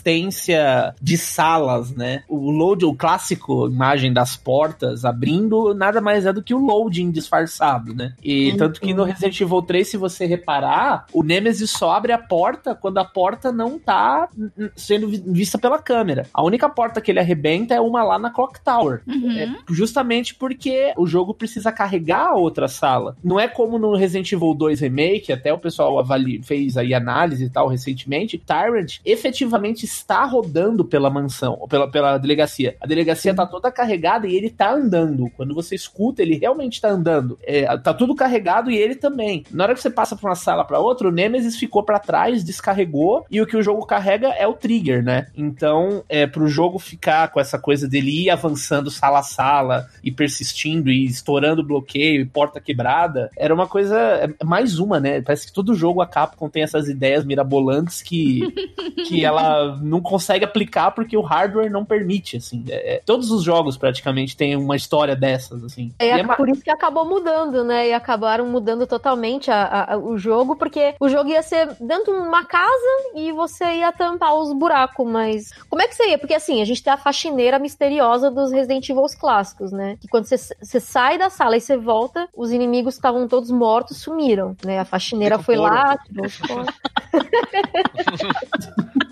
persistência 0.00 0.94
de 1.00 1.16
salas, 1.16 1.94
né? 1.94 2.22
O 2.28 2.50
load, 2.50 2.84
o 2.84 2.94
clássico 2.94 3.66
imagem 3.66 4.12
das 4.12 4.36
portas 4.36 5.04
abrindo, 5.04 5.74
nada 5.74 6.00
mais 6.00 6.26
é 6.26 6.32
do 6.32 6.42
que 6.42 6.54
o 6.54 6.58
loading 6.58 7.10
disfarçado, 7.10 7.94
né? 7.94 8.14
E 8.22 8.50
Uhum. 8.52 8.56
tanto 8.58 8.80
que 8.80 8.92
no 8.94 9.04
Resident 9.04 9.40
Evil 9.40 9.62
3, 9.62 9.88
se 9.88 9.96
você 9.96 10.26
reparar, 10.26 11.06
o 11.12 11.22
Nemesis 11.22 11.70
só 11.70 11.92
abre 11.92 12.12
a 12.12 12.18
porta 12.18 12.74
quando 12.74 12.98
a 12.98 13.04
porta 13.04 13.50
não 13.52 13.78
tá 13.78 14.28
sendo 14.74 15.08
vi- 15.08 15.22
vista 15.26 15.58
pela 15.58 15.78
câmera. 15.78 16.26
A 16.32 16.42
única 16.44 16.68
porta 16.68 17.00
que 17.00 17.10
ele 17.10 17.20
arrebenta 17.20 17.74
é 17.74 17.80
uma 17.80 18.02
lá 18.02 18.18
na 18.18 18.30
Clock 18.30 18.60
Tower. 18.64 19.02
Uhum. 19.06 19.30
É 19.32 19.54
justamente 19.68 20.34
porque 20.34 20.92
o 20.96 21.06
jogo 21.06 21.34
precisa 21.34 21.72
carregar 21.72 22.28
a 22.28 22.34
outra 22.36 22.68
sala. 22.68 23.16
Não 23.22 23.38
é 23.38 23.48
como 23.48 23.78
no 23.78 23.94
Resident 23.96 24.30
Evil 24.32 24.54
2 24.56 24.80
Remake, 24.80 25.32
até 25.32 25.52
o 25.52 25.58
pessoal 25.58 25.98
avali, 25.98 26.42
fez 26.42 26.76
aí 26.76 26.94
análise 26.94 27.44
e 27.44 27.50
tal 27.50 27.68
recentemente. 27.68 28.38
Tyrant 28.38 28.98
efetivamente 29.04 29.84
está 29.84 30.24
rodando 30.24 30.84
pela 30.84 31.10
mansão, 31.10 31.56
ou 31.60 31.68
pela, 31.68 31.90
pela 31.90 32.18
delegacia. 32.18 32.76
A 32.80 32.86
delegacia 32.86 33.34
tá 33.34 33.46
toda 33.46 33.70
carregada 33.70 34.26
e 34.26 34.34
ele 34.34 34.50
tá 34.50 34.72
andando. 34.72 35.30
Quando 35.36 35.54
você 35.54 35.74
escuta, 35.74 36.22
ele 36.22 36.36
realmente 36.36 36.80
tá 36.80 36.88
andando. 36.88 37.38
É, 37.42 37.64
tá 37.78 37.92
tudo 37.92 38.14
carregado 38.14 38.70
e 38.70 38.76
ele 38.76 38.94
também. 38.94 39.44
Na 39.50 39.64
hora 39.64 39.74
que 39.74 39.80
você 39.80 39.90
passa 39.90 40.16
pra 40.16 40.30
uma 40.30 40.36
sala 40.36 40.64
pra 40.64 40.80
outra, 40.80 41.08
o 41.08 41.12
Nemesis 41.12 41.56
ficou 41.56 41.82
pra 41.82 41.98
trás, 41.98 42.42
descarregou, 42.42 43.24
e 43.30 43.40
o 43.40 43.46
que 43.46 43.56
o 43.56 43.62
jogo 43.62 43.84
carrega 43.86 44.28
é 44.28 44.46
o 44.46 44.54
trigger, 44.54 45.02
né? 45.02 45.26
Então, 45.36 46.04
é 46.08 46.26
pro 46.26 46.48
jogo 46.48 46.78
ficar 46.78 47.28
com 47.28 47.40
essa 47.40 47.58
coisa 47.58 47.88
dele 47.88 48.24
ir 48.24 48.30
avançando 48.30 48.90
sala 48.90 49.20
a 49.20 49.22
sala 49.22 49.88
e 50.02 50.10
persistindo 50.10 50.90
e 50.90 51.04
estourando 51.04 51.64
bloqueio 51.64 52.20
e 52.20 52.26
porta 52.26 52.60
quebrada, 52.60 53.30
era 53.36 53.54
uma 53.54 53.66
coisa 53.66 53.96
é 53.96 54.44
mais 54.46 54.78
uma, 54.78 55.00
né? 55.00 55.20
Parece 55.20 55.46
que 55.46 55.52
todo 55.52 55.74
jogo 55.74 56.00
a 56.00 56.06
Capcom 56.06 56.48
tem 56.48 56.62
essas 56.62 56.88
ideias 56.88 57.24
mirabolantes 57.24 58.00
que, 58.00 58.40
que 59.08 59.24
ela 59.24 59.76
não 59.82 60.00
consegue 60.00 60.44
aplicar 60.44 60.92
porque 60.92 61.16
o 61.16 61.20
hardware 61.20 61.70
não 61.70 61.84
permite, 61.84 62.36
assim. 62.36 62.64
É, 62.68 62.94
é 62.94 63.02
todos 63.04 63.30
os 63.30 63.42
jogos 63.42 63.76
praticamente 63.76 64.36
têm 64.36 64.56
uma 64.56 64.76
história 64.76 65.16
dessas, 65.16 65.64
assim. 65.64 65.92
É, 65.98 66.10
é 66.10 66.24
por 66.24 66.48
isso 66.48 66.62
que 66.62 66.70
acabou 66.70 67.04
mudando, 67.04 67.64
né? 67.64 67.88
E 67.88 67.92
acabaram 67.92 68.46
mudando 68.46 68.86
totalmente 68.86 69.50
a, 69.50 69.92
a, 69.92 69.98
o 69.98 70.16
jogo, 70.16 70.56
porque 70.56 70.94
o 71.00 71.08
jogo 71.08 71.30
ia 71.30 71.42
ser 71.42 71.74
dentro 71.80 72.14
de 72.14 72.20
uma 72.20 72.44
casa 72.44 72.70
e 73.14 73.32
você 73.32 73.64
ia 73.64 73.92
tampar 73.92 74.34
os 74.34 74.52
buracos, 74.52 75.06
mas 75.06 75.50
como 75.68 75.82
é 75.82 75.88
que 75.88 75.94
você 75.94 76.10
ia? 76.10 76.18
Porque 76.18 76.34
assim, 76.34 76.62
a 76.62 76.64
gente 76.64 76.82
tem 76.82 76.92
a 76.92 76.96
faxineira 76.96 77.58
misteriosa 77.58 78.30
dos 78.30 78.52
Resident 78.52 78.88
Evil 78.88 79.06
clássicos, 79.18 79.72
né? 79.72 79.96
Que 80.00 80.08
quando 80.08 80.24
você, 80.24 80.36
você 80.36 80.80
sai 80.80 81.18
da 81.18 81.30
sala 81.30 81.56
e 81.56 81.60
você 81.60 81.76
volta, 81.76 82.28
os 82.36 82.50
inimigos 82.50 82.94
estavam 82.94 83.28
todos 83.28 83.50
mortos, 83.50 83.98
sumiram, 83.98 84.35
né? 84.64 84.80
A 84.80 84.84
faxineira 84.84 85.38
foi 85.38 85.56
lá, 85.56 85.96
tirou 85.98 86.26
os 86.26 86.36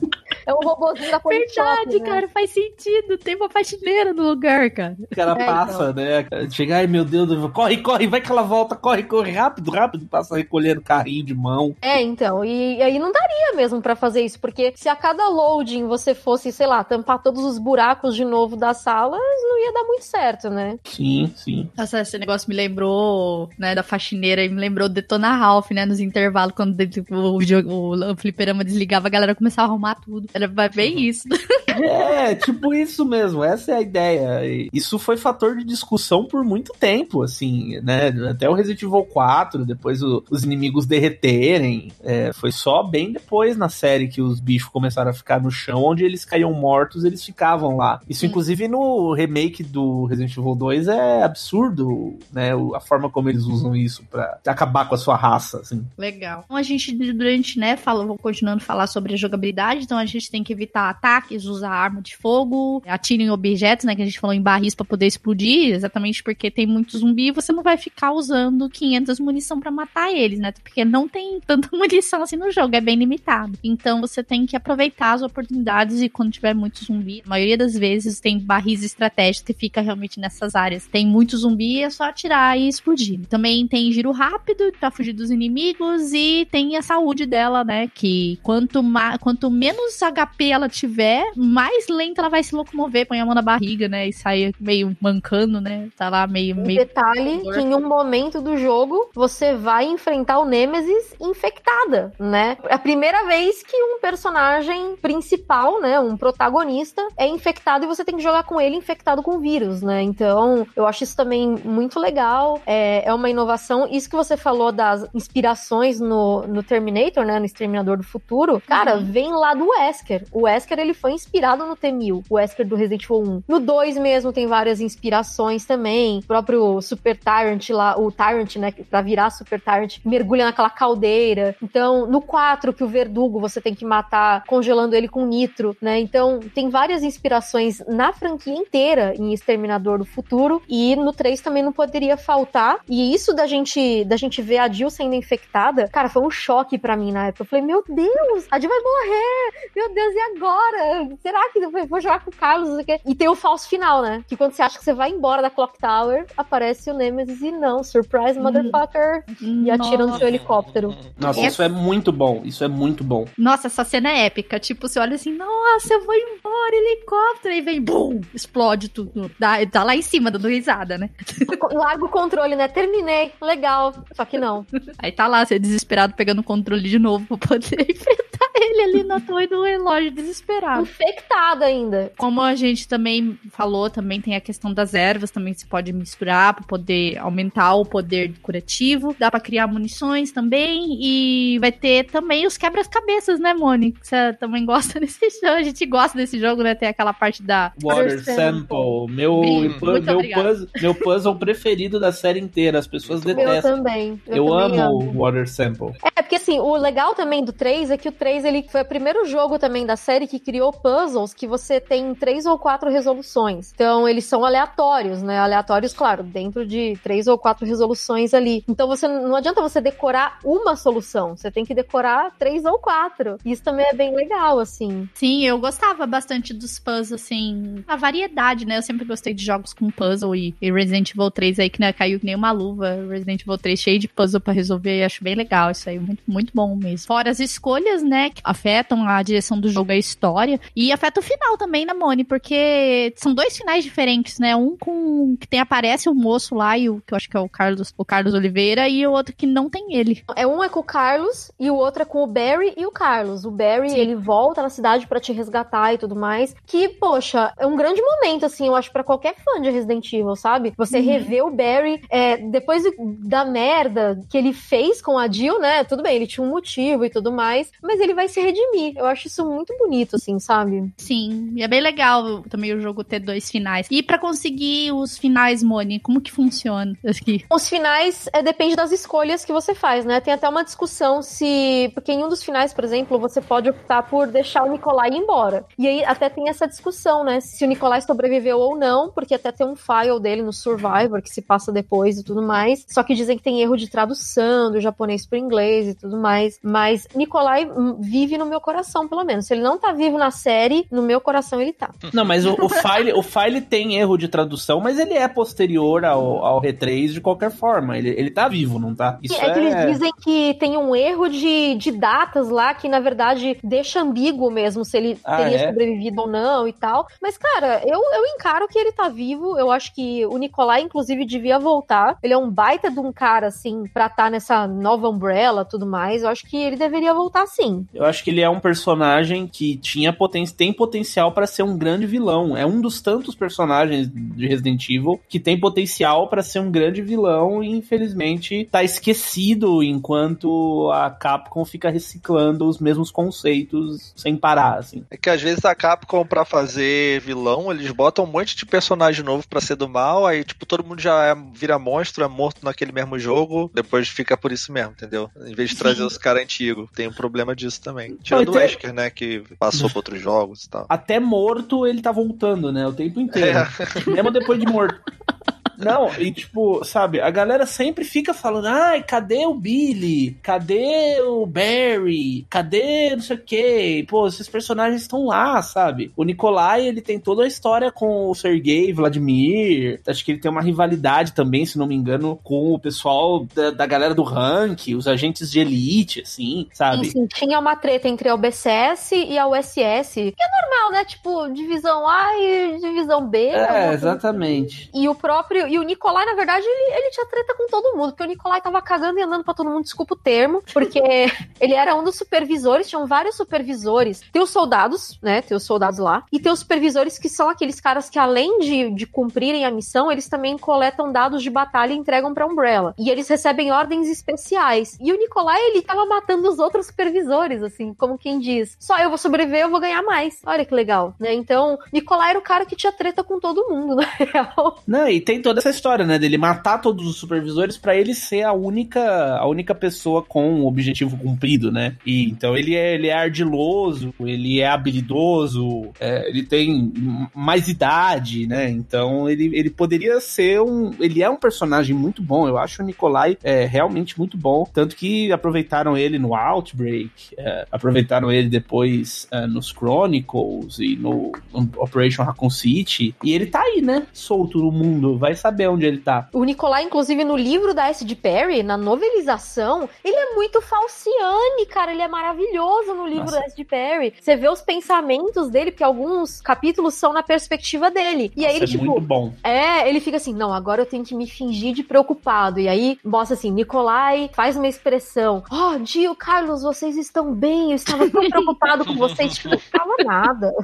É 0.47 0.53
um 0.53 0.59
robôzinho 0.59 1.11
da 1.11 1.19
Verdade, 1.19 1.99
né? 1.99 2.07
cara, 2.07 2.29
faz 2.29 2.51
sentido. 2.51 3.19
Tem 3.19 3.35
uma 3.37 3.49
faxineira 3.49 4.13
no 4.13 4.23
lugar, 4.23 4.71
cara. 4.71 4.97
O 5.11 5.15
cara 5.15 5.33
é, 5.43 5.47
passa, 5.47 5.91
então. 5.91 5.95
né? 5.95 6.27
Chega, 6.51 6.77
ai 6.77 6.87
meu 6.87 7.05
Deus, 7.05 7.29
corre, 7.53 7.79
corre, 7.79 8.07
vai 8.07 8.21
que 8.21 8.31
ela 8.31 8.43
volta, 8.43 8.77
corre, 8.77 9.03
corre, 9.03 9.33
rápido, 9.33 9.71
rápido, 9.71 10.07
passa 10.07 10.37
recolhendo 10.37 10.81
carrinho 10.81 11.25
de 11.25 11.35
mão. 11.35 11.75
É, 11.81 12.01
então, 12.01 12.45
e, 12.45 12.83
aí 12.83 12.99
não 12.99 13.11
daria 13.11 13.57
mesmo 13.57 13.81
para 13.81 13.97
fazer 13.97 14.23
isso, 14.23 14.39
porque 14.39 14.73
se 14.77 14.89
a 14.89 14.97
cada 14.97 15.29
loading 15.29 15.87
você 15.87 16.15
fosse, 16.15 16.53
sei 16.53 16.67
lá, 16.67 16.85
tampar 16.85 17.23
todos 17.23 17.45
os 17.45 17.59
buracos 17.59 18.15
de 18.15 18.25
novo 18.25 18.57
das 18.57 18.79
salas, 18.79 19.21
não 19.21 19.65
ia 19.65 19.73
dar 19.73 19.85
muito 19.85 20.05
certo, 20.05 20.51
né? 20.51 20.79
Sim, 20.85 21.33
sim. 21.35 21.71
Nossa, 21.77 22.01
esse 22.01 22.19
negócio 22.19 22.49
me 22.49 22.55
lembrou, 22.55 23.49
né, 23.59 23.75
da 23.75 23.83
faxineira 23.83 24.45
e 24.45 24.49
me 24.49 24.61
lembrou 24.61 24.89
Detona 24.89 25.33
Ralph, 25.37 25.71
né, 25.71 25.87
nos 25.87 26.01
intervalos, 26.01 26.55
quando 26.55 26.77
o, 27.11 27.39
o, 27.39 28.13
o 28.13 28.17
fliperama 28.17 28.65
desligava, 28.65 29.07
a 29.07 29.11
galera 29.11 29.35
começava 29.35 29.69
a 29.69 29.71
arrumar 29.71 29.95
tudo. 29.97 30.29
Era 30.35 30.49
bem 30.69 31.09
isso. 31.09 31.29
É, 31.77 32.37
tipo 32.37 32.73
isso 32.73 33.05
mesmo, 33.05 33.43
essa 33.43 33.73
é 33.73 33.75
a 33.75 33.81
ideia. 33.81 34.69
Isso 34.73 34.97
foi 34.97 35.17
fator 35.17 35.57
de 35.57 35.65
discussão 35.65 36.25
por 36.25 36.45
muito 36.45 36.73
tempo, 36.79 37.23
assim, 37.23 37.81
né? 37.81 38.09
Até 38.31 38.49
o 38.49 38.55
Resident 38.55 38.83
Evil 38.83 39.05
4, 39.05 39.65
depois 39.65 40.01
o, 40.01 40.23
os 40.31 40.45
inimigos 40.45 40.87
derreterem. 40.87 41.91
É, 42.01 42.33
foi 42.33 42.53
só 42.53 42.83
bem 42.83 43.13
depois 43.13 43.57
na 43.57 43.69
série 43.69 44.07
que 44.07 44.23
os 44.23 44.39
bichos 44.39 44.69
começaram 44.69 45.11
a 45.11 45.15
ficar 45.15 45.41
no 45.43 45.51
chão, 45.51 45.83
onde 45.83 46.05
eles 46.05 46.25
caíam 46.25 46.53
mortos, 46.53 47.05
eles 47.05 47.25
ficavam 47.25 47.77
lá. 47.77 48.01
Isso, 48.09 48.21
Sim. 48.21 48.27
inclusive, 48.29 48.69
no 48.69 49.13
remake 49.13 49.63
do 49.63 50.05
Resident 50.05 50.37
Evil 50.37 50.55
2 50.55 50.89
é 50.89 51.23
absurdo, 51.25 52.17
né? 52.33 52.51
A 52.75 52.81
forma 52.81 53.11
como 53.11 53.29
eles 53.29 53.45
usam 53.47 53.75
isso 53.75 54.05
para 54.11 54.39
acabar 54.47 54.89
com 54.89 54.95
a 54.95 54.99
sua 54.99 55.17
raça, 55.17 55.59
assim. 55.59 55.85
Legal. 55.99 56.43
Então 56.45 56.57
a 56.57 56.63
gente, 56.63 56.93
durante, 57.13 57.59
né, 57.59 57.77
fala, 57.77 58.07
vou 58.07 58.17
continuando 58.17 58.63
a 58.63 58.67
falar 58.67 58.87
sobre 58.87 59.15
a 59.15 59.17
jogabilidade, 59.17 59.83
então 59.83 59.99
a 59.99 60.07
gente 60.07 60.24
tem 60.31 60.43
que 60.43 60.53
evitar 60.53 60.89
ataques, 60.89 61.45
usar 61.45 61.71
arma 61.71 62.01
de 62.01 62.17
fogo, 62.17 62.83
atira 62.87 63.23
em 63.23 63.31
objetos, 63.31 63.85
né, 63.85 63.95
que 63.95 64.03
a 64.03 64.05
gente 64.05 64.21
falou 64.21 64.35
em 64.35 64.43
barris 64.43 64.75
para 64.75 64.85
poder 64.85 65.07
explodir, 65.07 65.75
exatamente 65.75 66.23
porque 66.23 66.51
tem 66.51 66.67
muito 66.67 66.99
zumbi 66.99 67.29
e 67.29 67.33
você 67.33 67.53
não 67.53 67.63
vai 67.63 67.77
ficar 67.77 68.13
usando 68.13 68.69
500 68.69 69.21
munição 69.21 69.61
para 69.61 69.71
matar 69.71 70.13
eles, 70.13 70.39
né? 70.39 70.53
Porque 70.53 70.85
não 70.85 71.09
tem 71.09 71.41
tanta 71.47 71.69
munição 71.77 72.23
assim 72.23 72.37
no 72.37 72.51
jogo, 72.51 72.77
é 72.77 72.81
bem 72.81 72.97
limitado. 72.97 73.59
Então 73.63 74.01
você 74.01 74.23
tem 74.23 74.47
que 74.47 74.57
aproveitar 74.57 75.13
as 75.13 75.23
oportunidades 75.23 76.01
e 76.01 76.09
quando 76.09 76.33
tiver 76.33 76.55
muito 76.55 76.85
zumbi, 76.85 77.23
a 77.25 77.29
maioria 77.29 77.57
das 77.57 77.75
vezes 77.75 78.21
tem 78.21 78.39
barris 78.39 78.83
estratégicos 78.83 79.47
que 79.47 79.53
fica 79.53 79.81
realmente 79.81 80.21
nessas 80.21 80.55
áreas. 80.55 80.87
Tem 80.87 81.07
muito 81.07 81.37
zumbi, 81.37 81.81
é 81.83 81.91
só 81.91 82.05
atirar 82.05 82.59
e 82.59 82.69
explodir. 82.69 83.21
Também 83.29 83.67
tem 83.67 83.91
giro 83.93 84.11
rápido 84.13 84.73
para 84.79 84.91
fugir 84.91 85.13
dos 85.13 85.31
inimigos 85.31 86.13
e 86.13 86.47
tem 86.51 86.77
a 86.77 86.83
saúde 86.83 87.27
dela, 87.27 87.65
né, 87.65 87.89
que 87.89 88.39
quanto 88.43 88.83
quanto 89.21 89.51
menos 89.51 89.95
HP 90.15 90.51
ela 90.51 90.69
tiver, 90.69 91.25
mais 91.37 91.89
lenta 91.89 92.21
ela 92.21 92.29
vai 92.29 92.43
se 92.43 92.55
locomover, 92.55 93.07
põe 93.07 93.21
a 93.21 93.27
mão 93.27 93.35
na 93.35 93.43
barriga, 93.43 93.89
né? 93.89 94.09
E 94.09 94.13
sai 94.13 94.53
meio 94.61 94.97
mancando, 95.01 95.61
né? 95.61 95.89
Tá 95.97 96.09
lá 96.09 96.27
meio. 96.27 96.57
Um 96.57 96.63
meio 96.63 96.79
detalhe 96.79 97.41
que 97.41 97.61
em 97.61 97.75
um 97.75 97.87
momento 97.87 98.41
do 98.41 98.57
jogo 98.57 99.11
você 99.15 99.55
vai 99.55 99.85
enfrentar 99.85 100.39
o 100.39 100.45
Nemesis 100.45 101.15
infectada, 101.21 102.13
né? 102.19 102.57
É 102.69 102.75
a 102.75 102.79
primeira 102.79 103.25
vez 103.27 103.63
que 103.63 103.77
um 103.77 104.01
personagem 104.01 104.97
principal, 104.97 105.81
né? 105.81 105.99
Um 106.01 106.17
protagonista 106.17 107.07
é 107.17 107.27
infectado 107.27 107.85
e 107.85 107.89
você 107.89 108.05
tem 108.05 108.17
que 108.17 108.23
jogar 108.23 108.45
com 108.45 108.61
ele 108.61 108.77
infectado 108.77 109.23
com 109.23 109.39
vírus, 109.39 109.83
né? 109.83 110.03
Então 110.03 110.67
eu 110.77 110.87
acho 110.87 111.05
isso 111.05 111.17
também 111.17 111.49
muito 111.65 111.99
legal. 111.99 112.61
É, 112.67 113.09
é 113.09 113.15
uma 113.15 113.31
inovação. 113.31 113.89
Isso 113.91 114.09
que 114.09 114.17
você 114.17 114.37
falou 114.37 114.73
das 114.73 115.07
inspirações 115.15 116.01
no, 116.01 116.47
no 116.47 116.63
Terminator, 116.63 117.25
né? 117.25 117.39
No 117.39 117.45
Exterminador 117.45 117.97
do 117.97 118.03
Futuro, 118.03 118.61
cara, 118.67 118.97
uhum. 118.97 119.05
vem 119.05 119.33
lá 119.33 119.55
do 119.55 119.73
Wesker. 120.05 120.25
O 120.33 120.43
Wesker, 120.43 120.79
ele 120.79 120.95
foi 120.95 121.13
inspirado 121.13 121.65
no 121.65 121.77
T-1000, 121.77 122.25
o 122.29 122.35
Wesker 122.35 122.67
do 122.67 122.77
Resident 122.77 123.05
Evil 123.05 123.23
1. 123.23 123.43
No 123.49 123.61
2 123.61 123.97
mesmo 123.99 124.33
tem 124.33 124.47
várias 124.47 124.81
inspirações 124.81 125.65
também. 125.65 126.19
O 126.19 126.27
próprio 126.27 126.81
Super 126.81 127.17
Tyrant 127.17 127.71
lá, 127.71 127.99
o 127.99 128.11
Tyrant, 128.13 128.57
né, 128.57 128.73
pra 128.73 129.01
virar 129.01 129.31
Super 129.31 129.61
Tyrant, 129.61 129.99
mergulha 130.05 130.45
naquela 130.45 130.71
caldeira. 130.71 131.57
Então, 131.63 132.07
no 132.07 132.21
4, 132.21 132.73
que 132.73 132.85
o 132.85 132.89
Verdugo 132.89 133.41
você 133.41 133.61
tem 133.61 133.75
que 133.75 133.85
matar 133.85 134.45
congelando 134.45 134.95
ele 134.95 135.09
com 135.09 135.27
nitro, 135.27 135.77
né? 135.81 135.99
Então, 135.99 136.41
tem 136.55 136.69
várias 136.69 137.03
inspirações 137.03 137.83
na 137.89 138.13
franquia 138.13 138.55
inteira 138.55 139.15
em 139.17 139.33
Exterminador 139.33 139.99
do 139.99 140.05
Futuro. 140.05 140.63
E 140.69 140.97
no 140.97 141.13
3 141.13 141.41
também 141.41 141.63
não 141.63 141.73
poderia 141.73 142.17
faltar. 142.17 142.79
E 142.89 143.15
isso 143.15 143.33
da 143.35 143.47
gente, 143.47 144.05
da 144.05 144.17
gente 144.17 144.43
ver 144.43 144.59
a 144.59 144.69
Jill 144.69 144.91
sendo 144.91 145.15
infectada, 145.15 145.89
cara, 145.89 146.09
foi 146.09 146.23
um 146.23 146.31
choque 146.31 146.79
para 146.79 146.97
mim 146.97 147.13
na 147.13 147.29
época. 147.29 147.43
Eu 147.43 147.47
falei, 147.47 147.65
meu 147.65 147.85
Deus, 147.89 148.47
a 148.51 148.59
Jill 148.59 148.71
vai 148.71 148.81
morrer! 148.81 149.71
Meu 149.75 149.94
Deus, 149.95 150.15
e 150.15 150.37
agora? 150.37 151.17
Será 151.23 151.49
que 151.51 151.59
eu 151.59 151.87
vou 151.87 152.01
jogar 152.01 152.25
com 152.25 152.31
o 152.31 152.35
Carlos? 152.35 152.85
E 153.07 153.15
tem 153.15 153.29
o 153.29 153.35
falso 153.35 153.69
final, 153.69 154.03
né? 154.03 154.25
Que 154.29 154.37
quando 154.37 154.53
você 154.53 154.63
acha 154.63 154.79
que 154.79 154.85
você 154.85 154.93
vai 154.93 155.11
embora 155.11 155.43
da 155.43 155.51
Clock 155.51 155.79
Tower, 155.79 156.27
aparece 156.37 156.91
o 156.91 156.95
Nemesis 156.95 157.41
e 157.41 157.51
não, 157.51 157.83
surprise, 157.83 158.39
motherfucker! 158.39 159.25
E 159.41 159.71
atira 159.71 160.07
no 160.07 160.17
seu 160.19 160.29
helicóptero. 160.29 160.95
Nossa, 161.19 161.41
essa... 161.41 161.49
isso 161.49 161.63
é 161.63 161.69
muito 161.69 162.13
bom. 162.13 162.43
Isso 162.45 162.65
é 162.65 162.69
muito 162.69 163.05
bom. 163.05 163.27
Nossa, 163.39 163.69
essa 163.69 163.85
cena 163.85 164.11
é 164.11 164.27
épica. 164.27 164.59
Tipo, 164.59 164.89
você 164.89 164.99
olha 164.99 165.15
assim, 165.15 165.33
nossa, 165.33 165.95
eu 165.95 166.05
vou 166.05 166.15
embora, 166.15 166.77
helicóptero, 166.77 167.55
e 167.55 167.61
vem, 167.61 167.81
bum, 167.81 168.21
explode 168.35 168.89
tudo. 168.89 169.31
Dá, 169.39 169.65
tá 169.67 169.85
lá 169.85 169.95
em 169.95 170.03
cima, 170.03 170.31
dando 170.31 170.49
risada, 170.49 170.99
né? 170.99 171.11
Larga 171.73 172.05
o 172.05 172.09
controle, 172.09 172.57
né? 172.57 172.69
Terminei, 172.69 173.33
legal. 173.41 173.95
Só 174.13 174.25
que 174.25 174.39
não. 174.39 174.67
Aí 174.99 175.13
tá 175.13 175.27
lá, 175.27 175.45
você 175.45 175.59
desesperado, 175.59 176.15
pegando 176.15 176.41
o 176.41 176.45
controle 176.45 176.89
de 176.89 176.99
novo 176.99 177.27
pra 177.27 177.49
poder 177.49 177.81
enfrentar 177.91 178.51
ele 178.55 178.83
ali 178.83 179.05
na 179.05 179.21
torre 179.21 179.47
do 179.47 179.61
relógio 179.75 180.11
desesperado. 180.11 180.83
Infectado 180.83 181.65
ainda. 181.65 182.13
Como 182.17 182.41
a 182.41 182.55
gente 182.55 182.87
também 182.89 183.39
falou, 183.51 183.91
também 183.91 184.21
tem 184.21 184.35
a 184.35 184.41
questão 184.41 184.73
das 184.73 184.95
ervas, 184.95 185.31
também 185.31 185.55
se 185.55 185.67
pode 185.67 185.93
misturar 185.93 186.55
para 186.55 186.65
poder 186.65 187.19
aumentar 187.19 187.75
o 187.75 187.85
poder 187.85 188.33
curativo. 188.43 189.15
Dá 189.19 189.31
para 189.31 189.41
criar 189.41 189.67
munições 189.67 190.33
também 190.33 190.99
e 191.01 191.59
vai 191.59 191.73
ter 191.73 192.05
também 192.05 192.47
os 192.47 192.57
quebras-cabeças, 192.57 193.39
né, 193.41 193.55
Moni? 193.55 193.95
Você 194.01 194.33
também 194.35 194.65
gosta 194.65 194.99
desse 195.01 195.29
jogo. 195.41 195.55
A 195.55 195.63
gente 195.63 195.87
gosta 195.87 196.17
desse 196.17 196.39
jogo, 196.39 196.63
né? 196.63 196.75
Tem 196.75 196.89
aquela 196.89 197.13
parte 197.13 197.43
da 197.43 197.73
Water 197.83 198.23
Sample. 198.23 199.11
Meu, 199.11 199.41
meu, 199.43 199.79
puzzle, 199.79 200.69
meu 200.81 200.95
puzzle 200.95 201.37
preferido 201.37 201.99
da 201.99 202.13
série 202.13 202.41
inteira. 202.41 202.79
As 202.79 202.87
pessoas 202.87 203.21
detestam. 203.21 203.71
Eu 203.71 203.77
também. 203.77 204.23
Eu, 204.27 204.37
eu 204.37 204.47
também 204.47 204.81
amo 204.81 204.99
o 204.99 205.23
Water 205.23 205.49
Sample. 205.49 205.95
É, 206.03 206.23
porque 206.23 206.37
assim, 206.37 206.59
o 206.59 206.77
legal 206.77 207.15
também 207.15 207.45
do 207.45 207.53
3 207.53 207.91
é 207.91 207.97
que 207.97 208.09
o 208.09 208.13
3 208.13 208.45
ele 208.45 208.67
foi 208.71 208.83
o 208.83 208.85
primeiro 208.85 209.27
jogo 209.27 209.59
também 209.65 209.87
da 209.87 209.97
série 209.97 210.27
que 210.27 210.39
criou 210.39 210.71
puzzles 210.71 211.33
que 211.33 211.47
você 211.47 211.81
tem 211.81 212.15
três 212.15 212.45
ou 212.45 212.59
quatro 212.59 212.91
resoluções. 212.91 213.73
Então, 213.75 214.07
eles 214.07 214.27
são 214.27 214.45
aleatórios, 214.45 215.23
né? 215.23 215.39
Aleatórios, 215.39 215.95
claro, 215.95 216.23
dentro 216.23 216.67
de 216.67 216.99
três 217.03 217.27
ou 217.27 217.39
quatro 217.39 217.65
resoluções 217.65 218.35
ali. 218.35 218.63
Então, 218.69 218.87
você 218.87 219.09
não 219.09 219.35
adianta 219.35 219.63
você 219.63 219.81
decorar 219.81 220.39
uma 220.45 220.77
solução, 220.77 221.35
você 221.35 221.51
tem 221.51 221.65
que 221.65 221.75
decorar 221.75 222.33
três 222.39 222.67
ou 222.67 222.79
quatro. 222.79 223.39
Isso 223.43 223.63
também 223.63 223.87
é 223.87 223.95
bem 223.95 224.15
legal, 224.15 224.59
assim. 224.59 225.09
Sim, 225.15 225.47
eu 225.47 225.59
gostava 225.59 226.07
bastante 226.07 226.53
dos 226.53 226.79
puzzles, 226.79 227.13
assim, 227.13 227.83
a 227.89 227.97
variedade, 227.97 228.67
né? 228.67 228.77
Eu 228.77 228.83
sempre 228.83 229.07
gostei 229.07 229.33
de 229.33 229.43
jogos 229.43 229.73
com 229.73 229.91
puzzle 229.91 230.37
e, 230.37 230.55
Resident 230.61 231.13
Evil 231.13 231.31
3 231.31 231.59
aí 231.59 231.71
que 231.71 231.81
né, 231.81 231.91
caiu 231.91 232.21
que 232.21 232.27
nem 232.27 232.35
uma 232.35 232.53
luva. 232.53 232.99
Resident 233.09 233.41
Evil 233.41 233.57
3 233.57 233.81
cheio 233.81 233.99
de 233.99 234.09
puzzle 234.09 234.43
para 234.43 234.53
resolver, 234.53 235.03
acho 235.05 235.25
bem 235.25 235.35
legal 235.35 235.71
isso 235.71 235.89
aí, 235.89 235.99
muito, 235.99 236.23
muito 236.27 236.53
bom 236.55 236.77
mesmo. 236.77 237.07
Fora 237.07 237.31
as 237.31 237.41
escolhas, 237.41 238.03
né, 238.03 238.29
que 238.29 238.43
afetam 238.45 239.09
a 239.09 239.23
direção 239.23 239.54
do 239.59 239.69
jogo, 239.69 239.93
a 239.93 239.97
história 239.97 240.61
e 240.75 240.93
afeta 240.93 241.21
o 241.21 241.23
final 241.23 241.57
também, 241.57 241.85
né, 241.85 241.93
Mone? 241.93 242.25
Porque 242.25 243.13
são 243.17 243.35
dois 243.35 243.57
finais 243.57 243.85
diferentes, 243.85 244.39
né? 244.39 244.55
Um 244.57 244.77
com 244.77 245.37
que 245.39 245.47
tem 245.47 245.61
aparece 245.61 246.09
o 246.09 246.15
moço 246.15 246.55
lá 246.55 246.77
e 246.79 246.89
o 246.89 247.01
que 247.07 247.13
eu 247.13 247.17
acho 247.17 247.29
que 247.29 247.37
é 247.37 247.41
o 247.41 247.49
Carlos, 247.49 247.93
o 247.97 248.05
Carlos 248.05 248.35
Oliveira 248.35 248.89
e 248.89 249.07
o 249.07 249.13
outro 249.13 249.35
que 249.37 249.47
não 249.47 249.69
tem 249.71 249.95
ele. 249.97 250.23
É 250.37 250.47
um 250.47 250.63
é 250.63 250.69
com 250.69 250.81
o 250.81 250.85
Carlos 250.85 251.51
e 251.59 251.71
o 251.71 251.75
outro 251.77 252.03
é 252.03 252.05
com 252.07 252.23
o 252.23 252.27
Barry 252.27 252.75
e 252.77 252.87
o 252.87 252.91
Carlos. 252.91 253.45
O 253.45 253.51
Barry, 253.51 253.91
Sim. 253.91 253.99
ele 253.99 254.15
volta 254.15 254.63
na 254.63 254.69
cidade 254.71 255.07
pra 255.07 255.21
te 255.21 255.33
resgatar 255.33 255.93
e 255.95 255.99
tudo 255.99 256.15
mais. 256.17 256.55
Que, 256.67 256.89
poxa, 256.89 257.53
é 257.59 257.67
um 257.67 257.77
grande 257.77 258.01
momento, 258.03 258.47
assim, 258.47 258.67
eu 258.67 258.75
acho, 258.75 258.93
pra 258.93 259.05
qualquer 259.05 259.35
fã 259.37 259.61
de 259.61 259.71
Resident 259.71 260.13
Evil, 260.13 260.37
sabe? 260.37 260.73
Você 260.77 260.99
Uhum. 260.99 261.05
rever 261.05 261.45
o 261.47 261.51
Barry 261.51 262.01
é, 262.11 262.37
depois 262.37 262.83
da 263.21 263.45
merda 263.45 264.21
que 264.31 264.37
ele 264.39 264.53
fez 264.53 265.01
com 265.03 265.19
a 265.19 265.29
Jill, 265.31 265.59
né? 265.59 265.85
Tudo 265.85 266.03
bem, 266.03 266.17
ele 266.17 266.27
tinha 266.27 266.45
um 266.47 266.51
motivo 266.51 267.05
e 267.05 267.11
tudo 267.11 267.33
mais, 267.33 267.71
mas 267.83 268.01
ele 268.01 268.15
vai 268.15 268.29
se 268.29 268.41
redimir. 268.41 268.95
Eu 268.97 269.07
acho 269.07 269.27
isso 269.27 269.44
muito 269.45 269.77
bonito, 269.79 270.17
assim, 270.17 270.39
sabe? 270.39 270.93
Sim, 270.97 271.53
e 271.57 271.63
é 271.63 271.69
bem 271.69 271.81
legal 271.81 272.43
também 272.43 272.73
o 272.73 272.81
jogo 272.81 273.05
ter 273.05 273.21
dois 273.21 273.51
finais. 273.51 273.87
E 273.91 274.03
pra 274.03 274.19
conseguir 274.19 274.93
os 274.93 275.19
finais, 275.19 275.63
Mone, 275.63 276.01
como 276.01 276.21
que 276.21 276.33
funciona? 276.33 276.97
Aqui. 277.05 277.45
Os 277.51 277.69
finais 277.69 278.29
é, 278.33 278.43
depende 278.43 278.77
das 278.77 278.93
escolhas 278.93 279.45
que 279.45 279.53
você 279.53 279.75
faz, 279.75 280.05
né? 280.05 280.21
Tem 280.21 280.33
até 280.33 280.49
uma 280.49 280.65
discussão 280.65 281.23
se. 281.23 281.91
Porque 281.95 282.13
em 282.13 282.23
um 282.23 282.29
dos 282.29 282.43
finais, 282.43 282.73
por 282.73 282.85
exemplo, 282.85 283.19
você 283.19 283.41
pode 283.41 283.69
optar 283.69 284.03
por 284.03 284.27
deixar 284.27 284.65
o 284.65 284.71
Nicolai 284.71 285.11
ir 285.11 285.17
embora. 285.17 285.65
E 285.79 285.87
aí 285.87 286.05
até 286.05 286.29
tem 286.29 286.49
essa 286.49 286.67
discussão, 286.67 287.25
né? 287.25 287.41
Se 287.41 287.65
o 287.65 287.69
Nicolai 287.69 288.01
sobreviveu 288.01 288.59
ou 288.59 288.77
não, 288.77 289.11
porque 289.11 289.35
até 289.35 289.53
tem 289.53 289.67
um 289.67 289.77
file 289.77 290.21
dele 290.21 290.43
no 290.43 290.53
Survivor 290.53 291.23
que 291.23 291.31
se 291.31 291.43
passa 291.43 291.73
depois 291.73 292.19
e 292.19 292.25
tudo 292.25 292.43
mais. 292.43 292.85
Só 292.89 293.03
que 293.03 293.15
dizem 293.15 293.37
que 293.37 293.43
tem 293.43 293.61
erro 293.61 293.77
de 293.77 293.89
tradução 293.89 294.71
do 294.71 294.81
japonês 294.81 295.27
pro 295.27 295.39
inglês 295.39 295.89
e 295.89 295.95
tudo 295.95 296.17
mais. 296.17 296.59
Mas 296.63 297.07
Nicolai 297.15 297.67
hum, 297.67 297.97
vive 298.01 298.39
no 298.39 298.47
meu 298.47 298.61
coração, 298.61 299.09
pelo 299.09 299.25
menos. 299.25 299.34
Se 299.43 299.55
ele 299.55 299.63
não 299.63 299.79
tá 299.79 299.93
vivo 299.93 300.19
na 300.19 300.31
série, 300.31 300.87
no 300.91 301.03
meu 301.03 301.21
coração 301.21 301.61
ele 301.61 301.73
tá. 301.73 301.91
Não, 302.13 302.25
mas 302.25 302.45
o, 302.47 302.57
o 302.61 302.69
file, 302.69 303.13
o 303.13 303.23
file 303.23 303.61
tem 303.61 303.97
erro 303.97 304.17
de 304.17 304.29
tradução, 304.29 304.81
mas 304.81 304.99
ele 304.99 305.15
é 305.15 305.27
posterior 305.29 306.05
ao, 306.05 306.45
ao 306.45 306.61
R3 306.63 307.13
de 307.13 307.21
qualquer 307.21 307.51
forma. 307.51 307.97
Ele, 307.99 308.11
ele 308.11 308.31
tá 308.31 308.49
vivo, 308.49 308.79
não 308.79 308.95
tá? 308.95 309.19
Isso 309.23 309.35
é 309.41 309.51
que 309.53 309.59
eles 309.59 309.87
dizem 309.87 310.11
que 310.23 310.55
tem 310.59 310.77
um 310.77 310.95
erro 310.95 311.29
de, 311.29 311.75
de 311.77 311.93
datas 311.93 312.49
lá 312.49 312.75
que, 312.75 312.89
na 312.89 313.01
verdade, 313.01 313.59
deixa 313.63 314.01
ambíguo 314.01 314.51
mesmo 314.51 314.85
se 314.85 314.97
ele 314.97 315.19
Ah, 315.25 315.37
teria 315.37 315.57
é? 315.59 315.69
sobrevivido 315.69 316.23
ou 316.23 316.29
não 316.29 316.67
e 316.69 316.73
tal. 316.73 317.07
Mas, 317.21 317.37
cara, 317.37 317.81
eu, 317.85 317.99
eu 317.99 318.27
encaro 318.37 318.69
que 318.69 318.79
ele 318.79 318.93
tá 318.93 319.09
vivo. 319.09 319.59
Eu 319.59 319.71
acho 319.71 319.95
que 319.95 320.27
o 320.27 320.37
Nicolai, 320.39 320.83
inclusive, 320.83 321.25
devia 321.25 321.59
voltar. 321.59 322.17
Ele 322.23 322.33
é 322.35 322.39
um 322.39 322.51
baita 322.51 322.91
de 322.91 323.01
um 323.01 323.13
cara, 323.13 323.47
assim, 323.49 323.85
pra 323.93 324.07
estar 324.07 324.31
nessa 324.31 324.67
nova 324.67 325.09
Umbrella 325.09 325.65
tudo 325.65 325.87
mais. 325.87 326.23
Eu 326.23 326.29
acho 326.29 326.45
que 326.47 326.57
ele 326.57 326.77
deveria 326.77 327.15
voltar 327.15 327.47
sim. 327.47 327.87
Eu 327.95 328.05
acho 328.05 328.23
que 328.23 328.31
ele 328.31 328.41
é 328.41 328.49
um 328.49 328.61
personagem 328.61 329.24
que 329.51 329.77
tinha 329.77 330.13
poten 330.13 330.45
tem 330.47 330.73
potencial 330.73 331.33
pra 331.33 331.47
ser 331.47 331.63
um 331.63 331.77
grande 331.77 332.07
vilão. 332.07 332.57
É 332.57 332.67
um 332.67 332.81
dos 332.81 333.01
tantos 333.01 333.35
personagens 333.35 334.09
de 334.13 334.47
Resident 334.47 334.89
Evil 334.89 335.21
que 335.29 335.41
tem 335.41 335.59
potencial 335.59 336.29
pra 336.29 336.43
ser 336.43 336.61
um 336.61 336.71
grande 336.71 337.03
vilão 337.03 337.63
e 337.63 337.71
infelizmente 337.71 338.69
tá 338.71 338.83
esquecido 338.83 339.83
enquanto 339.83 340.91
a 340.93 341.11
Capcom 341.11 341.65
fica 341.65 341.91
reciclando 341.91 342.69
os 342.69 342.79
mesmos 342.79 343.11
conceitos 343.11 344.13
sem 344.17 344.37
parar, 344.37 344.79
assim. 344.79 345.05
É 345.11 345.17
que 345.17 345.31
às 345.31 345.41
vezes 345.41 345.65
a 345.65 345.75
Capcom, 345.75 346.25
pra 346.27 346.45
fazer 346.45 347.21
vilão, 347.21 347.71
eles 347.71 347.91
botam 347.91 348.25
um 348.25 348.29
monte 348.31 348.57
de 348.57 348.67
personagem 348.67 349.25
novo 349.25 349.47
pra 349.49 349.61
ser 349.61 349.77
do 349.77 349.89
mal, 349.89 350.27
aí, 350.27 350.45
tipo, 350.45 350.67
todo 350.67 350.85
mundo 350.85 351.01
já 351.01 351.25
é- 351.27 351.37
vira 351.55 351.79
monstro, 351.79 352.25
é 352.25 352.29
morto 352.29 352.65
naquele 352.65 352.93
mesmo 352.93 353.19
jogo, 353.19 353.71
depois 353.75 354.09
fica 354.09 354.37
por 354.37 354.53
isso 354.53 354.73
mesmo, 354.73 354.93
entendeu? 354.93 355.31
Em 355.47 355.55
vez 355.55 355.71
de 355.71 355.77
trazer 355.77 356.03
os 356.03 356.19
caras 356.19 356.43
antigos. 356.43 356.89
Tem 356.95 357.09
um 357.09 357.13
problema 357.13 357.55
disso 357.55 357.81
também. 357.81 358.17
Tirando 358.23 358.49
o 358.49 358.53
Wesker, 358.55 358.93
né, 358.93 359.11
que 359.15 359.43
passou 359.59 359.89
pra 359.89 359.99
outros 359.99 360.21
jogos 360.21 360.65
e 360.65 360.71
tal. 360.71 360.87
Até 360.89 361.21
morto 361.21 361.87
ele 361.87 362.03
tá 362.03 362.13
voltando, 362.13 362.73
né? 362.73 362.87
O 362.87 362.93
tempo 362.93 363.21
inteiro. 363.21 363.59
Mesmo 364.07 364.31
depois 364.31 364.59
de 364.59 364.67
morto. 364.67 365.01
Não, 365.79 366.11
e 366.19 366.33
tipo, 366.33 366.85
sabe, 366.85 367.21
a 367.21 367.31
galera 367.31 367.67
sempre 367.67 368.05
fica 368.05 368.33
falando, 368.33 368.67
ai, 368.67 369.03
cadê 369.03 369.47
o 369.47 369.55
Billy? 369.55 370.37
Cadê 370.43 371.21
o 371.21 371.47
Barry? 371.47 372.47
Cadê 372.49 373.11
não 373.15 373.23
sei 373.23 373.37
o 373.37 373.41
quê? 373.41 374.07
Pô, 374.09 374.27
esses 374.27 374.49
personagens 374.49 375.03
estão 375.03 375.27
lá, 375.27 375.63
sabe? 375.63 376.13
O 376.17 376.25
Nikolai, 376.25 376.87
ele 376.87 377.01
tem 377.01 377.19
toda 377.19 377.45
a 377.45 377.47
história 377.47 377.91
com 377.91 378.29
o 378.31 378.35
Sergei 378.35 378.93
Vladimir. 378.93 380.01
Acho 380.07 380.25
que 380.25 380.33
ele 380.33 380.41
tem 380.41 380.51
uma 380.51 380.63
rivalidade 380.63 381.33
também, 381.33 381.67
se 381.67 381.79
não 381.79 381.87
me 381.87 381.95
engano, 381.95 382.39
com 382.43 382.73
o 382.73 382.79
pessoal 382.79 383.47
da, 383.55 383.71
da 383.71 383.87
galera 383.87 384.15
do 384.15 384.23
rank, 384.23 384.89
os 384.97 385.09
agentes 385.09 385.51
de 385.51 385.61
elite, 385.61 386.23
assim, 386.23 386.69
sabe? 386.73 387.09
Enfim, 387.09 387.27
tinha 387.27 387.59
uma 387.59 387.77
treta 387.77 388.09
entre 388.09 388.29
a 388.29 388.35
UBCS 388.35 389.13
e 389.13 389.39
a 389.39 389.47
USS. 389.47 390.15
Que 390.15 390.43
é 390.43 390.63
normal, 390.63 390.93
né? 390.93 391.05
Tipo, 391.05 391.49
divisão 391.53 392.09
A 392.09 392.39
e 392.39 392.79
divisão 392.81 393.27
B. 393.27 393.39
É, 393.49 393.93
exatamente. 393.93 394.91
E 394.95 395.09
o 395.09 395.15
próprio. 395.15 395.64
E 395.67 395.79
o 395.79 395.83
Nicolai, 395.83 396.25
na 396.25 396.35
verdade, 396.35 396.67
ele, 396.67 396.97
ele 396.97 397.11
tinha 397.11 397.27
treta 397.27 397.55
com 397.57 397.67
todo 397.69 397.97
mundo, 397.97 398.11
porque 398.11 398.23
o 398.23 398.27
Nicolai 398.27 398.61
tava 398.61 398.81
cagando 398.83 399.19
e 399.19 399.23
andando 399.23 399.45
pra 399.45 399.55
todo 399.55 399.71
mundo, 399.71 399.85
desculpa 399.85 400.15
o 400.15 400.19
termo, 400.19 400.63
porque 400.73 401.01
ele 401.61 401.75
era 401.75 401.95
um 401.95 402.05
dos 402.05 402.17
supervisores, 402.17 402.89
tinham 402.89 403.07
vários 403.07 403.37
supervisores. 403.37 404.23
Tem 404.33 404.43
os 404.43 404.51
soldados, 404.51 405.19
né? 405.23 405.43
Tem 405.43 405.57
os 405.57 405.65
soldados 405.65 405.99
lá. 405.99 406.25
E 406.33 406.39
tem 406.39 406.53
os 406.53 406.61
supervisores 406.61 407.19
que 407.19 407.29
são 407.29 407.49
aqueles 407.49 407.81
caras 407.81 408.09
que, 408.09 408.19
além 408.19 408.59
de, 408.59 408.91
de 408.91 409.07
cumprirem 409.07 409.65
a 409.65 409.71
missão, 409.71 410.11
eles 410.11 410.29
também 410.29 410.57
coletam 410.59 411.13
dados 411.13 411.43
de 411.43 411.51
batalha 411.51 411.93
e 411.93 411.97
entregam 411.97 412.35
pra 412.35 412.47
Umbrella. 412.47 412.95
E 412.99 413.11
eles 413.11 413.29
recebem 413.29 413.73
ordens 413.73 414.09
especiais. 414.09 414.97
E 415.01 415.13
o 415.13 415.19
Nicolai, 415.19 415.61
ele 415.67 415.83
tava 415.83 416.05
matando 416.07 416.49
os 416.49 416.59
outros 416.59 416.87
supervisores, 416.87 417.63
assim, 417.63 417.95
como 417.95 418.19
quem 418.19 418.39
diz: 418.39 418.77
só 418.81 418.99
eu 418.99 419.09
vou 419.09 419.19
sobreviver, 419.19 419.63
eu 419.63 419.71
vou 419.71 419.81
ganhar 419.81 420.03
mais. 420.03 420.41
Olha 420.47 420.65
que 420.65 420.75
legal, 420.75 421.15
né? 421.19 421.33
Então, 421.33 421.79
Nicolai 421.93 422.31
era 422.31 422.39
o 422.39 422.43
cara 422.43 422.67
que 422.67 422.77
tinha 422.77 422.93
treta 422.93 423.23
com 423.23 423.39
todo 423.39 423.69
mundo, 423.69 423.97
na 423.97 424.05
real. 424.05 424.79
Não, 424.87 425.09
e 425.09 425.21
tem 425.21 425.41
toda 425.41 425.54
essa 425.59 425.71
história, 425.71 426.05
né, 426.05 426.19
dele 426.19 426.39
matar 426.39 426.79
todos 426.79 427.07
os 427.07 427.17
supervisores 427.17 427.77
pra 427.77 427.97
ele 427.97 428.15
ser 428.15 428.43
a 428.43 428.53
única 428.53 429.37
a 429.37 429.47
única 429.47 429.75
pessoa 429.75 430.23
com 430.23 430.61
o 430.61 430.67
objetivo 430.67 431.17
cumprido, 431.17 431.71
né? 431.71 431.97
E 432.05 432.29
então 432.29 432.57
ele 432.57 432.75
é 432.75 432.95
ele 432.95 433.09
é 433.09 433.15
ardiloso, 433.15 434.15
ele 434.21 434.61
é 434.61 434.69
habilidoso, 434.69 435.91
é, 436.01 436.29
ele 436.29 436.45
tem 436.45 436.93
mais 437.35 437.69
idade, 437.69 438.47
né? 438.47 438.71
Então 438.71 439.29
ele, 439.29 439.57
ele 439.57 439.71
poderia 439.71 440.21
ser 440.21 440.61
um 440.61 440.93
ele 441.01 441.23
é 441.23 441.29
um 441.29 441.37
personagem 441.37 441.95
muito 441.95 442.23
bom. 442.23 442.49
Eu 442.49 442.59
acho 442.59 442.83
o 442.83 442.87
Nikolai 442.87 443.37
é, 443.43 443.65
realmente 443.65 444.19
muito 444.19 444.37
bom, 444.37 444.69
tanto 444.73 444.97
que 444.97 445.33
aproveitaram 445.33 445.97
ele 445.97 446.19
no 446.19 446.35
Outbreak, 446.35 447.35
é, 447.37 447.67
aproveitaram 447.71 448.31
ele 448.31 448.49
depois 448.49 449.27
é, 449.31 449.47
nos 449.47 449.69
Chronicles 449.69 450.79
e 450.79 450.97
no, 450.97 451.33
no 451.53 451.69
Operation 451.77 452.23
Raccoon 452.23 452.51
City. 452.51 453.15
E 453.23 453.33
ele 453.33 453.47
tá 453.47 453.61
aí, 453.61 453.83
né? 453.83 454.07
Solto 454.13 454.59
no 454.59 454.71
mundo. 454.71 455.19
Vai 455.19 455.35
saber 455.45 455.69
onde 455.69 455.85
ele 455.85 455.99
tá. 455.99 456.27
O 456.33 456.43
Nicolai, 456.43 456.85
inclusive, 456.85 457.23
no 457.23 457.37
livro 457.37 457.75
da 457.75 457.89
S.D. 457.89 458.15
Perry, 458.15 458.63
na 458.63 458.79
novelização, 458.79 459.87
ele 460.03 460.17
é 460.17 460.35
muito 460.35 460.63
falciane, 460.63 461.67
cara. 461.69 461.93
Ele 461.93 462.01
é 462.01 462.09
maravilhoso 462.09 462.95
no 462.95 463.07
livro 463.07 463.25
Nossa. 463.25 463.41
da 463.41 463.45
S.D. 463.45 463.65
Perry. 463.65 464.15
Você 464.19 464.37
vê 464.37 464.49
os 464.49 464.63
pensamentos 464.63 465.51
dele, 465.51 465.71
porque 465.71 465.85
alguns 465.85 466.41
capítulos 466.41 466.95
são 466.95 467.13
na 467.13 467.23
perspectiva 467.23 467.91
dele. 467.91 468.33
E 468.35 468.47
aí 468.47 468.53
Nossa, 468.53 468.57
ele, 468.57 468.65
é 468.65 468.69
tipo, 468.69 468.85
muito 468.85 469.07
bom. 469.07 469.35
É, 469.43 469.87
ele 469.87 470.01
fica 470.01 470.17
assim, 470.17 470.33
não, 470.33 470.53
agora 470.53 470.81
eu 470.81 470.87
tenho 470.87 471.05
que 471.05 471.15
me 471.15 471.29
fingir 471.29 471.75
de 471.75 471.83
preocupado. 471.83 472.59
E 472.59 472.67
aí 472.67 472.99
mostra 473.05 473.37
assim, 473.37 473.51
Nicolai 473.51 474.31
faz 474.33 474.57
uma 474.57 474.67
expressão. 474.67 475.45
Oh, 475.51 475.79
Dio, 475.79 476.15
Carlos, 476.15 476.63
vocês 476.63 476.97
estão 476.97 477.35
bem? 477.35 477.71
Eu 477.71 477.77
estava 477.77 478.09
tão 478.09 478.29
preocupado 478.31 478.85
com 478.87 478.95
vocês. 478.95 479.35
Tipo, 479.35 479.51
não 479.51 479.59
fala 479.59 479.97
nada. 480.05 480.55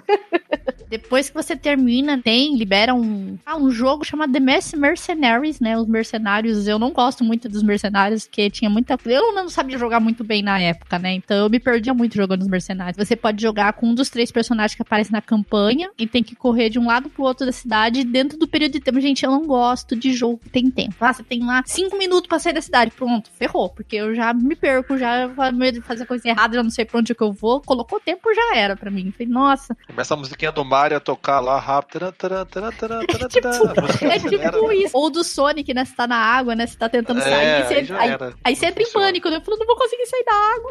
Depois 0.89 1.29
que 1.29 1.35
você 1.35 1.57
termina, 1.57 2.21
tem, 2.23 2.57
libera 2.57 2.95
um, 2.95 3.37
ah, 3.45 3.57
um 3.57 3.71
jogo 3.71 4.05
chamado 4.05 4.33
The 4.33 4.41
Merc- 4.77 4.91
Mercenaries, 5.01 5.61
né? 5.61 5.79
Os 5.79 5.87
mercenários. 5.87 6.67
Eu 6.67 6.79
não 6.79 6.91
gosto 6.93 7.25
muito 7.25 7.49
dos 7.49 7.63
mercenários, 7.63 8.27
porque 8.27 8.51
tinha 8.51 8.69
muita. 8.69 8.99
Eu 9.07 9.33
não 9.35 9.49
sabia 9.49 9.79
jogar 9.79 9.99
muito 10.01 10.23
bem 10.23 10.43
na 10.43 10.59
época, 10.61 10.99
né? 10.99 11.13
Então 11.15 11.37
eu 11.39 11.49
me 11.51 11.59
perdia 11.59 11.95
muito 11.95 12.15
jogando 12.17 12.43
os 12.43 12.49
mercenários. 12.49 12.97
Você 12.97 13.17
pode 13.17 13.41
jogar 13.41 13.73
com 13.75 13.87
um 13.87 13.95
dos 13.95 14.11
três 14.11 14.31
personagens 14.31 14.75
que 14.75 14.83
aparecem 14.83 15.13
na 15.13 15.23
campanha 15.23 15.91
e 15.99 16.07
tem 16.07 16.23
que 16.23 16.35
correr 16.37 16.69
de 16.69 16.79
um 16.79 16.87
lado 16.87 17.09
pro 17.09 17.23
outro 17.23 17.47
da 17.47 17.53
cidade 17.53 18.05
dentro 18.05 18.37
do 18.39 18.47
período 18.47 18.73
de 18.73 18.81
tempo. 18.81 19.01
Gente, 19.01 19.25
eu 19.25 19.31
não 19.31 19.47
gosto 19.47 19.97
de 19.97 20.13
jogo 20.13 20.39
que 20.39 20.51
tem 20.51 20.71
tempo. 20.71 20.95
Ah, 21.01 21.13
você 21.13 21.23
tem 21.23 21.45
lá 21.45 21.63
cinco 21.67 21.97
minutos 21.97 22.29
pra 22.29 22.39
sair 22.39 22.53
da 22.53 22.61
cidade. 22.63 22.91
Pronto, 22.91 23.31
ferrou. 23.39 23.69
Porque 23.71 23.97
eu 23.97 24.15
já 24.15 24.33
me 24.35 24.55
perco, 24.55 24.99
já 24.99 25.29
medo 25.53 25.81
de 25.81 25.87
fazer 25.87 26.05
coisa 26.07 26.29
errada, 26.29 26.55
já 26.57 26.63
não 26.63 26.71
sei 26.71 26.85
pra 26.85 26.99
onde 26.99 27.15
que 27.15 27.23
eu 27.23 27.33
vou. 27.33 27.61
Colocou 27.63 27.99
tempo, 28.01 28.33
já 28.35 28.57
era 28.57 28.77
pra 28.77 28.91
mim. 28.91 29.11
Falei, 29.13 29.29
nossa, 29.33 29.77
Começa 29.87 30.15
a 30.15 30.17
musiquinha 30.17 30.53
do 30.53 30.65
Mario 30.65 30.97
a 30.97 31.01
tocar 31.01 31.41
lá 31.41 31.59
rápido. 31.59 31.91
Taran, 31.91 32.13
taran, 32.13 32.45
taran, 32.47 32.71
taran, 32.73 33.07
taran, 33.07 33.29
Tipo, 33.29 33.41
taran. 33.51 33.73
A 33.77 33.81
música 33.83 34.07
É 34.07 34.17
acelera, 34.17 34.60
tipo 34.61 34.73
isso. 34.87 34.97
Ou 34.97 35.11
do 35.11 35.23
Sonic, 35.25 35.73
né? 35.75 35.85
Você 35.85 35.95
tá 35.95 36.07
na 36.07 36.17
água, 36.17 36.55
né? 36.55 36.67
Você 36.67 36.77
tá 36.77 36.89
tentando 36.89 37.21
sair. 37.21 37.33
É, 37.45 37.65
você- 37.65 37.75
aí 37.75 37.87
aí, 37.99 38.11
aí 38.45 38.57
você 38.57 38.67
entra 38.67 38.83
em 38.83 38.87
pânico, 38.93 39.29
né? 39.31 39.37
Eu 39.37 39.41
falo, 39.43 39.59
não 39.59 39.67
vou 39.67 39.77
conseguir 39.77 40.07
sair 40.07 40.25
da 40.25 40.35
água. 40.35 40.71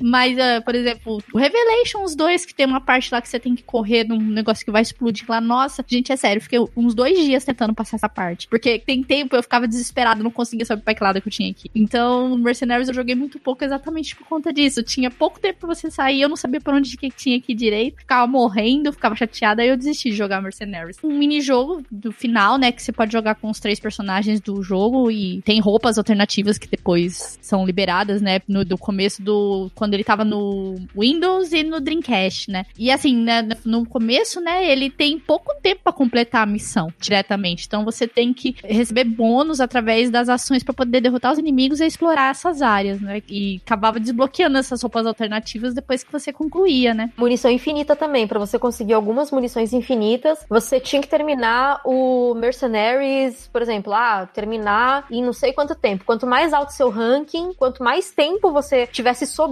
Mas, 0.00 0.36
uh, 0.36 0.64
por 0.64 0.74
exemplo, 0.74 1.22
o 1.32 1.38
Revelations 1.38 2.14
2, 2.16 2.46
que 2.46 2.54
tem 2.54 2.66
uma 2.66 2.80
parte 2.80 3.12
lá 3.12 3.20
que 3.20 3.28
você 3.28 3.38
tem 3.38 3.54
que 3.54 3.62
correr 3.62 4.04
num 4.04 4.18
negócio 4.18 4.64
que 4.64 4.70
vai 4.70 4.82
explodir 4.82 5.24
lá. 5.28 5.40
Nossa, 5.40 5.84
gente, 5.86 6.12
é 6.12 6.16
sério, 6.16 6.40
fiquei 6.40 6.58
uns 6.76 6.94
dois 6.94 7.18
dias 7.18 7.44
tentando 7.44 7.74
passar 7.74 7.96
essa 7.96 8.08
parte. 8.08 8.48
Porque 8.48 8.78
tem 8.78 9.02
tempo 9.02 9.36
eu 9.36 9.42
ficava 9.42 9.68
desesperado, 9.68 10.22
não 10.22 10.30
conseguia 10.30 10.64
saber 10.64 10.82
pra 10.82 10.94
que 10.94 11.02
lado 11.02 11.20
que 11.20 11.28
eu 11.28 11.32
tinha 11.32 11.50
aqui. 11.50 11.70
Então, 11.74 12.36
Mercenaries 12.36 12.88
eu 12.88 12.94
joguei 12.94 13.14
muito 13.14 13.38
pouco 13.38 13.64
exatamente 13.64 14.16
por 14.16 14.26
conta 14.26 14.52
disso. 14.52 14.82
Tinha 14.82 15.10
pouco 15.10 15.38
tempo 15.38 15.60
pra 15.60 15.74
você 15.74 15.90
sair, 15.90 16.22
eu 16.22 16.28
não 16.28 16.36
sabia 16.36 16.60
pra 16.60 16.74
onde 16.74 16.96
que 16.96 17.10
tinha 17.10 17.40
ir 17.46 17.54
direito. 17.54 17.98
Ficava 17.98 18.26
morrendo, 18.26 18.92
ficava 18.92 19.14
chateada, 19.14 19.62
aí 19.62 19.68
eu 19.68 19.76
desisti 19.76 20.10
de 20.10 20.16
jogar 20.16 20.40
Mercenaries. 20.40 20.98
Um 21.02 21.18
mini-jogo 21.18 21.82
do 21.90 22.12
final, 22.12 22.58
né, 22.58 22.72
que 22.72 22.82
você 22.82 22.92
pode 22.92 23.12
jogar 23.12 23.34
com 23.34 23.50
os 23.50 23.60
três 23.60 23.78
personagens 23.78 24.40
do 24.40 24.62
jogo 24.62 25.10
e 25.10 25.42
tem 25.42 25.60
roupas 25.60 25.98
alternativas 25.98 26.58
que 26.58 26.68
depois 26.68 27.38
são 27.40 27.64
liberadas, 27.64 28.22
né, 28.22 28.40
no 28.48 28.64
do 28.64 28.78
começo 28.78 29.22
do 29.22 29.59
quando 29.74 29.94
ele 29.94 30.04
tava 30.04 30.24
no 30.24 30.76
Windows 30.96 31.52
e 31.52 31.62
no 31.62 31.80
Dreamcast, 31.80 32.50
né? 32.50 32.64
E 32.78 32.90
assim, 32.90 33.16
né, 33.16 33.46
no 33.64 33.86
começo, 33.86 34.40
né, 34.40 34.70
ele 34.70 34.90
tem 34.90 35.18
pouco 35.18 35.54
tempo 35.62 35.82
para 35.84 35.92
completar 35.92 36.42
a 36.42 36.46
missão 36.46 36.88
diretamente. 36.98 37.66
Então 37.66 37.84
você 37.84 38.06
tem 38.06 38.32
que 38.32 38.56
receber 38.64 39.04
bônus 39.04 39.60
através 39.60 40.10
das 40.10 40.28
ações 40.28 40.62
para 40.62 40.74
poder 40.74 41.00
derrotar 41.00 41.32
os 41.32 41.38
inimigos 41.38 41.80
e 41.80 41.86
explorar 41.86 42.30
essas 42.30 42.62
áreas, 42.62 43.00
né? 43.00 43.22
E 43.28 43.60
acabava 43.64 44.00
desbloqueando 44.00 44.58
essas 44.58 44.82
roupas 44.82 45.06
alternativas 45.06 45.74
depois 45.74 46.02
que 46.02 46.12
você 46.12 46.32
concluía, 46.32 46.94
né? 46.94 47.10
Munição 47.16 47.50
infinita 47.50 47.96
também, 47.96 48.26
para 48.26 48.38
você 48.38 48.58
conseguir 48.58 48.94
algumas 48.94 49.30
munições 49.30 49.72
infinitas, 49.72 50.44
você 50.48 50.80
tinha 50.80 51.02
que 51.02 51.08
terminar 51.08 51.80
o 51.84 52.34
Mercenaries, 52.34 53.48
por 53.52 53.62
exemplo, 53.62 53.92
ah, 53.92 54.26
terminar 54.32 55.06
em 55.10 55.22
não 55.22 55.32
sei 55.32 55.52
quanto 55.52 55.74
tempo. 55.74 56.04
Quanto 56.04 56.26
mais 56.26 56.52
alto 56.52 56.72
seu 56.72 56.90
ranking, 56.90 57.52
quanto 57.54 57.82
mais 57.82 58.10
tempo 58.10 58.52
você 58.52 58.86
tivesse 58.86 59.26
sobrando 59.26 59.49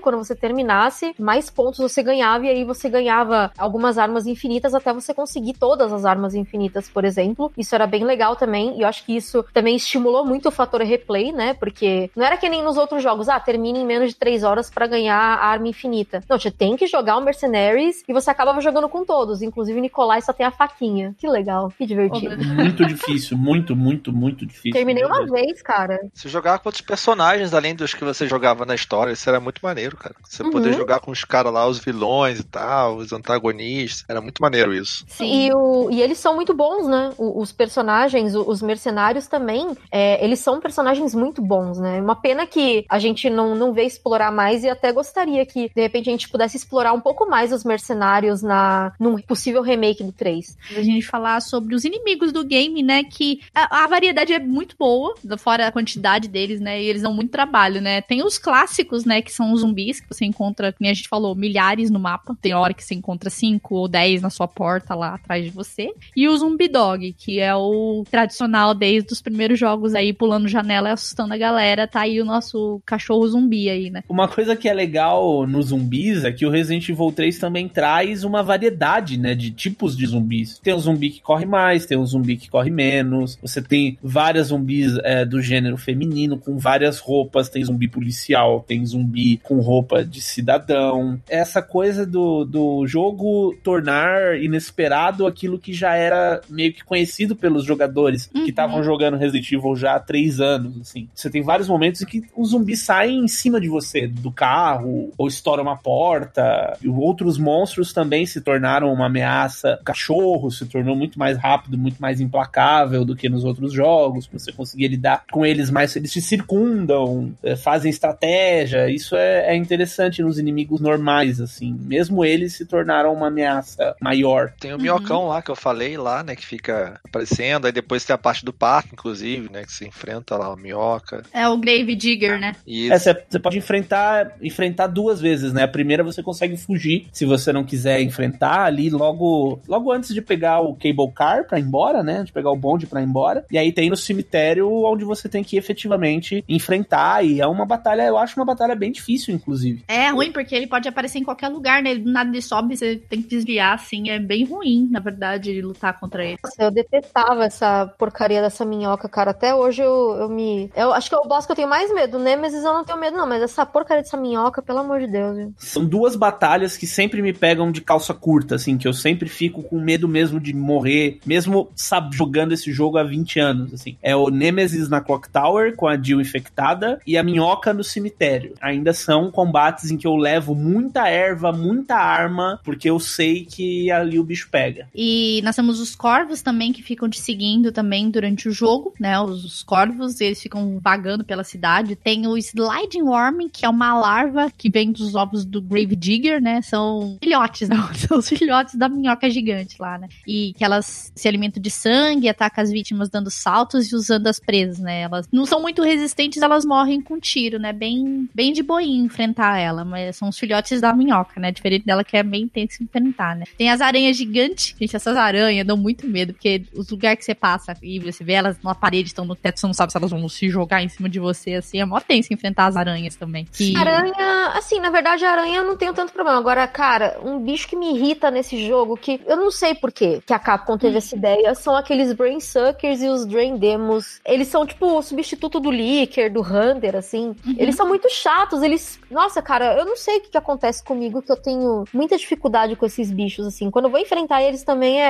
quando 0.00 0.18
você 0.18 0.34
terminasse, 0.34 1.14
mais 1.18 1.50
pontos 1.50 1.78
você 1.78 2.02
ganhava 2.02 2.46
e 2.46 2.48
aí 2.48 2.64
você 2.64 2.88
ganhava 2.88 3.50
algumas 3.56 3.98
armas 3.98 4.26
infinitas 4.26 4.74
até 4.74 4.92
você 4.92 5.12
conseguir 5.14 5.54
todas 5.54 5.92
as 5.92 6.04
armas 6.04 6.34
infinitas, 6.34 6.88
por 6.88 7.04
exemplo. 7.04 7.52
Isso 7.56 7.74
era 7.74 7.86
bem 7.86 8.04
legal 8.04 8.36
também 8.36 8.78
e 8.78 8.82
eu 8.82 8.88
acho 8.88 9.04
que 9.04 9.16
isso 9.16 9.44
também 9.52 9.76
estimulou 9.76 10.24
muito 10.24 10.48
o 10.48 10.52
fator 10.52 10.82
replay, 10.82 11.32
né? 11.32 11.54
Porque 11.54 12.10
não 12.16 12.24
era 12.24 12.36
que 12.36 12.48
nem 12.48 12.62
nos 12.62 12.76
outros 12.76 13.02
jogos, 13.02 13.28
ah, 13.28 13.40
termina 13.40 13.78
em 13.78 13.86
menos 13.86 14.10
de 14.10 14.16
3 14.16 14.44
horas 14.44 14.70
para 14.70 14.86
ganhar 14.86 15.16
a 15.16 15.46
arma 15.46 15.68
infinita. 15.68 16.22
Não, 16.28 16.38
você 16.38 16.50
tem 16.50 16.76
que 16.76 16.86
jogar 16.86 17.16
o 17.16 17.20
Mercenaries 17.20 18.02
e 18.08 18.12
você 18.12 18.30
acabava 18.30 18.60
jogando 18.60 18.88
com 18.88 19.04
todos, 19.04 19.42
inclusive 19.42 19.78
o 19.78 19.82
Nicolai 19.82 20.20
só 20.22 20.32
tem 20.32 20.46
a 20.46 20.50
faquinha. 20.50 21.14
Que 21.18 21.28
legal, 21.28 21.72
que 21.76 21.86
divertido. 21.86 22.36
Muito 22.44 22.84
difícil, 22.86 23.36
muito, 23.36 23.74
muito, 23.74 24.12
muito 24.12 24.46
difícil. 24.46 24.72
Terminei 24.72 25.04
uma 25.04 25.26
vez, 25.26 25.62
cara. 25.62 25.98
Você 26.12 26.28
jogava 26.28 26.58
com 26.58 26.68
outros 26.68 26.82
personagens 26.82 27.54
além 27.54 27.74
dos 27.74 27.94
que 27.94 28.04
você 28.04 28.26
jogava 28.26 28.64
na 28.64 28.74
história, 28.74 29.12
isso 29.12 29.28
era 29.28 29.37
muito 29.40 29.60
maneiro, 29.62 29.96
cara. 29.96 30.14
Você 30.24 30.42
uhum. 30.42 30.50
poder 30.50 30.72
jogar 30.72 31.00
com 31.00 31.10
os 31.10 31.24
caras 31.24 31.52
lá, 31.52 31.66
os 31.66 31.78
vilões 31.78 32.40
e 32.40 32.44
tal, 32.44 32.96
os 32.96 33.12
antagonistas. 33.12 34.04
Era 34.08 34.20
muito 34.20 34.40
maneiro 34.40 34.74
isso. 34.74 35.04
Sim, 35.08 35.46
e, 35.46 35.52
o, 35.52 35.90
e 35.90 36.00
eles 36.02 36.18
são 36.18 36.34
muito 36.34 36.54
bons, 36.54 36.86
né? 36.86 37.12
Os 37.18 37.52
personagens, 37.52 38.34
os 38.34 38.62
mercenários 38.62 39.26
também, 39.26 39.76
é, 39.90 40.22
eles 40.24 40.38
são 40.40 40.60
personagens 40.60 41.14
muito 41.14 41.40
bons, 41.42 41.78
né? 41.78 42.00
Uma 42.00 42.16
pena 42.16 42.46
que 42.46 42.84
a 42.88 42.98
gente 42.98 43.28
não, 43.30 43.54
não 43.54 43.72
vê 43.72 43.84
explorar 43.84 44.32
mais 44.32 44.64
e 44.64 44.68
até 44.68 44.92
gostaria 44.92 45.44
que, 45.44 45.70
de 45.74 45.80
repente, 45.80 46.08
a 46.08 46.12
gente 46.12 46.28
pudesse 46.28 46.56
explorar 46.56 46.92
um 46.92 47.00
pouco 47.00 47.28
mais 47.28 47.52
os 47.52 47.64
mercenários 47.64 48.42
na, 48.42 48.92
num 48.98 49.18
possível 49.18 49.62
remake 49.62 50.02
do 50.02 50.12
3. 50.12 50.56
A 50.76 50.82
gente 50.82 51.06
falar 51.06 51.40
sobre 51.40 51.74
os 51.74 51.84
inimigos 51.84 52.32
do 52.32 52.44
game, 52.44 52.82
né? 52.82 53.04
Que 53.04 53.40
a, 53.54 53.84
a 53.84 53.86
variedade 53.86 54.32
é 54.32 54.38
muito 54.38 54.76
boa, 54.78 55.14
fora 55.38 55.66
a 55.66 55.72
quantidade 55.72 56.28
deles, 56.28 56.60
né? 56.60 56.82
E 56.82 56.86
eles 56.86 57.02
dão 57.02 57.12
muito 57.12 57.30
trabalho, 57.30 57.80
né? 57.80 58.00
Tem 58.00 58.22
os 58.22 58.38
clássicos, 58.38 59.04
né? 59.04 59.17
Que 59.22 59.32
são 59.32 59.52
os 59.52 59.60
zumbis, 59.60 60.00
que 60.00 60.08
você 60.08 60.24
encontra, 60.24 60.72
como 60.72 60.88
a 60.88 60.92
gente 60.92 61.08
falou, 61.08 61.34
milhares 61.34 61.90
no 61.90 61.98
mapa. 61.98 62.36
Tem 62.40 62.54
hora 62.54 62.74
que 62.74 62.84
você 62.84 62.94
encontra 62.94 63.30
cinco 63.30 63.76
ou 63.76 63.88
dez 63.88 64.22
na 64.22 64.30
sua 64.30 64.48
porta 64.48 64.94
lá 64.94 65.14
atrás 65.14 65.44
de 65.44 65.50
você. 65.50 65.92
E 66.16 66.28
o 66.28 66.36
Zumbi 66.36 66.68
Dog, 66.68 67.12
que 67.12 67.40
é 67.40 67.54
o 67.54 68.04
tradicional 68.10 68.74
desde 68.74 69.12
os 69.12 69.20
primeiros 69.20 69.58
jogos 69.58 69.94
aí, 69.94 70.12
pulando 70.12 70.48
janela 70.48 70.90
e 70.90 70.92
assustando 70.92 71.34
a 71.34 71.36
galera. 71.36 71.86
Tá 71.86 72.02
aí 72.02 72.20
o 72.20 72.24
nosso 72.24 72.80
cachorro 72.84 73.26
zumbi 73.28 73.68
aí, 73.68 73.90
né? 73.90 74.02
Uma 74.08 74.28
coisa 74.28 74.56
que 74.56 74.68
é 74.68 74.74
legal 74.74 75.46
nos 75.46 75.66
zumbis 75.66 76.24
é 76.24 76.32
que 76.32 76.46
o 76.46 76.50
Resident 76.50 76.88
Evil 76.88 77.12
3 77.12 77.38
também 77.38 77.68
traz 77.68 78.24
uma 78.24 78.42
variedade, 78.42 79.18
né, 79.18 79.34
de 79.34 79.50
tipos 79.50 79.96
de 79.96 80.06
zumbis. 80.06 80.58
Tem 80.58 80.74
um 80.74 80.78
zumbi 80.78 81.10
que 81.10 81.20
corre 81.20 81.46
mais, 81.46 81.86
tem 81.86 81.98
um 81.98 82.06
zumbi 82.06 82.36
que 82.36 82.50
corre 82.50 82.70
menos. 82.70 83.38
Você 83.42 83.62
tem 83.62 83.98
várias 84.02 84.48
zumbis 84.48 84.96
é, 85.04 85.24
do 85.24 85.40
gênero 85.40 85.76
feminino 85.76 86.38
com 86.38 86.58
várias 86.58 86.98
roupas. 86.98 87.48
Tem 87.48 87.64
zumbi 87.64 87.88
policial, 87.88 88.64
tem 88.66 88.84
zumbi 88.84 89.07
com 89.42 89.60
roupa 89.60 90.04
de 90.04 90.20
cidadão. 90.20 91.20
Essa 91.28 91.62
coisa 91.62 92.06
do, 92.06 92.44
do 92.44 92.86
jogo 92.86 93.56
tornar 93.62 94.40
inesperado 94.40 95.26
aquilo 95.26 95.58
que 95.58 95.72
já 95.72 95.94
era 95.94 96.40
meio 96.48 96.72
que 96.72 96.84
conhecido 96.84 97.36
pelos 97.36 97.64
jogadores 97.64 98.30
uhum. 98.34 98.44
que 98.44 98.50
estavam 98.50 98.82
jogando 98.82 99.16
Resident 99.16 99.50
Evil 99.52 99.76
já 99.76 99.96
há 99.96 100.00
três 100.00 100.40
anos, 100.40 100.80
assim. 100.80 101.08
Você 101.14 101.30
tem 101.30 101.42
vários 101.42 101.68
momentos 101.68 102.02
em 102.02 102.06
que 102.06 102.22
os 102.36 102.50
zumbis 102.50 102.82
saem 102.82 103.20
em 103.20 103.28
cima 103.28 103.60
de 103.60 103.68
você, 103.68 104.06
do 104.06 104.30
carro, 104.30 105.12
ou 105.16 105.28
estouram 105.28 105.62
uma 105.62 105.76
porta. 105.76 106.76
E 106.82 106.88
outros 106.88 107.38
monstros 107.38 107.92
também 107.92 108.26
se 108.26 108.40
tornaram 108.40 108.92
uma 108.92 109.06
ameaça. 109.06 109.78
O 109.80 109.84
cachorro 109.84 110.50
se 110.50 110.66
tornou 110.66 110.96
muito 110.96 111.18
mais 111.18 111.36
rápido, 111.36 111.78
muito 111.78 112.00
mais 112.00 112.20
implacável 112.20 113.04
do 113.04 113.16
que 113.16 113.28
nos 113.28 113.44
outros 113.44 113.72
jogos. 113.72 114.28
Você 114.32 114.52
conseguia 114.52 114.88
lidar 114.88 115.24
com 115.30 115.44
eles 115.44 115.70
mais. 115.70 115.94
Eles 115.96 116.12
te 116.12 116.20
circundam, 116.20 117.32
eh, 117.42 117.56
fazem 117.56 117.90
estratégia. 117.90 118.90
Isso 118.98 119.16
é, 119.16 119.54
é 119.54 119.56
interessante 119.56 120.22
nos 120.22 120.38
inimigos 120.38 120.80
normais, 120.80 121.40
assim. 121.40 121.72
Mesmo 121.80 122.24
eles 122.24 122.54
se 122.54 122.66
tornaram 122.66 123.12
uma 123.12 123.28
ameaça 123.28 123.94
maior. 124.00 124.52
Tem 124.58 124.74
o 124.74 124.78
minhocão 124.78 125.22
uhum. 125.22 125.28
lá 125.28 125.40
que 125.40 125.50
eu 125.50 125.56
falei 125.56 125.96
lá, 125.96 126.24
né? 126.24 126.34
Que 126.34 126.44
fica 126.44 127.00
aparecendo. 127.04 127.66
Aí 127.66 127.72
depois 127.72 128.04
tem 128.04 128.12
a 128.12 128.18
parte 128.18 128.44
do 128.44 128.52
parque, 128.52 128.90
inclusive, 128.92 129.50
né? 129.50 129.62
Que 129.62 129.72
se 129.72 129.86
enfrenta 129.86 130.36
lá, 130.36 130.52
a 130.52 130.56
minhoca. 130.56 131.22
É 131.32 131.48
o 131.48 131.56
Grave 131.56 131.94
Digger, 131.94 132.40
né? 132.40 132.56
Isso. 132.66 132.92
É, 132.92 132.98
você 132.98 133.38
pode 133.38 133.56
enfrentar, 133.56 134.36
enfrentar 134.42 134.88
duas 134.88 135.20
vezes, 135.20 135.52
né? 135.52 135.62
A 135.62 135.68
primeira 135.68 136.02
você 136.02 136.22
consegue 136.22 136.56
fugir 136.56 137.06
se 137.12 137.24
você 137.24 137.52
não 137.52 137.64
quiser 137.64 138.00
enfrentar 138.00 138.64
ali 138.64 138.90
logo, 138.90 139.60
logo 139.68 139.92
antes 139.92 140.12
de 140.12 140.20
pegar 140.20 140.60
o 140.60 140.74
cable 140.74 141.12
car 141.14 141.46
pra 141.46 141.60
ir 141.60 141.62
embora, 141.62 142.02
né? 142.02 142.24
De 142.24 142.32
pegar 142.32 142.50
o 142.50 142.56
bonde 142.56 142.86
pra 142.86 143.00
ir 143.00 143.04
embora. 143.04 143.44
E 143.50 143.56
aí 143.56 143.70
tem 143.72 143.88
no 143.88 143.96
cemitério 143.96 144.68
onde 144.84 145.04
você 145.04 145.28
tem 145.28 145.44
que 145.44 145.56
efetivamente 145.56 146.44
enfrentar. 146.48 147.24
E 147.24 147.40
é 147.40 147.46
uma 147.46 147.64
batalha, 147.64 148.02
eu 148.02 148.18
acho 148.18 148.38
uma 148.38 148.46
batalha 148.46 148.74
bem 148.74 148.87
difícil, 148.90 149.34
inclusive. 149.34 149.84
É 149.88 150.10
ruim, 150.10 150.32
porque 150.32 150.54
ele 150.54 150.66
pode 150.66 150.88
aparecer 150.88 151.18
em 151.18 151.24
qualquer 151.24 151.48
lugar, 151.48 151.82
né? 151.82 151.94
Do 151.94 152.10
nada 152.10 152.30
ele 152.30 152.42
sobe, 152.42 152.76
você 152.76 152.96
tem 152.96 153.22
que 153.22 153.28
desviar, 153.28 153.74
assim. 153.74 154.10
É 154.10 154.18
bem 154.18 154.44
ruim, 154.44 154.88
na 154.90 155.00
verdade, 155.00 155.60
lutar 155.60 155.98
contra 155.98 156.24
ele. 156.24 156.38
Nossa, 156.42 156.62
eu 156.62 156.70
detestava 156.70 157.44
essa 157.44 157.86
porcaria 157.98 158.40
dessa 158.40 158.64
minhoca, 158.64 159.08
cara. 159.08 159.30
Até 159.30 159.54
hoje 159.54 159.82
eu, 159.82 160.16
eu 160.20 160.28
me. 160.28 160.70
Eu 160.74 160.92
acho 160.92 161.08
que 161.08 161.14
é 161.14 161.18
o 161.18 161.26
boss 161.26 161.46
que 161.46 161.52
eu 161.52 161.56
tenho 161.56 161.68
mais 161.68 161.92
medo. 161.92 162.18
Nemesis 162.18 162.64
eu 162.64 162.72
não 162.72 162.84
tenho 162.84 162.98
medo, 162.98 163.16
não, 163.16 163.26
mas 163.26 163.42
essa 163.42 163.64
porcaria 163.64 164.02
dessa 164.02 164.16
minhoca, 164.16 164.62
pelo 164.62 164.78
amor 164.78 165.00
de 165.00 165.06
Deus. 165.06 165.36
Viu? 165.36 165.54
São 165.58 165.84
duas 165.84 166.16
batalhas 166.16 166.76
que 166.76 166.86
sempre 166.86 167.22
me 167.22 167.32
pegam 167.32 167.70
de 167.70 167.80
calça 167.80 168.14
curta, 168.14 168.54
assim, 168.54 168.76
que 168.76 168.86
eu 168.86 168.92
sempre 168.92 169.28
fico 169.28 169.62
com 169.62 169.80
medo 169.80 170.08
mesmo 170.08 170.40
de 170.40 170.54
morrer, 170.54 171.20
mesmo 171.24 171.70
sabe, 171.74 172.16
jogando 172.16 172.52
esse 172.52 172.72
jogo 172.72 172.98
há 172.98 173.04
20 173.04 173.40
anos, 173.40 173.74
assim. 173.74 173.96
É 174.02 174.14
o 174.14 174.28
Nemesis 174.30 174.88
na 174.88 175.00
Clock 175.00 175.28
Tower, 175.28 175.74
com 175.76 175.86
a 175.86 176.00
Jill 176.00 176.20
infectada, 176.20 177.00
e 177.06 177.16
a 177.16 177.22
minhoca 177.22 177.72
no 177.72 177.84
cemitério. 177.84 178.54
Ainda 178.78 178.92
são 178.92 179.30
combates 179.30 179.90
em 179.90 179.96
que 179.96 180.06
eu 180.06 180.16
levo 180.16 180.54
muita 180.54 181.08
erva, 181.08 181.52
muita 181.52 181.96
arma, 181.96 182.60
porque 182.64 182.88
eu 182.88 183.00
sei 183.00 183.44
que 183.44 183.90
ali 183.90 184.18
o 184.18 184.24
bicho 184.24 184.48
pega. 184.50 184.88
E 184.94 185.40
nós 185.42 185.56
temos 185.56 185.80
os 185.80 185.96
corvos 185.96 186.42
também 186.42 186.72
que 186.72 186.82
ficam 186.82 187.08
te 187.08 187.20
seguindo 187.20 187.72
também 187.72 188.08
durante 188.08 188.48
o 188.48 188.52
jogo, 188.52 188.94
né? 189.00 189.20
Os 189.20 189.62
corvos, 189.62 190.20
eles 190.20 190.40
ficam 190.40 190.78
vagando 190.80 191.24
pela 191.24 191.42
cidade. 191.42 191.96
Tem 191.96 192.26
o 192.26 192.36
Sliding 192.36 193.02
Worm, 193.02 193.48
que 193.52 193.66
é 193.66 193.68
uma 193.68 193.98
larva 193.98 194.50
que 194.56 194.70
vem 194.70 194.92
dos 194.92 195.14
ovos 195.14 195.44
do 195.44 195.60
Grave 195.60 195.96
Digger, 195.96 196.40
né? 196.40 196.62
São 196.62 197.18
filhotes, 197.20 197.68
não? 197.68 197.92
São 197.94 198.18
os 198.18 198.28
filhotes 198.28 198.76
da 198.76 198.88
minhoca 198.88 199.28
gigante 199.28 199.76
lá, 199.80 199.98
né? 199.98 200.08
E 200.26 200.52
que 200.56 200.64
elas 200.64 201.12
se 201.14 201.26
alimentam 201.26 201.60
de 201.60 201.70
sangue, 201.70 202.28
atacam 202.28 202.62
as 202.62 202.70
vítimas 202.70 203.08
dando 203.08 203.30
saltos 203.30 203.90
e 203.90 203.96
usando 203.96 204.28
as 204.28 204.38
presas, 204.38 204.78
né? 204.78 205.02
Elas 205.02 205.28
não 205.32 205.44
são 205.44 205.60
muito 205.60 205.82
resistentes, 205.82 206.40
elas 206.40 206.64
morrem 206.64 207.00
com 207.00 207.18
tiro, 207.18 207.58
né? 207.58 207.72
Bem, 207.72 208.28
bem 208.34 208.52
de 208.52 208.62
boinha 208.68 209.02
enfrentar 209.02 209.58
ela, 209.58 209.82
mas 209.82 210.16
são 210.16 210.28
os 210.28 210.38
filhotes 210.38 210.80
da 210.80 210.92
minhoca, 210.92 211.40
né? 211.40 211.50
Diferente 211.50 211.86
dela 211.86 212.04
que 212.04 212.16
é 212.16 212.22
bem 212.22 212.42
intenso 212.42 212.82
enfrentar, 212.82 213.34
né? 213.34 213.44
Tem 213.56 213.70
as 213.70 213.80
aranhas 213.80 214.16
gigantes. 214.16 214.76
Gente, 214.78 214.94
essas 214.94 215.16
aranhas 215.16 215.66
dão 215.66 215.76
muito 215.76 216.06
medo, 216.06 216.34
porque 216.34 216.64
os 216.74 216.90
lugares 216.90 217.18
que 217.18 217.24
você 217.24 217.34
passa 217.34 217.74
e 217.82 217.98
você 217.98 218.22
vê 218.22 218.34
elas 218.34 218.60
na 218.62 218.74
parede, 218.74 219.08
estão 219.08 219.24
no 219.24 219.34
teto, 219.34 219.58
você 219.58 219.66
não 219.66 219.74
sabe 219.74 219.90
se 219.90 219.98
elas 219.98 220.10
vão 220.10 220.28
se 220.28 220.50
jogar 220.50 220.82
em 220.82 220.88
cima 220.88 221.08
de 221.08 221.18
você, 221.18 221.54
assim. 221.54 221.80
É 221.80 221.86
mó 221.86 221.98
tenso 221.98 222.32
enfrentar 222.32 222.66
as 222.66 222.76
aranhas 222.76 223.16
também. 223.16 223.46
Que... 223.50 223.74
Aranha, 223.74 224.52
assim, 224.54 224.78
na 224.80 224.90
verdade, 224.90 225.24
aranha 225.24 225.58
eu 225.58 225.64
não 225.64 225.76
tenho 225.76 225.94
tanto 225.94 226.12
problema. 226.12 226.38
Agora, 226.38 226.66
cara, 226.68 227.18
um 227.24 227.38
bicho 227.38 227.66
que 227.66 227.76
me 227.76 227.94
irrita 227.94 228.30
nesse 228.30 228.66
jogo, 228.66 228.96
que 228.96 229.20
eu 229.26 229.36
não 229.36 229.50
sei 229.50 229.74
por 229.74 229.90
que 229.90 230.20
a 230.30 230.38
Capcom 230.38 230.76
teve 230.76 230.94
hum. 230.94 230.98
essa 230.98 231.16
ideia, 231.16 231.54
são 231.54 231.74
aqueles 231.74 232.12
Brain 232.12 232.40
Suckers 232.40 233.02
e 233.02 233.08
os 233.08 233.24
Drain 233.24 233.56
Demos. 233.56 234.20
Eles 234.26 234.48
são, 234.48 234.66
tipo, 234.66 234.98
o 234.98 235.02
substituto 235.02 235.58
do 235.58 235.70
Licker, 235.70 236.30
do 236.30 236.42
Hunter, 236.42 236.96
assim. 236.96 237.34
Uhum. 237.46 237.56
Eles 237.56 237.74
são 237.74 237.88
muito 237.88 238.10
chatos 238.10 238.57
chatos, 238.58 238.62
eles. 238.62 238.98
Nossa, 239.10 239.40
cara, 239.40 239.76
eu 239.78 239.84
não 239.86 239.96
sei 239.96 240.18
o 240.18 240.20
que, 240.20 240.28
que 240.30 240.38
acontece 240.38 240.82
comigo, 240.84 241.22
que 241.22 241.30
eu 241.32 241.36
tenho 241.36 241.84
muita 241.92 242.16
dificuldade 242.16 242.76
com 242.76 242.84
esses 242.86 243.10
bichos, 243.10 243.46
assim. 243.46 243.70
Quando 243.70 243.86
eu 243.86 243.90
vou 243.90 244.00
enfrentar 244.00 244.42
eles 244.42 244.62
também 244.62 245.00
é, 245.00 245.06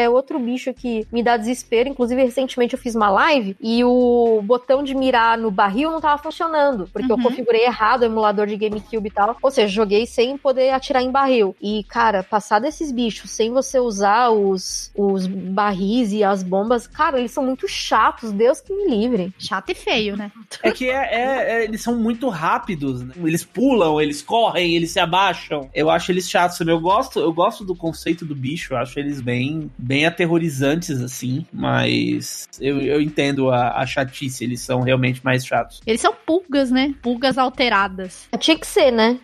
é, 0.00 0.02
é 0.04 0.10
outro 0.10 0.38
bicho 0.38 0.72
que 0.72 1.06
me 1.12 1.22
dá 1.22 1.36
desespero. 1.36 1.88
Inclusive, 1.88 2.22
recentemente 2.24 2.74
eu 2.74 2.78
fiz 2.80 2.94
uma 2.94 3.10
live 3.10 3.56
e 3.60 3.84
o 3.84 4.40
botão 4.42 4.82
de 4.82 4.94
mirar 4.94 5.36
no 5.38 5.50
barril 5.50 5.90
não 5.90 6.00
tava 6.00 6.22
funcionando, 6.22 6.88
porque 6.92 7.12
Uhum. 7.12 7.18
eu 7.18 7.22
configurei 7.24 7.64
errado 7.64 8.02
o 8.02 8.04
emulador 8.06 8.46
de 8.46 8.56
GameCube 8.56 9.08
e 9.08 9.10
tal. 9.12 9.36
Ou 9.42 9.50
seja, 9.50 9.68
joguei 9.68 10.06
sem 10.06 10.36
poder 10.36 10.70
atirar 10.70 11.02
em 11.02 11.10
barril. 11.10 11.54
E, 11.60 11.84
cara, 11.84 12.22
passar 12.22 12.58
desses 12.60 12.90
bichos 12.92 13.30
sem 13.30 13.50
você 13.50 13.78
usar 13.78 14.30
os, 14.30 14.90
os 14.96 15.26
barris 15.26 16.12
e 16.12 16.22
as 16.24 16.42
bombas, 16.42 16.86
cara, 16.86 17.18
eles 17.18 17.30
são 17.32 17.44
muito 17.44 17.66
chatos. 17.68 18.32
Deus 18.32 18.60
que 18.60 18.72
me 18.74 18.88
livre. 18.88 19.32
Chato 19.38 19.70
e 19.70 19.74
feio, 19.74 20.16
né? 20.16 20.30
É 20.62 20.70
que 20.70 20.88
é, 20.88 20.94
é- 21.14 21.52
é- 21.60 21.64
eles 21.64 21.82
são 21.82 21.96
muito 21.96 22.28
rápidos, 22.28 22.91
né? 23.00 23.14
Eles 23.24 23.44
pulam, 23.44 24.00
eles 24.00 24.22
correm, 24.22 24.74
eles 24.74 24.90
se 24.90 25.00
abaixam. 25.00 25.70
Eu 25.74 25.90
acho 25.90 26.10
eles 26.12 26.28
chatos. 26.28 26.60
Eu 26.60 26.80
gosto, 26.80 27.18
eu 27.20 27.32
gosto 27.32 27.64
do 27.64 27.74
conceito 27.74 28.24
do 28.24 28.34
bicho, 28.34 28.74
eu 28.74 28.78
acho 28.78 28.98
eles 28.98 29.20
bem, 29.20 29.70
bem 29.78 30.06
aterrorizantes, 30.06 31.00
assim, 31.00 31.46
mas 31.52 32.46
eu, 32.60 32.80
eu 32.80 33.00
entendo 33.00 33.50
a, 33.50 33.80
a 33.80 33.86
chatice, 33.86 34.44
eles 34.44 34.60
são 34.60 34.80
realmente 34.80 35.24
mais 35.24 35.44
chatos. 35.44 35.80
Eles 35.86 36.00
são 36.00 36.14
pulgas, 36.26 36.70
né? 36.70 36.94
Pulgas 37.02 37.38
alteradas. 37.38 38.28
Tinha 38.38 38.58
que 38.58 38.66
ser, 38.66 38.90
né? 38.90 39.18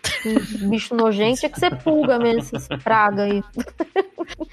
Um 0.61 0.69
bicho 0.69 0.95
nojento 0.95 1.39
tinha 1.39 1.49
que 1.49 1.59
ser 1.59 1.75
pulga 1.77 2.19
mesmo, 2.19 2.41
essas 2.55 2.67
pragas 2.83 3.31
aí. 3.31 3.43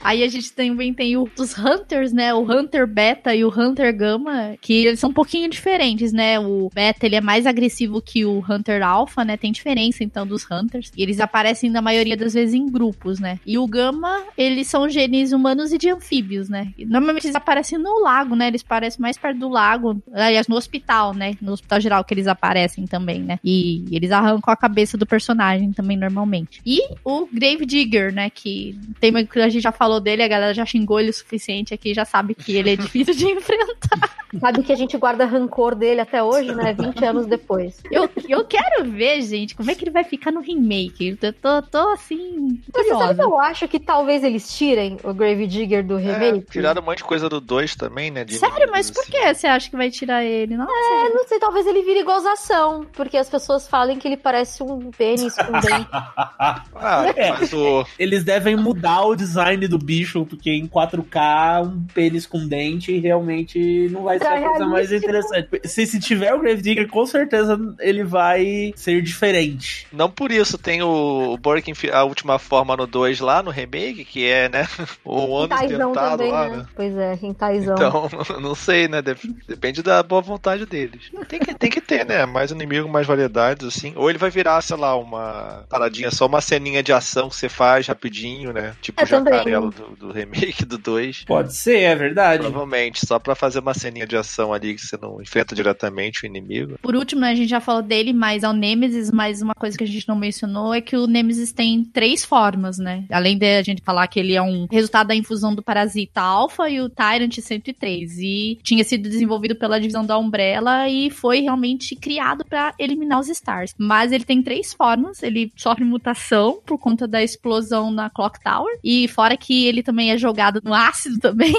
Aí 0.01 0.23
a 0.23 0.29
gente 0.29 0.53
também 0.53 0.93
tem 0.95 1.17
o, 1.17 1.29
os 1.39 1.57
Hunters, 1.59 2.12
né? 2.12 2.33
O 2.33 2.41
Hunter 2.41 2.87
Beta 2.87 3.35
e 3.35 3.45
o 3.45 3.49
Hunter 3.49 3.95
Gamma, 3.95 4.57
que 4.61 4.87
eles 4.87 5.01
são 5.01 5.11
um 5.11 5.14
pouquinho 5.14 5.51
diferentes, 5.51 6.12
né? 6.12 6.39
O 6.39 6.71
Beta, 6.73 7.07
ele 7.07 7.17
é 7.17 7.21
mais 7.21 7.47
agressivo 7.47 8.01
que 8.01 8.25
o 8.25 8.45
Hunter 8.49 8.83
Alpha, 8.83 8.95
né? 9.24 9.36
Tem 9.36 9.53
diferença, 9.53 10.03
então, 10.03 10.26
dos 10.26 10.47
Hunters. 10.51 10.92
E 10.97 11.03
eles 11.03 11.20
aparecem, 11.20 11.70
na 11.70 11.82
maioria 11.82 12.16
das 12.16 12.34
vezes, 12.34 12.55
em 12.55 12.66
grupos, 12.66 13.18
né? 13.18 13.38
E 13.44 13.59
o 13.59 13.66
Gamma, 13.66 14.22
eles 14.36 14.68
são 14.68 14.88
genes 14.88 15.32
humanos 15.32 15.72
e 15.72 15.78
de 15.78 15.90
anfíbios, 15.90 16.49
né? 16.49 16.72
E 16.78 16.84
normalmente 16.84 17.26
eles 17.26 17.36
aparecem 17.36 17.78
no 17.78 18.01
lago, 18.01 18.34
né? 18.34 18.49
Eles 18.49 18.62
aparecem 18.62 19.01
mais 19.01 19.16
perto 19.16 19.38
do 19.38 19.49
lago. 19.49 20.03
Aliás, 20.12 20.49
no 20.49 20.57
hospital, 20.57 21.14
né? 21.14 21.34
No 21.40 21.53
hospital 21.53 21.80
geral 21.80 22.05
que 22.05 22.14
eles 22.14 22.26
aparecem 22.26 22.86
também, 22.86 23.20
né? 23.20 23.38
E 23.44 23.84
eles 23.90 24.11
arrancam 24.11 24.53
a 24.53 24.57
cabeça 24.57 24.97
do 24.97 25.07
personagem 25.07 25.72
também, 25.72 25.97
normalmente. 25.97 26.61
E 26.64 26.80
o 27.05 27.26
Grave 27.32 27.66
Digger, 27.66 28.12
né? 28.12 28.30
Que 28.30 28.78
tem 29.01 29.12
que 29.26 29.40
a 29.40 29.49
gente 29.49 29.62
já 29.62 29.72
falou 29.72 30.01
dele, 30.01 30.22
a 30.22 30.28
galera 30.28 30.55
já 30.55 30.64
xingou 30.64 31.01
ele 31.01 31.11
o 31.11 31.14
suficiente 31.14 31.74
aqui, 31.74 31.94
já 31.94 32.05
sabe 32.05 32.34
que 32.34 32.57
ele 32.57 32.70
é 32.70 32.76
difícil 32.76 33.14
de 33.14 33.26
enfrentar. 33.30 34.16
Sabe 34.40 34.62
que 34.62 34.72
a 34.72 34.76
gente 34.76 34.97
guarda 34.97 35.24
rancor 35.24 35.74
dele 35.74 36.01
até 36.01 36.22
hoje, 36.22 36.55
né? 36.55 36.72
20 36.78 37.05
anos 37.05 37.26
depois. 37.26 37.82
Eu, 37.90 38.09
eu 38.28 38.44
quero 38.44 38.86
ver, 38.87 39.22
gente, 39.22 39.55
como 39.55 39.70
é 39.70 39.74
que 39.74 39.84
ele 39.84 39.91
vai 39.91 40.05
ficar 40.05 40.30
no 40.32 40.41
remake. 40.41 41.18
Eu 41.20 41.32
tô, 41.32 41.62
tô 41.62 41.89
assim, 41.91 42.59
Mas 42.74 42.87
sabe 42.89 42.99
que 42.99 43.14
curiosa. 43.14 43.22
eu 43.22 43.39
acho 43.41 43.68
que 43.68 43.78
talvez 43.78 44.22
eles 44.24 44.57
tirem 44.57 44.97
o 45.05 45.12
Grave 45.14 45.47
Digger 45.47 45.84
do 45.87 45.99
É, 45.99 46.03
remake? 46.03 46.51
tiraram 46.51 46.82
um 46.82 46.84
monte 46.84 46.99
de 46.99 47.05
coisa 47.05 47.28
do 47.28 47.41
2 47.41 47.74
também, 47.76 48.11
né? 48.11 48.24
de 48.24 48.37
Sério, 48.39 48.68
mas 48.70 48.91
por 48.91 49.01
assim. 49.03 49.11
que 49.12 49.34
você 49.34 49.47
acha 49.47 49.70
que 49.70 49.76
vai 49.76 49.91
tirar 49.91 50.24
ele? 50.24 50.57
Nossa, 50.57 50.70
É, 50.72 51.09
não 51.11 51.26
sei, 51.26 51.39
talvez 51.39 51.66
ele 51.66 51.82
vire 51.82 52.03
gozação, 52.03 52.87
porque 52.93 53.16
as 53.16 53.28
pessoas 53.28 53.66
falem 53.68 53.99
que 53.99 54.07
ele 54.09 54.16
parece 54.16 54.62
um 54.62 54.91
pênis 54.91 55.34
com 55.37 55.53
dente. 55.61 55.89
Ah, 55.91 57.12
É. 57.16 57.30
mas 57.32 57.53
o. 57.53 57.84
Eles 57.99 58.24
devem 58.24 58.57
mudar 58.57 59.05
o 59.05 59.14
design 59.16 59.66
do 59.68 59.78
bicho, 59.78 60.24
porque 60.26 60.51
em 60.51 60.66
4K, 60.66 61.62
um 61.64 61.87
pênis 61.93 62.26
com 62.26 62.47
dente 62.47 62.99
realmente 62.99 63.89
não 63.91 64.03
vai 64.03 64.18
ser 64.18 64.26
a 64.26 64.41
coisa 64.49 64.66
mais 64.66 64.93
interessante. 64.93 65.49
Se, 65.64 65.87
se 65.87 65.99
tiver 66.01 66.34
o 66.34 66.41
Gravedigger, 66.41 66.89
com 66.89 67.07
certeza 67.07 67.59
ele 67.80 68.05
vai 68.05 68.72
ser 68.77 69.03
diferente. 69.03 69.87
Não 69.93 70.11
por 70.11 70.31
isso, 70.31 70.57
tem 70.59 70.83
o, 70.83 71.39
enfi- 71.66 71.91
a 71.91 72.05
última 72.05 72.39
forma 72.39 72.77
no 72.77 72.87
2 72.87 73.20
lá, 73.20 73.43
no 73.43 73.51
remake, 73.51 74.05
que 74.05 74.24
é, 74.27 74.49
né? 74.49 74.66
O 75.05 75.37
ânus 75.37 75.57
Hentaizão 75.62 75.89
dentado 75.89 76.11
também, 76.18 76.33
lá, 76.33 76.49
né? 76.49 76.57
né? 76.59 76.66
Pois 76.74 76.97
é, 76.97 77.18
Hentaizão. 77.22 77.74
Então, 77.74 78.09
não 78.41 78.55
sei, 78.55 78.87
né? 78.89 79.01
Dep- 79.03 79.18
Depende 79.49 79.83
da 79.83 80.03
boa 80.03 80.20
vontade 80.20 80.66
deles. 80.66 81.11
Tem 81.29 81.39
que, 81.41 81.55
tem 81.55 81.70
que 81.70 81.81
ter, 81.81 82.05
né? 82.05 82.27
Mais 82.27 82.51
inimigo, 82.51 82.89
mais 82.89 83.07
variedades, 83.07 83.66
assim. 83.66 83.93
Ou 83.97 84.09
ele 84.11 84.18
vai 84.18 84.31
virar, 84.31 84.61
sei 84.61 84.77
lá, 84.77 84.97
uma 84.97 85.64
paradinha, 85.68 86.11
só 86.11 86.27
uma 86.27 86.41
ceninha 86.41 86.83
de 86.83 86.93
ação 86.93 87.29
que 87.29 87.37
você 87.37 87.49
faz 87.49 87.87
rapidinho, 87.87 88.53
né? 88.53 88.74
Tipo 88.83 89.01
É, 89.01 89.05
o 89.05 89.07
jacarelo 89.07 89.70
do, 89.70 89.97
do 89.97 90.12
remake 90.12 90.64
do 90.64 90.77
2. 90.79 91.24
Pode 91.24 91.55
ser, 91.55 91.81
é 91.81 91.95
verdade. 91.95 92.43
Provavelmente, 92.43 93.07
só 93.07 93.18
pra 93.18 93.35
fazer 93.35 93.61
uma 93.61 93.74
ceninha 93.74 94.07
de 94.07 94.16
ação 94.16 94.53
ali 94.53 94.74
que 94.74 94.81
você 94.83 94.97
não 95.01 95.20
enfrenta 95.22 95.55
diretamente 95.55 96.24
o 96.24 96.27
inimigo. 96.27 96.77
Por 96.83 96.95
último, 96.95 97.22
né, 97.22 97.31
a 97.31 97.35
gente 97.35 97.49
já 97.49 97.61
falou 97.61 97.83
dele, 97.83 98.12
mas 98.12 98.45
ao 98.45 98.53
Nemesis, 98.67 99.12
mas 99.12 99.41
uma 99.41 99.55
coisa 99.55 99.79
que 99.79 99.85
a 99.85 99.87
gente 99.87 100.09
não 100.09 100.17
mencionou 100.17 100.75
é 100.75 100.81
que 100.81 100.97
o 100.97 101.07
Nemesis 101.07 101.53
tem 101.53 101.85
três 101.85 102.25
formas, 102.25 102.79
né? 102.79 103.05
Além 103.12 103.39
de 103.39 103.47
a 103.59 103.62
gente 103.62 103.81
falar 103.83 104.09
que 104.09 104.19
ele 104.19 104.35
é 104.35 104.43
um 104.43 104.67
resultado 104.71 105.09
da 105.09 105.14
infusão 105.14 105.55
do 105.55 105.62
parasita 105.62 106.21
alfa 106.21 106.69
e 106.69 106.81
o 106.81 106.89
Tyrant 106.89 107.39
103. 107.39 108.19
E 108.19 108.59
tinha 108.62 108.83
sido 108.83 109.09
desenvolvido 109.09 109.55
pela 109.55 109.79
divisão 109.79 110.05
da 110.05 110.19
Umbrella 110.19 110.89
e 110.89 111.11
foi 111.11 111.41
realmente 111.41 111.95
criado 111.95 112.45
pra 112.45 112.75
eliminar 112.79 113.21
os 113.21 113.29
Stars. 113.29 113.73
Mas 113.79 114.11
ele 114.11 114.25
tem 114.25 114.43
três 114.43 114.73
formas. 114.73 115.23
Ele 115.23 115.53
sofre 115.57 115.85
mutação 115.85 116.61
por 116.67 116.79
conta 116.79 117.07
da 117.07 117.23
explosão 117.23 117.93
na 117.93 118.11
Clock 118.11 118.43
Tower. 118.43 118.79
E 118.83 119.07
fora 119.07 119.37
que 119.37 119.67
ele 119.67 119.83
também 119.83 120.11
é 120.11 120.19
jogado 120.19 120.61
no 120.64 120.75
ácido 120.75 121.19
também. 121.23 121.55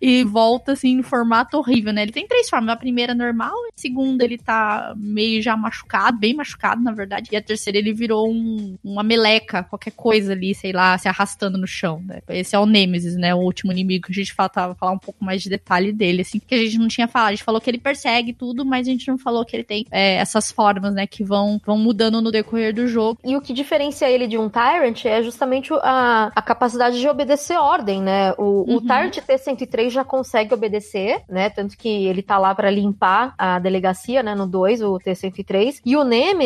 e 0.00 0.24
volta 0.24 0.72
assim 0.72 0.96
no 0.96 1.02
formato 1.04 1.56
horrível, 1.56 1.92
né? 1.92 2.02
Ele 2.02 2.12
tem 2.12 2.26
três 2.26 2.48
formas. 2.50 2.70
A 2.70 2.76
primeira 2.76 3.14
normal, 3.14 3.54
a 3.54 3.70
segunda 3.76 4.24
ele 4.24 4.38
tá 4.38 4.92
meio 4.96 5.40
já 5.40 5.56
machucado, 5.56 6.18
bem 6.18 6.34
machucado, 6.34 6.47
na 6.80 6.92
verdade. 6.92 7.28
E 7.32 7.36
a 7.36 7.42
terceira 7.42 7.78
ele 7.78 7.92
virou 7.92 8.28
um, 8.30 8.76
uma 8.84 9.02
meleca, 9.02 9.62
qualquer 9.64 9.92
coisa 9.92 10.32
ali, 10.32 10.54
sei 10.54 10.72
lá, 10.72 10.96
se 10.98 11.08
arrastando 11.08 11.58
no 11.58 11.66
chão, 11.66 12.02
né? 12.06 12.20
Esse 12.28 12.54
é 12.54 12.58
o 12.58 12.66
Nemesis, 12.66 13.16
né? 13.16 13.34
O 13.34 13.38
último 13.38 13.72
inimigo 13.72 14.06
que 14.06 14.12
a 14.12 14.14
gente 14.14 14.32
faltava 14.32 14.74
falar 14.74 14.92
um 14.92 14.98
pouco 14.98 15.24
mais 15.24 15.42
de 15.42 15.48
detalhe 15.50 15.92
dele, 15.92 16.22
assim, 16.22 16.38
que 16.38 16.54
a 16.54 16.58
gente 16.58 16.78
não 16.78 16.88
tinha 16.88 17.08
falado. 17.08 17.28
A 17.28 17.32
gente 17.32 17.44
falou 17.44 17.60
que 17.60 17.70
ele 17.70 17.78
persegue 17.78 18.32
tudo, 18.32 18.64
mas 18.64 18.86
a 18.86 18.90
gente 18.90 19.08
não 19.08 19.18
falou 19.18 19.44
que 19.44 19.56
ele 19.56 19.64
tem 19.64 19.84
é, 19.90 20.14
essas 20.16 20.50
formas, 20.50 20.94
né? 20.94 21.06
Que 21.06 21.24
vão, 21.24 21.60
vão 21.64 21.76
mudando 21.78 22.20
no 22.22 22.30
decorrer 22.30 22.74
do 22.74 22.86
jogo. 22.86 23.18
E 23.24 23.36
o 23.36 23.40
que 23.40 23.52
diferencia 23.52 24.08
ele 24.10 24.26
de 24.26 24.38
um 24.38 24.48
Tyrant 24.48 25.04
é 25.04 25.22
justamente 25.22 25.72
o- 25.72 25.80
a, 25.82 26.30
a 26.34 26.42
capacidade 26.42 26.98
de 27.00 27.08
obedecer 27.08 27.56
ordem, 27.58 28.02
né? 28.02 28.32
O, 28.38 28.42
o 28.68 28.74
Uhum. 28.74 28.80
Tyrant 28.80 29.16
T-103 29.18 29.90
já 29.90 30.04
consegue 30.04 30.54
obedecer, 30.54 31.22
né? 31.28 31.50
Tanto 31.50 31.76
que 31.76 31.88
ele 32.06 32.22
tá 32.22 32.38
lá 32.38 32.54
pra 32.54 32.70
limpar 32.70 33.34
a 33.36 33.58
delegacia, 33.58 34.22
né? 34.22 34.34
No 34.34 34.46
2, 34.46 34.82
o 34.82 34.98
T-103. 34.98 35.80
E 35.84 35.96
o 35.96 36.04
Nemesis, 36.04 36.37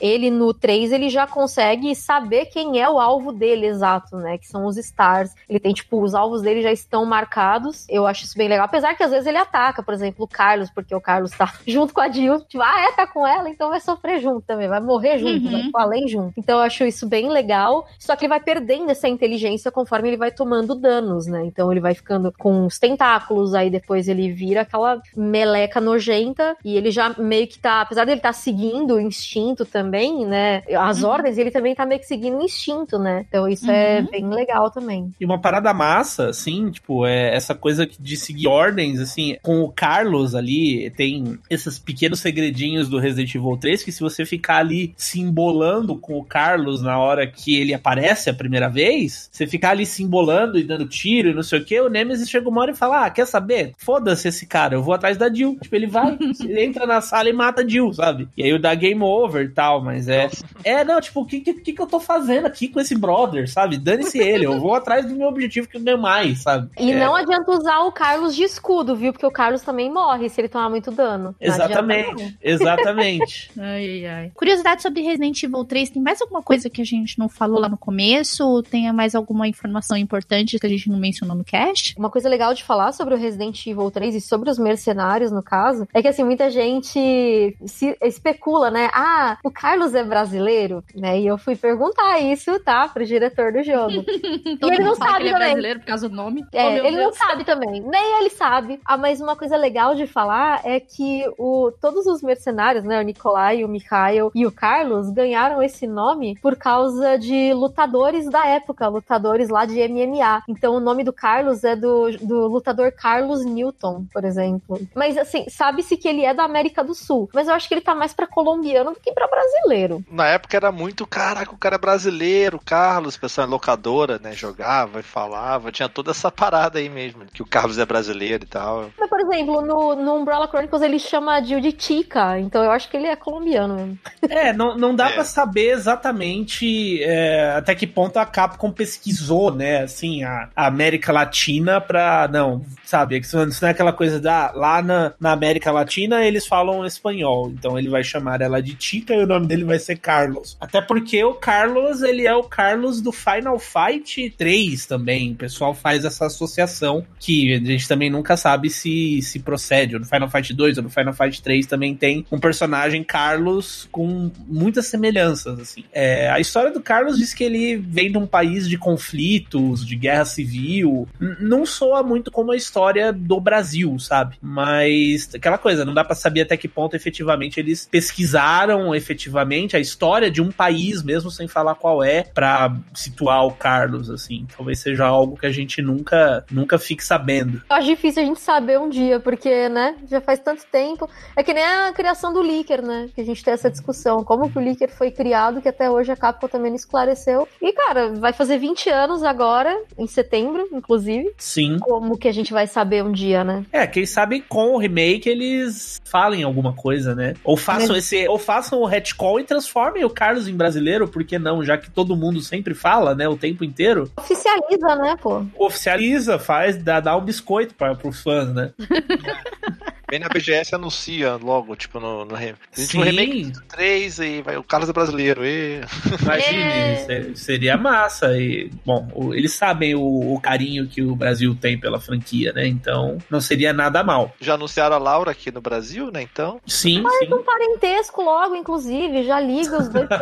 ele 0.00 0.30
no 0.30 0.52
3, 0.54 0.92
ele 0.92 1.08
já 1.08 1.26
consegue 1.26 1.94
saber 1.94 2.46
quem 2.46 2.80
é 2.80 2.88
o 2.88 2.98
alvo 2.98 3.32
dele 3.32 3.66
exato, 3.66 4.16
né? 4.16 4.38
Que 4.38 4.46
são 4.46 4.66
os 4.66 4.76
Stars. 4.76 5.34
Ele 5.48 5.58
tem, 5.60 5.72
tipo, 5.72 6.00
os 6.02 6.14
alvos 6.14 6.42
dele 6.42 6.62
já 6.62 6.72
estão 6.72 7.04
marcados. 7.04 7.86
Eu 7.88 8.06
acho 8.06 8.24
isso 8.24 8.36
bem 8.36 8.48
legal. 8.48 8.64
Apesar 8.66 8.94
que 8.94 9.02
às 9.02 9.10
vezes 9.10 9.26
ele 9.26 9.38
ataca, 9.38 9.82
por 9.82 9.94
exemplo, 9.94 10.24
o 10.24 10.28
Carlos, 10.28 10.70
porque 10.70 10.94
o 10.94 11.00
Carlos 11.00 11.30
tá 11.32 11.52
junto 11.66 11.92
com 11.94 12.00
a 12.00 12.08
Jill. 12.08 12.40
Tipo, 12.48 12.62
ah, 12.62 12.80
é, 12.88 12.92
tá 12.92 13.06
com 13.06 13.26
ela, 13.26 13.48
então 13.48 13.70
vai 13.70 13.80
sofrer 13.80 14.20
junto 14.20 14.42
também. 14.42 14.68
Vai 14.68 14.80
morrer 14.80 15.18
junto, 15.18 15.44
Uhum. 15.46 15.50
vai 15.52 15.70
pro 15.70 15.80
além 15.80 16.08
junto. 16.08 16.32
Então 16.36 16.58
eu 16.58 16.64
acho 16.64 16.84
isso 16.84 17.06
bem 17.08 17.28
legal. 17.28 17.86
Só 17.98 18.14
que 18.16 18.24
ele 18.24 18.30
vai 18.30 18.40
perdendo 18.40 18.90
essa 18.90 19.08
inteligência 19.08 19.70
conforme 19.70 20.08
ele 20.08 20.16
vai 20.16 20.30
tomando 20.30 20.74
danos, 20.74 21.26
né? 21.26 21.44
Então 21.44 21.70
ele 21.70 21.80
vai 21.80 21.94
ficando 21.94 22.32
com 22.38 22.66
os 22.66 22.78
tentáculos, 22.78 23.54
aí 23.54 23.70
depois 23.70 24.08
ele 24.08 24.30
vira 24.30 24.62
aquela 24.62 25.00
meleca 25.16 25.80
nojenta 25.80 26.56
e 26.64 26.76
ele 26.76 26.90
já 26.90 27.14
meio 27.18 27.46
que 27.48 27.58
tá, 27.58 27.80
apesar 27.80 28.04
dele 28.04 28.18
estar 28.18 28.32
seguindo 28.32 28.94
o 28.94 29.00
instinto 29.00 29.31
também, 29.64 30.26
né? 30.26 30.62
As 30.78 31.02
Uhum. 31.02 31.10
ordens, 31.10 31.38
ele 31.38 31.50
também 31.50 31.74
tá 31.74 31.84
meio 31.86 32.00
que 32.00 32.06
seguindo 32.06 32.38
o 32.38 32.42
instinto, 32.42 32.98
né? 32.98 33.24
Então 33.28 33.48
isso 33.48 33.70
é 33.70 34.00
Uhum. 34.00 34.06
bem 34.10 34.28
legal 34.28 34.70
também. 34.70 35.12
E 35.20 35.24
uma 35.24 35.40
parada 35.40 35.72
massa, 35.72 36.28
assim, 36.28 36.70
tipo, 36.70 37.06
é 37.06 37.34
essa 37.34 37.54
coisa 37.54 37.86
de 37.98 38.16
seguir 38.16 38.48
ordens, 38.48 39.00
assim, 39.00 39.36
com 39.42 39.62
o 39.62 39.70
Carlos 39.72 40.34
ali, 40.34 40.90
tem 40.90 41.38
esses 41.50 41.78
pequenos 41.78 42.20
segredinhos 42.20 42.88
do 42.88 42.98
Resident 42.98 43.34
Evil 43.34 43.56
3 43.56 43.82
que 43.82 43.92
se 43.92 44.00
você 44.00 44.24
ficar 44.24 44.58
ali 44.58 44.92
se 44.96 45.20
embolando 45.20 45.96
com 45.96 46.18
o 46.18 46.24
Carlos 46.24 46.82
na 46.82 46.98
hora 46.98 47.26
que 47.26 47.56
ele 47.56 47.74
aparece 47.74 48.28
a 48.30 48.34
primeira 48.34 48.68
vez, 48.68 49.28
você 49.32 49.46
ficar 49.46 49.70
ali 49.70 49.86
se 49.86 50.02
embolando 50.02 50.58
e 50.58 50.62
dando 50.64 50.86
tiro 50.86 51.30
e 51.30 51.34
não 51.34 51.42
sei 51.42 51.58
o 51.60 51.64
que, 51.64 51.80
o 51.80 51.88
Nemesis 51.88 52.28
chega 52.28 52.48
uma 52.48 52.60
hora 52.62 52.70
e 52.72 52.76
fala, 52.76 53.06
ah, 53.06 53.10
quer 53.10 53.26
saber? 53.26 53.72
Foda-se 53.78 54.28
esse 54.28 54.46
cara, 54.46 54.74
eu 54.74 54.82
vou 54.82 54.94
atrás 54.94 55.16
da 55.16 55.32
Jill. 55.32 55.58
Tipo, 55.60 55.76
ele 55.76 55.86
vai, 55.86 56.16
ele 56.40 56.64
entra 56.64 56.86
na 56.86 57.00
sala 57.00 57.28
e 57.28 57.32
mata 57.32 57.62
a 57.62 57.68
Jill, 57.68 57.92
sabe? 57.92 58.28
E 58.36 58.42
aí 58.42 58.52
o 58.52 58.58
dá 58.58 58.74
game 58.74 59.02
over 59.02 59.21
e 59.42 59.48
tal, 59.48 59.82
mas 59.82 60.08
é... 60.08 60.28
É, 60.64 60.84
não, 60.84 61.00
tipo, 61.00 61.22
o 61.22 61.26
que, 61.26 61.40
que, 61.40 61.72
que 61.72 61.82
eu 61.82 61.86
tô 61.86 61.98
fazendo 61.98 62.46
aqui 62.46 62.68
com 62.68 62.78
esse 62.78 62.96
brother, 62.96 63.50
sabe? 63.50 63.78
Dane-se 63.78 64.18
ele, 64.18 64.46
eu 64.46 64.60
vou 64.60 64.74
atrás 64.74 65.04
do 65.04 65.14
meu 65.14 65.26
objetivo 65.26 65.66
que 65.66 65.76
eu 65.76 65.80
ganho 65.80 65.98
mais, 65.98 66.40
sabe? 66.40 66.70
E 66.78 66.92
É, 66.92 66.98
não 67.00 67.16
adianta 67.16 67.50
usar 67.50 67.80
o 67.80 67.90
Carlos 67.90 68.36
de 68.36 68.44
escudo, 68.44 68.94
viu? 68.94 69.12
Porque 69.12 69.26
o 69.26 69.30
Carlos 69.30 69.62
também 69.62 69.90
morre 69.90 70.28
se 70.28 70.40
ele 70.40 70.48
tomar 70.48 70.70
muito 70.70 70.92
dano. 70.92 71.34
Não 71.40 71.54
adianta, 71.54 71.82
não. 71.82 71.92
Exatamente, 71.92 72.38
exatamente. 72.42 73.50
Ai, 73.58 74.06
ai. 74.06 74.32
Curiosidade 74.34 74.82
sobre 74.82 75.02
Resident 75.02 75.42
Evil 75.42 75.64
3, 75.64 75.90
tem 75.90 76.02
mais 76.02 76.20
alguma 76.20 76.42
coisa 76.42 76.70
que 76.70 76.80
a 76.80 76.84
gente 76.84 77.18
não 77.18 77.28
falou 77.28 77.58
lá 77.58 77.68
no 77.68 77.76
começo? 77.76 78.46
Ou 78.46 78.62
tem 78.62 78.92
mais 78.92 79.16
alguma 79.16 79.48
informação 79.48 79.72
informação 79.72 79.96
importante 79.96 80.58
que 80.58 80.66
a 80.66 80.68
gente 80.68 80.88
não 80.88 80.98
mencionou 80.98 81.36
no 81.36 81.44
cast. 81.44 81.94
Uma 81.98 82.10
coisa 82.10 82.28
legal 82.28 82.54
de 82.54 82.62
falar 82.62 82.92
sobre 82.92 83.14
o 83.14 83.18
Resident 83.18 83.66
Evil 83.66 83.90
3 83.90 84.14
e 84.16 84.20
sobre 84.20 84.50
os 84.50 84.58
mercenários, 84.58 85.32
no 85.32 85.42
caso, 85.42 85.88
é 85.92 86.02
que 86.02 86.08
assim, 86.08 86.22
muita 86.22 86.50
gente 86.50 87.56
se 87.66 87.96
especula, 88.02 88.70
né? 88.70 88.90
Ah, 88.92 89.01
o 89.42 89.50
Carlos 89.50 89.94
é 89.94 90.04
brasileiro, 90.04 90.82
né? 90.94 91.20
E 91.20 91.26
eu 91.26 91.38
fui 91.38 91.56
perguntar 91.56 92.18
isso, 92.20 92.58
tá, 92.60 92.88
pro 92.88 93.04
diretor 93.04 93.52
do 93.52 93.62
jogo. 93.62 94.04
e 94.06 94.58
ele 94.62 94.84
não 94.84 94.94
sabe 94.94 95.20
ele 95.20 95.28
é 95.28 95.32
também. 95.32 95.46
brasileiro 95.48 95.80
por 95.80 95.86
causa 95.86 96.08
do 96.08 96.14
nome. 96.14 96.44
É, 96.52 96.64
oh, 96.64 96.70
ele 96.70 96.96
Deus. 96.96 97.04
não 97.04 97.12
sabe 97.12 97.44
também. 97.44 97.80
Nem 97.80 98.18
ele 98.20 98.30
sabe. 98.30 98.80
Ah, 98.84 98.96
mas 98.96 99.20
uma 99.20 99.36
coisa 99.36 99.56
legal 99.56 99.94
de 99.94 100.06
falar 100.06 100.60
é 100.64 100.80
que 100.80 101.24
o, 101.38 101.72
todos 101.80 102.06
os 102.06 102.22
mercenários, 102.22 102.84
né? 102.84 103.00
O 103.00 103.04
Nikolai, 103.04 103.64
o 103.64 103.68
Mikhail 103.68 104.30
e 104.34 104.46
o 104.46 104.52
Carlos 104.52 105.10
ganharam 105.10 105.62
esse 105.62 105.86
nome 105.86 106.38
por 106.40 106.56
causa 106.56 107.18
de 107.18 107.52
lutadores 107.54 108.28
da 108.30 108.46
época, 108.46 108.88
lutadores 108.88 109.48
lá 109.48 109.64
de 109.64 109.76
MMA. 109.88 110.42
Então 110.48 110.74
o 110.74 110.80
nome 110.80 111.04
do 111.04 111.12
Carlos 111.12 111.64
é 111.64 111.74
do, 111.76 112.10
do 112.18 112.46
lutador 112.46 112.92
Carlos 112.92 113.44
Newton, 113.44 114.06
por 114.12 114.24
exemplo. 114.24 114.80
Mas 114.94 115.16
assim, 115.16 115.44
sabe-se 115.48 115.96
que 115.96 116.08
ele 116.08 116.24
é 116.24 116.34
da 116.34 116.44
América 116.44 116.82
do 116.82 116.94
Sul. 116.94 117.28
Mas 117.32 117.48
eu 117.48 117.54
acho 117.54 117.68
que 117.68 117.74
ele 117.74 117.80
tá 117.80 117.94
mais 117.94 118.12
pra 118.12 118.26
colombiano 118.26 118.91
do 118.92 119.00
que 119.00 119.12
pra 119.12 119.26
brasileiro. 119.26 120.04
Na 120.10 120.28
época 120.28 120.56
era 120.56 120.72
muito, 120.72 121.06
caraca, 121.06 121.52
o 121.52 121.58
cara 121.58 121.76
é 121.76 121.78
brasileiro, 121.78 122.60
Carlos, 122.64 123.16
pessoal 123.16 123.46
locadora, 123.46 124.18
né? 124.18 124.32
Jogava 124.32 125.00
e 125.00 125.02
falava, 125.02 125.72
tinha 125.72 125.88
toda 125.88 126.10
essa 126.10 126.30
parada 126.30 126.78
aí 126.78 126.88
mesmo, 126.88 127.24
que 127.26 127.42
o 127.42 127.46
Carlos 127.46 127.78
é 127.78 127.84
brasileiro 127.84 128.44
e 128.44 128.46
tal. 128.46 128.90
Mas, 128.98 129.08
por 129.08 129.20
exemplo, 129.20 129.60
no, 129.62 129.94
no 129.94 130.14
Umbrella 130.16 130.48
Chronicles 130.48 130.82
ele 130.82 130.98
chama 130.98 131.42
Jill 131.42 131.60
de 131.60 131.74
Chica, 131.76 132.38
então 132.38 132.62
eu 132.62 132.70
acho 132.70 132.88
que 132.88 132.96
ele 132.96 133.06
é 133.06 133.16
colombiano 133.16 133.74
mesmo. 133.74 133.98
É, 134.28 134.52
não, 134.52 134.76
não 134.76 134.94
dá 134.94 135.10
é. 135.10 135.12
pra 135.12 135.24
saber 135.24 135.70
exatamente 135.70 137.02
é, 137.02 137.54
até 137.56 137.74
que 137.74 137.86
ponto 137.86 138.18
a 138.18 138.26
Capcom 138.26 138.70
pesquisou, 138.70 139.54
né, 139.54 139.82
assim, 139.82 140.24
a, 140.24 140.48
a 140.54 140.66
América 140.66 141.12
Latina 141.12 141.80
pra, 141.80 142.28
não, 142.32 142.64
sabe, 142.92 143.18
isso 143.18 143.38
não 143.38 143.68
é 143.68 143.70
aquela 143.70 143.92
coisa 143.92 144.20
da, 144.20 144.52
lá 144.52 144.82
na, 144.82 145.14
na 145.18 145.32
América 145.32 145.72
Latina 145.72 146.26
eles 146.26 146.46
falam 146.46 146.84
espanhol, 146.84 147.50
então 147.50 147.78
ele 147.78 147.88
vai 147.88 148.04
chamar 148.04 148.42
ela 148.42 148.60
de 148.60 148.76
Chica 148.78 149.14
e 149.14 149.24
o 149.24 149.26
nome 149.26 149.46
dele 149.46 149.64
vai 149.64 149.78
ser 149.78 149.96
Carlos. 149.96 150.58
Até 150.60 150.82
porque 150.82 151.24
o 151.24 151.32
Carlos, 151.32 152.02
ele 152.02 152.26
é 152.26 152.34
o 152.34 152.42
Carlos 152.42 153.00
do 153.00 153.10
Final 153.10 153.58
Fight 153.58 154.34
3 154.36 154.84
também, 154.84 155.32
o 155.32 155.36
pessoal 155.36 155.72
faz 155.72 156.04
essa 156.04 156.26
associação 156.26 157.02
que 157.18 157.54
a 157.54 157.64
gente 157.64 157.88
também 157.88 158.10
nunca 158.10 158.36
sabe 158.36 158.68
se, 158.68 159.22
se 159.22 159.38
procede, 159.38 159.94
ou 159.94 160.00
no 160.00 160.06
Final 160.06 160.28
Fight 160.28 160.52
2 160.52 160.76
ou 160.76 160.84
no 160.84 160.90
Final 160.90 161.14
Fight 161.14 161.42
3 161.42 161.64
também 161.66 161.94
tem 161.94 162.26
um 162.30 162.38
personagem 162.38 163.02
Carlos 163.02 163.88
com 163.90 164.30
muitas 164.46 164.86
semelhanças, 164.88 165.58
assim. 165.58 165.84
É, 165.94 166.28
a 166.28 166.38
história 166.38 166.70
do 166.70 166.82
Carlos 166.82 167.16
diz 167.16 167.32
que 167.32 167.42
ele 167.42 167.76
vem 167.76 168.12
de 168.12 168.18
um 168.18 168.26
país 168.26 168.68
de 168.68 168.76
conflitos, 168.76 169.86
de 169.86 169.96
guerra 169.96 170.26
civil, 170.26 171.08
não 171.40 171.64
soa 171.64 172.02
muito 172.02 172.30
como 172.30 172.52
a 172.52 172.56
história 172.56 172.81
do 173.14 173.40
Brasil, 173.40 173.98
sabe? 173.98 174.36
Mas 174.40 175.30
aquela 175.34 175.58
coisa, 175.58 175.84
não 175.84 175.94
dá 175.94 176.04
para 176.04 176.14
saber 176.14 176.42
até 176.42 176.56
que 176.56 176.68
ponto 176.68 176.96
efetivamente 176.96 177.60
eles 177.60 177.88
pesquisaram 177.90 178.94
efetivamente 178.94 179.76
a 179.76 179.80
história 179.80 180.30
de 180.30 180.40
um 180.40 180.50
país 180.50 181.02
mesmo 181.02 181.30
sem 181.30 181.46
falar 181.46 181.74
qual 181.74 182.02
é 182.02 182.22
para 182.22 182.74
situar 182.94 183.46
o 183.46 183.52
Carlos 183.52 184.10
assim. 184.10 184.46
Talvez 184.56 184.78
seja 184.78 185.06
algo 185.06 185.36
que 185.36 185.46
a 185.46 185.50
gente 185.50 185.80
nunca 185.82 186.44
nunca 186.50 186.78
fique 186.78 187.04
sabendo. 187.04 187.62
Acho 187.68 187.86
difícil 187.86 188.22
a 188.22 188.26
gente 188.26 188.40
saber 188.40 188.78
um 188.78 188.88
dia, 188.88 189.20
porque, 189.20 189.68
né, 189.68 189.96
já 190.08 190.20
faz 190.20 190.38
tanto 190.38 190.64
tempo. 190.70 191.08
É 191.36 191.42
que 191.42 191.52
nem 191.52 191.64
a 191.64 191.92
criação 191.92 192.32
do 192.32 192.42
Licker, 192.42 192.82
né? 192.82 193.08
Que 193.14 193.20
a 193.20 193.24
gente 193.24 193.42
tem 193.42 193.54
essa 193.54 193.70
discussão. 193.70 194.24
Como 194.24 194.50
que 194.50 194.58
o 194.58 194.60
Licker 194.60 194.90
foi 194.90 195.10
criado, 195.10 195.60
que 195.60 195.68
até 195.68 195.90
hoje 195.90 196.12
a 196.12 196.16
Capcom 196.16 196.48
também 196.48 196.70
não 196.70 196.76
esclareceu. 196.76 197.48
E, 197.60 197.72
cara, 197.72 198.12
vai 198.14 198.32
fazer 198.32 198.58
20 198.58 198.90
anos 198.90 199.22
agora, 199.22 199.76
em 199.98 200.06
setembro, 200.06 200.68
inclusive. 200.72 201.32
Sim. 201.38 201.78
Como 201.80 202.16
que 202.16 202.28
a 202.28 202.32
gente 202.32 202.52
vai 202.52 202.61
saber 202.66 203.04
um 203.04 203.12
dia, 203.12 203.44
né? 203.44 203.64
É, 203.72 203.86
quem 203.86 204.06
sabe 204.06 204.40
com 204.40 204.74
o 204.74 204.78
remake 204.78 205.28
eles 205.28 206.00
falem 206.04 206.42
alguma 206.42 206.72
coisa, 206.72 207.14
né? 207.14 207.34
Ou 207.44 207.56
façam 207.56 207.94
Mas... 207.94 207.98
esse. 207.98 208.28
Ou 208.28 208.38
façam 208.38 208.80
o 208.80 208.86
retcon 208.86 209.40
e 209.40 209.44
transformem 209.44 210.04
o 210.04 210.10
Carlos 210.10 210.48
em 210.48 210.56
brasileiro, 210.56 211.08
por 211.08 211.24
que 211.24 211.38
não? 211.38 211.64
Já 211.64 211.76
que 211.78 211.90
todo 211.90 212.16
mundo 212.16 212.40
sempre 212.40 212.74
fala, 212.74 213.14
né? 213.14 213.28
O 213.28 213.36
tempo 213.36 213.64
inteiro. 213.64 214.10
Oficializa, 214.16 214.94
né, 214.96 215.16
pô? 215.20 215.44
Oficializa, 215.58 216.38
faz, 216.38 216.76
dá, 216.76 217.00
dá 217.00 217.16
um 217.16 217.24
biscoito 217.24 217.74
para 217.74 217.96
os 218.04 218.22
fãs, 218.22 218.52
né? 218.52 218.72
Bem 220.12 220.20
na 220.20 220.28
BGS 220.28 220.74
anuncia 220.74 221.36
logo, 221.36 221.74
tipo, 221.74 221.98
no, 221.98 222.26
no, 222.26 222.36
Sim. 222.72 222.98
no 222.98 223.04
remake 223.04 223.50
3 223.66 224.18
e 224.18 224.42
vai, 224.42 224.58
o 224.58 224.62
Carlos 224.62 224.90
é 224.90 224.92
brasileiro. 224.92 225.42
E... 225.42 225.80
Imagine, 226.20 226.62
é. 226.62 227.34
seria 227.34 227.78
massa. 227.78 228.36
E, 228.36 228.70
bom, 228.84 229.32
eles 229.32 229.54
sabem 229.54 229.94
o, 229.94 230.34
o, 230.34 230.38
carinho 230.38 230.86
que 230.86 231.02
o 231.02 231.16
Brasil 231.16 231.56
tem 231.58 231.80
pela 231.80 231.98
franquia, 231.98 232.52
né? 232.52 232.66
Então 232.66 233.16
não 233.30 233.40
seria 233.40 233.72
nada 233.72 234.04
mal. 234.04 234.36
Já 234.38 234.52
anunciaram 234.52 234.96
a 234.96 234.98
Laura 234.98 235.30
aqui 235.30 235.50
no 235.50 235.62
Brasil, 235.62 236.10
né? 236.12 236.20
Então. 236.20 236.60
Sim. 236.66 237.02
Faz 237.02 237.18
sim. 237.20 237.32
um 237.32 237.42
parentesco 237.42 238.20
logo, 238.20 238.54
inclusive. 238.54 239.24
Já 239.24 239.40
liga 239.40 239.78
os 239.78 239.88
dois. 239.88 240.08